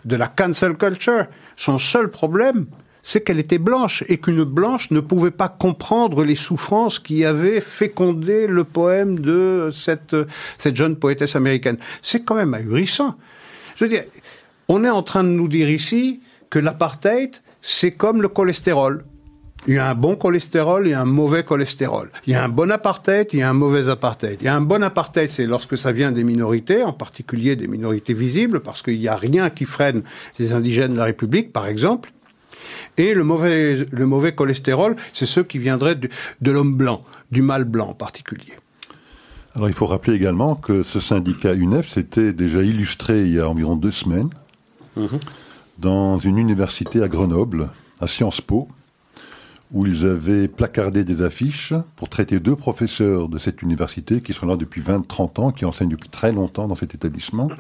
de 0.05 0.16
la 0.16 0.26
cancel 0.26 0.74
culture. 0.74 1.26
Son 1.57 1.79
seul 1.79 2.11
problème, 2.11 2.66
c'est 3.09 3.22
qu'elle 3.22 3.38
était 3.38 3.56
blanche 3.56 4.04
et 4.09 4.18
qu'une 4.18 4.44
blanche 4.44 4.90
ne 4.90 5.00
pouvait 5.00 5.30
pas 5.30 5.48
comprendre 5.48 6.24
les 6.24 6.34
souffrances 6.34 6.98
qui 6.98 7.24
avaient 7.24 7.62
fécondé 7.62 8.46
le 8.46 8.64
poème 8.64 9.20
de 9.20 9.70
cette, 9.72 10.14
jeune 10.74 10.94
poétesse 10.94 11.34
américaine. 11.34 11.78
C'est 12.02 12.22
quand 12.22 12.34
même 12.34 12.52
ahurissant. 12.52 13.14
Je 13.76 13.86
veux 13.86 13.88
dire, 13.88 14.02
on 14.68 14.84
est 14.84 14.90
en 14.90 15.02
train 15.02 15.24
de 15.24 15.30
nous 15.30 15.48
dire 15.48 15.70
ici 15.70 16.20
que 16.50 16.59
l'apartheid, 16.59 17.34
c'est 17.62 17.92
comme 17.92 18.20
le 18.20 18.28
cholestérol. 18.28 19.06
Il 19.66 19.76
y 19.76 19.78
a 19.78 19.88
un 19.88 19.94
bon 19.94 20.14
cholestérol 20.14 20.86
et 20.86 20.92
un 20.92 21.06
mauvais 21.06 21.44
cholestérol. 21.44 22.11
Il 22.26 22.34
y 22.34 22.36
a 22.36 22.44
un 22.44 22.50
bon 22.50 22.70
apartheid, 22.70 23.28
il 23.32 23.38
y 23.38 23.42
a 23.42 23.48
un 23.48 23.54
mauvais 23.54 23.88
apartheid. 23.88 24.36
Il 24.42 24.44
y 24.44 24.48
a 24.48 24.54
un 24.54 24.61
bon 24.61 24.82
apartheid, 24.82 25.30
c'est 25.30 25.46
lorsque 25.46 25.78
ça 25.78 25.92
vient 25.92 26.12
des 26.12 26.24
minorités, 26.24 26.82
en 26.82 26.92
particulier 26.92 27.56
des 27.56 27.68
minorités 27.68 28.12
visibles, 28.12 28.61
parce 28.61 28.82
qu'il 28.82 28.98
n'y 28.98 29.09
a 29.09 29.16
rien 29.16 29.48
qui 29.48 29.64
freine 29.64 30.02
ces 30.34 30.52
indigènes 30.52 30.92
de 30.92 30.98
la 30.98 31.04
République, 31.04 31.54
par 31.54 31.68
exemple. 31.68 32.11
Et 32.97 33.14
le 33.14 33.25
mauvais, 33.25 33.87
le 33.91 34.07
mauvais 34.07 34.35
cholestérol, 34.35 34.97
c'est 35.12 35.27
ceux 35.27 35.45
qui 35.45 35.59
viendraient 35.59 35.97
de, 35.97 36.51
l'homme 36.51 36.75
blanc, 36.75 37.05
du 37.31 37.43
mâle 37.43 37.64
blanc 37.64 37.91
en 37.91 37.95
particulier. 37.95 38.53
Alors 39.55 39.69
il 39.69 39.75
faut 39.75 39.87
rappeler 39.87 40.14
également 40.14 40.55
que 40.55 40.83
ce 40.83 41.01
syndicat 41.01 41.55
UNEF 41.55 41.89
s'était 41.89 42.33
déjà 42.33 42.62
illustré 42.62 43.23
il 43.23 43.35
y 43.35 43.41
a 43.41 43.49
environ 43.49 43.77
deux 43.77 43.91
semaines 43.91 44.31
mhm. 44.97 45.19
dans 45.79 46.19
une 46.19 46.39
université 46.39 47.03
à 47.03 47.09
Grenoble, 47.09 47.71
à 48.01 48.07
Sciences 48.07 48.41
Po, 48.41 48.69
où 49.73 49.87
ils 49.87 50.07
avaient 50.07 50.49
placardé 50.49 51.05
des 51.05 51.23
affiches 51.23 51.75
pour 51.97 52.09
traiter 52.09 52.41
deux 52.41 52.57
professeurs 52.57 53.29
de 53.29 53.39
cette 53.39 53.62
université 53.62 54.21
qui 54.21 54.33
sont 54.33 54.47
là 54.47 54.57
depuis 54.57 54.81
20-30 54.81 55.41
ans, 55.41 55.53
qui 55.53 55.64
enseignent 55.64 55.91
depuis 55.91 56.09
très 56.09 56.33
longtemps 56.33 56.69
dans 56.69 56.77
cet 56.77 56.95
établissement, 56.95 57.51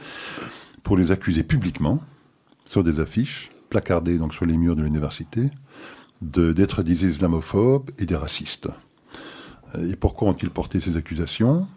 pour 0.82 0.96
les 0.96 1.10
accuser 1.10 1.42
publiquement 1.42 2.00
sur 2.66 2.82
des 2.82 3.00
affiches 3.00 3.50
placardées 3.68 4.18
donc 4.18 4.34
sur 4.34 4.46
les 4.46 4.56
murs 4.56 4.76
de 4.76 4.82
l'université 4.82 5.50
d'être 6.20 6.82
des 6.82 7.04
islamophobes 7.04 7.90
et 7.98 8.04
des 8.04 8.16
racistes. 8.16 8.68
Et 9.78 9.96
pourquoi 9.96 10.28
ont-ils 10.28 10.50
porté 10.50 10.80
ces 10.80 10.96
accusations? 10.96 11.68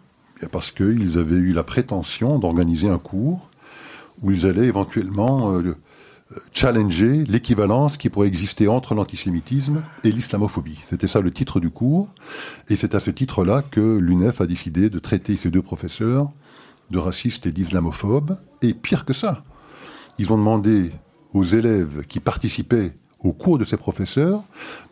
Parce 0.50 0.72
qu'ils 0.72 1.18
avaient 1.18 1.36
eu 1.36 1.52
la 1.52 1.62
prétention 1.62 2.38
d'organiser 2.38 2.88
un 2.88 2.98
cours 2.98 3.48
où 4.22 4.30
ils 4.30 4.46
allaient 4.46 4.66
éventuellement 4.66 5.52
euh, 5.52 5.76
challenger 6.52 7.24
l'équivalence 7.24 7.96
qui 7.96 8.08
pourrait 8.08 8.28
exister 8.28 8.68
entre 8.68 8.94
l'antisémitisme 8.94 9.82
et 10.04 10.10
l'islamophobie. 10.10 10.78
C'était 10.88 11.08
ça 11.08 11.20
le 11.20 11.30
titre 11.30 11.60
du 11.60 11.70
cours. 11.70 12.08
Et 12.68 12.76
c'est 12.76 12.94
à 12.94 13.00
ce 13.00 13.10
titre-là 13.10 13.62
que 13.62 13.98
l'UNEF 13.98 14.40
a 14.40 14.46
décidé 14.46 14.90
de 14.90 14.98
traiter 14.98 15.36
ces 15.36 15.50
deux 15.50 15.62
professeurs 15.62 16.30
de 16.90 16.98
racistes 16.98 17.46
et 17.46 17.52
d'islamophobes. 17.52 18.36
Et 18.62 18.74
pire 18.74 19.04
que 19.04 19.14
ça, 19.14 19.44
ils 20.18 20.32
ont 20.32 20.38
demandé 20.38 20.92
aux 21.34 21.44
élèves 21.44 22.04
qui 22.08 22.20
participaient 22.20 22.92
au 23.24 23.32
cours 23.32 23.58
de 23.58 23.64
ces 23.64 23.76
professeurs 23.76 24.42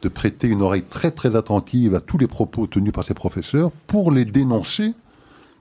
de 0.03 0.09
prêter 0.09 0.47
une 0.47 0.63
oreille 0.63 0.85
très 0.89 1.11
très 1.11 1.37
attentive 1.37 1.95
à 1.95 2.01
tous 2.01 2.19
les 2.19 2.29
propos 2.29 2.67
tenus 2.67 2.93
par 2.93 3.05
ces 3.05 3.15
professeurs 3.15 3.71
pour 3.87 4.13
les 4.13 4.25
dénoncer, 4.25 4.95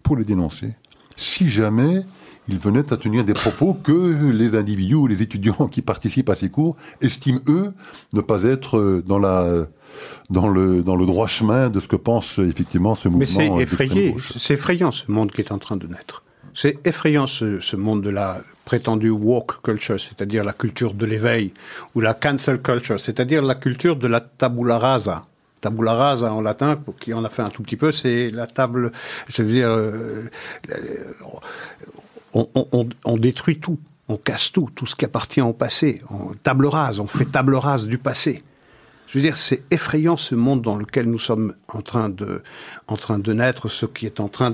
pour 0.03 0.15
les 0.15 0.23
dénoncer. 0.23 0.73
Si 1.15 1.49
jamais 1.49 2.05
ils 2.47 2.57
venaient 2.57 2.93
à 2.93 2.97
tenir 2.97 3.23
des 3.23 3.33
propos 3.33 3.73
que 3.73 4.31
les 4.31 4.55
individus 4.55 4.95
ou 4.95 5.07
les 5.07 5.21
étudiants 5.21 5.67
qui 5.71 5.81
participent 5.81 6.29
à 6.29 6.35
ces 6.35 6.49
cours 6.49 6.75
estiment, 7.01 7.39
eux, 7.47 7.73
ne 8.13 8.21
pas 8.21 8.43
être 8.43 8.77
euh, 8.77 9.03
dans 9.05 9.19
la 9.19 9.67
dans 10.29 10.47
le, 10.47 10.83
dans 10.83 10.95
le 10.95 11.05
droit 11.07 11.27
chemin 11.27 11.69
de 11.69 11.79
ce 11.79 11.87
que 11.87 11.95
pense 11.95 12.37
effectivement 12.37 12.95
ce 12.95 13.07
mouvement. 13.07 13.19
Mais 13.19 13.25
c'est 13.25 13.47
effrayé, 13.61 14.15
c'est 14.37 14.53
effrayant 14.53 14.91
ce 14.91 15.11
monde 15.11 15.31
qui 15.31 15.41
est 15.41 15.51
en 15.51 15.57
train 15.57 15.77
de 15.77 15.87
naître. 15.87 16.23
C'est 16.53 16.85
effrayant 16.85 17.27
ce, 17.27 17.75
monde 17.75 18.03
de 18.03 18.09
la 18.09 18.41
prétendue 18.65 19.09
woke 19.09 19.61
culture, 19.61 19.99
c'est-à-dire 19.99 20.43
la 20.43 20.53
culture 20.53 20.93
de 20.93 21.05
l'éveil, 21.05 21.53
ou 21.95 22.01
la 22.01 22.13
cancel 22.13 22.61
culture, 22.61 22.99
c'est-à-dire 22.99 23.41
la 23.41 23.55
culture 23.55 23.95
de 23.95 24.07
la 24.07 24.21
tabula 24.21 24.77
rasa. 24.77 25.23
Tabula 25.61 25.93
rasa 25.93 26.33
en 26.33 26.41
latin, 26.41 26.79
qui 26.99 27.13
en 27.13 27.23
a 27.23 27.29
fait 27.29 27.41
un 27.41 27.49
tout 27.49 27.63
petit 27.63 27.77
peu, 27.77 27.91
c'est 27.91 28.31
la 28.31 28.47
table, 28.47 28.91
je 29.27 29.41
veux 29.41 29.51
dire, 29.51 29.69
euh, 29.69 30.29
on, 32.33 33.17
détruit 33.17 33.59
tout, 33.59 33.79
on 34.07 34.17
casse 34.17 34.51
tout, 34.51 34.69
tout 34.75 34.85
ce 34.85 34.95
qui 34.95 35.05
appartient 35.05 35.41
au 35.41 35.53
passé. 35.53 36.01
On, 36.09 36.33
table 36.43 36.67
rase, 36.67 36.99
on 36.99 37.07
fait 37.07 37.25
table 37.25 37.55
rase 37.55 37.87
du 37.87 37.97
passé. 37.97 38.43
Je 39.07 39.17
veux 39.17 39.23
dire, 39.23 39.37
c'est 39.37 39.63
effrayant 39.71 40.17
ce 40.17 40.35
monde 40.35 40.61
dans 40.61 40.75
lequel 40.75 41.09
nous 41.09 41.17
sommes 41.17 41.55
en 41.67 41.81
train 41.81 42.09
de, 42.09 42.43
en 42.91 42.97
train 42.97 43.19
de 43.19 43.33
naître, 43.33 43.69
ce 43.69 43.85
qui 43.85 44.05
est 44.05 44.19
en 44.19 44.27
train 44.27 44.53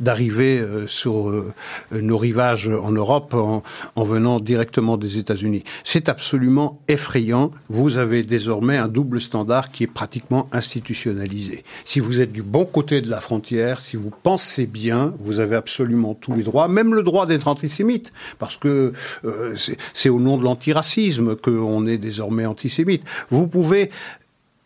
d'arriver 0.00 0.58
euh, 0.58 0.86
sur 0.86 1.28
euh, 1.28 1.52
nos 1.92 2.18
rivages 2.18 2.68
en 2.68 2.90
Europe 2.90 3.34
en, 3.34 3.62
en 3.96 4.02
venant 4.04 4.40
directement 4.40 4.96
des 4.96 5.18
États-Unis. 5.18 5.64
C'est 5.84 6.08
absolument 6.08 6.80
effrayant. 6.88 7.50
Vous 7.68 7.98
avez 7.98 8.22
désormais 8.22 8.76
un 8.76 8.88
double 8.88 9.20
standard 9.20 9.70
qui 9.70 9.84
est 9.84 9.88
pratiquement 9.88 10.48
institutionnalisé. 10.52 11.64
Si 11.84 12.00
vous 12.00 12.20
êtes 12.20 12.32
du 12.32 12.42
bon 12.42 12.64
côté 12.64 13.00
de 13.00 13.10
la 13.10 13.20
frontière, 13.20 13.80
si 13.80 13.96
vous 13.96 14.10
pensez 14.22 14.66
bien, 14.66 15.14
vous 15.20 15.40
avez 15.40 15.56
absolument 15.56 16.14
tous 16.14 16.34
les 16.34 16.42
droits, 16.42 16.68
même 16.68 16.94
le 16.94 17.02
droit 17.02 17.26
d'être 17.26 17.48
antisémite, 17.48 18.12
parce 18.38 18.56
que 18.56 18.92
euh, 19.24 19.54
c'est 19.92 20.08
au 20.08 20.20
nom 20.20 20.38
de 20.38 20.44
l'antiracisme 20.44 21.36
qu'on 21.36 21.86
est 21.86 21.98
désormais 21.98 22.46
antisémite. 22.46 23.02
Vous 23.30 23.46
pouvez 23.46 23.90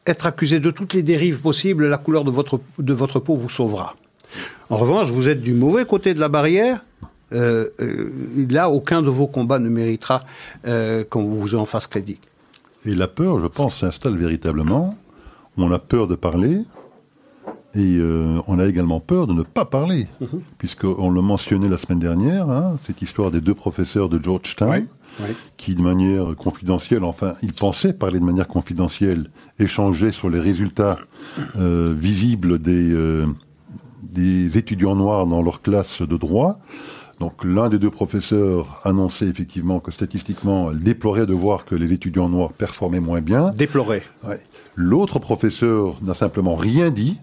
être 0.08 0.26
accusé 0.26 0.60
de 0.60 0.70
toutes 0.70 0.94
les 0.94 1.02
dérives 1.02 1.40
possibles, 1.40 1.86
la 1.86 1.98
couleur 1.98 2.24
de 2.24 2.30
votre, 2.30 2.60
de 2.78 2.92
votre 2.92 3.20
peau 3.20 3.36
vous 3.36 3.48
sauvera. 3.48 3.94
En 4.70 4.76
revanche, 4.76 5.10
vous 5.10 5.28
êtes 5.28 5.40
du 5.40 5.54
mauvais 5.54 5.84
côté 5.84 6.14
de 6.14 6.20
la 6.20 6.28
barrière, 6.28 6.84
euh, 7.32 7.68
euh, 7.80 8.10
là, 8.50 8.70
aucun 8.70 9.02
de 9.02 9.10
vos 9.10 9.26
combats 9.26 9.58
ne 9.58 9.68
méritera 9.68 10.24
euh, 10.66 11.04
qu'on 11.04 11.24
vous 11.24 11.54
en 11.54 11.64
fasse 11.64 11.86
crédit. 11.86 12.20
Et 12.84 12.94
la 12.94 13.08
peur, 13.08 13.40
je 13.40 13.46
pense, 13.46 13.80
s'installe 13.80 14.16
véritablement. 14.16 14.96
On 15.56 15.70
a 15.72 15.78
peur 15.78 16.06
de 16.06 16.14
parler, 16.14 16.60
et 17.74 17.98
on 18.46 18.58
a 18.58 18.66
également 18.66 19.00
peur 19.00 19.26
de 19.26 19.34
ne 19.34 19.42
pas 19.42 19.64
parler, 19.64 20.06
mhm. 20.20 20.40
puisqu'on 20.56 21.10
le 21.10 21.20
mentionnait 21.20 21.68
la 21.68 21.78
semaine 21.78 21.98
dernière, 21.98 22.48
hein, 22.48 22.78
cette 22.86 23.02
histoire 23.02 23.30
des 23.30 23.40
deux 23.40 23.54
professeurs 23.54 24.08
de 24.08 24.22
Georgetown, 24.22 24.86
qui 25.56 25.74
de 25.74 25.82
manière 25.82 26.34
confidentielle, 26.36 27.04
enfin, 27.04 27.34
ils 27.42 27.52
pensaient 27.52 27.92
parler 27.92 28.20
de 28.20 28.24
manière 28.24 28.48
confidentielle, 28.48 29.30
échanger 29.58 30.12
sur 30.12 30.30
les 30.30 30.40
résultats 30.40 30.98
euh, 31.56 31.92
visibles 31.96 32.58
des, 32.58 32.92
euh, 32.92 33.26
des 34.02 34.56
étudiants 34.58 34.96
noirs 34.96 35.26
dans 35.26 35.42
leur 35.42 35.62
classe 35.62 36.02
de 36.02 36.16
droit. 36.16 36.60
Donc 37.20 37.44
l'un 37.44 37.68
des 37.68 37.78
deux 37.78 37.90
professeurs 37.90 38.80
annonçait 38.84 39.26
effectivement 39.26 39.80
que 39.80 39.90
statistiquement, 39.90 40.70
elle 40.70 40.80
déplorait 40.80 41.26
de 41.26 41.34
voir 41.34 41.64
que 41.64 41.74
les 41.74 41.92
étudiants 41.92 42.28
noirs 42.28 42.52
performaient 42.52 43.00
moins 43.00 43.20
bien. 43.20 43.50
Déplorait. 43.50 44.04
L'autre 44.76 45.18
professeur 45.18 45.96
n'a 46.00 46.14
simplement 46.14 46.54
rien 46.54 46.90
dit. 46.90 47.18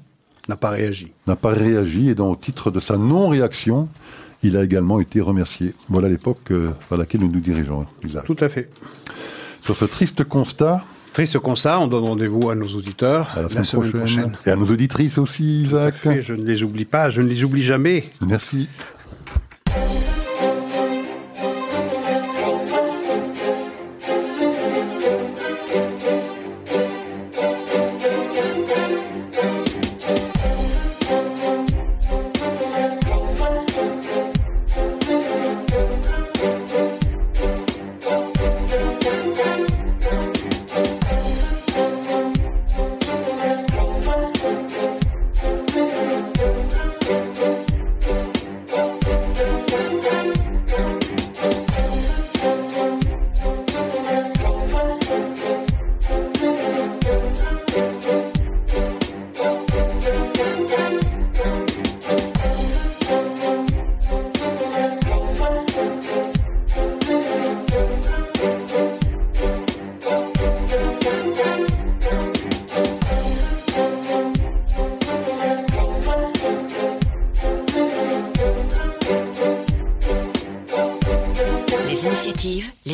N'a 0.49 0.57
pas 0.57 0.69
réagi. 0.69 1.13
N'a 1.27 1.37
pas 1.37 1.53
réagi 1.53 2.09
et 2.09 2.15
donc 2.15 2.33
au 2.33 2.35
titre 2.35 2.71
de 2.71 2.79
sa 2.79 2.97
non-réaction, 2.97 3.87
il 4.47 4.57
a 4.57 4.63
également 4.63 4.99
été 4.99 5.21
remercié. 5.21 5.73
Voilà 5.89 6.09
l'époque 6.09 6.51
euh, 6.51 6.71
vers 6.89 6.99
laquelle 6.99 7.21
nous 7.21 7.31
nous 7.31 7.39
dirigeons. 7.39 7.85
Tout 8.25 8.37
à 8.39 8.49
fait. 8.49 8.69
Sur 9.63 9.75
ce 9.75 9.85
triste 9.85 10.23
constat, 10.23 10.83
Triste 11.15 11.39
constat, 11.39 11.79
on 11.79 11.87
donne 11.87 12.03
rendez-vous 12.03 12.49
à 12.49 12.55
nos 12.55 12.67
auditeurs 12.67 13.39
la, 13.55 13.63
semaine, 13.63 13.89
prochaine. 13.89 14.37
Et 14.45 14.49
à 14.49 14.57
nos 14.57 14.67
auditrices 14.67 15.17
aussi, 15.17 15.63
Isaac. 15.63 15.95
je 16.03 16.33
ne 16.33 16.43
les 16.43 16.61
oublie 16.61 16.83
pas, 16.83 17.09
je 17.09 17.21
ne 17.21 17.29
les 17.29 17.45
oublie 17.45 17.63
jamais. 17.63 18.03
Merci. 18.19 18.67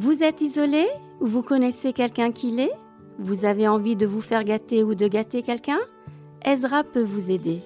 Vous 0.00 0.22
êtes 0.22 0.42
isolé? 0.42 0.86
Ou 1.20 1.26
vous 1.26 1.42
connaissez 1.42 1.92
quelqu'un 1.92 2.30
qui 2.30 2.52
l'est? 2.52 2.70
Vous 3.18 3.44
avez 3.44 3.66
envie 3.66 3.96
de 3.96 4.06
vous 4.06 4.20
faire 4.20 4.44
gâter 4.44 4.84
ou 4.84 4.94
de 4.94 5.08
gâter 5.08 5.42
quelqu'un? 5.42 5.80
Ezra 6.44 6.84
peut 6.84 7.02
vous 7.02 7.32
aider. 7.32 7.58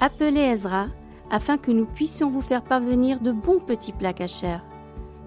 Appelez 0.00 0.40
Ezra 0.40 0.88
afin 1.30 1.58
que 1.58 1.70
nous 1.70 1.84
puissions 1.84 2.28
vous 2.28 2.40
faire 2.40 2.62
parvenir 2.62 3.20
de 3.20 3.30
bons 3.30 3.60
petits 3.60 3.92
plats 3.92 4.12
cachers, 4.12 4.58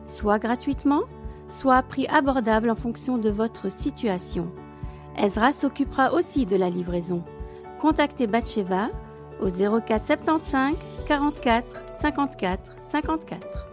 soit 0.06 0.38
gratuitement, 0.38 1.04
soit 1.48 1.78
à 1.78 1.82
prix 1.82 2.08
abordable 2.08 2.70
en 2.70 2.76
fonction 2.76 3.18
de 3.18 3.30
votre 3.30 3.72
situation. 3.72 4.52
Ezra 5.18 5.54
s'occupera 5.54 6.12
aussi 6.12 6.46
de 6.46 6.58
la 6.58 6.70
livraison. 6.70 7.24
Contactez 7.80 8.28
Batcheva 8.28 8.89
au 9.39 9.48
04 9.48 10.06
75 10.06 10.76
44 11.08 11.66
54 12.02 12.74
54 12.91 13.72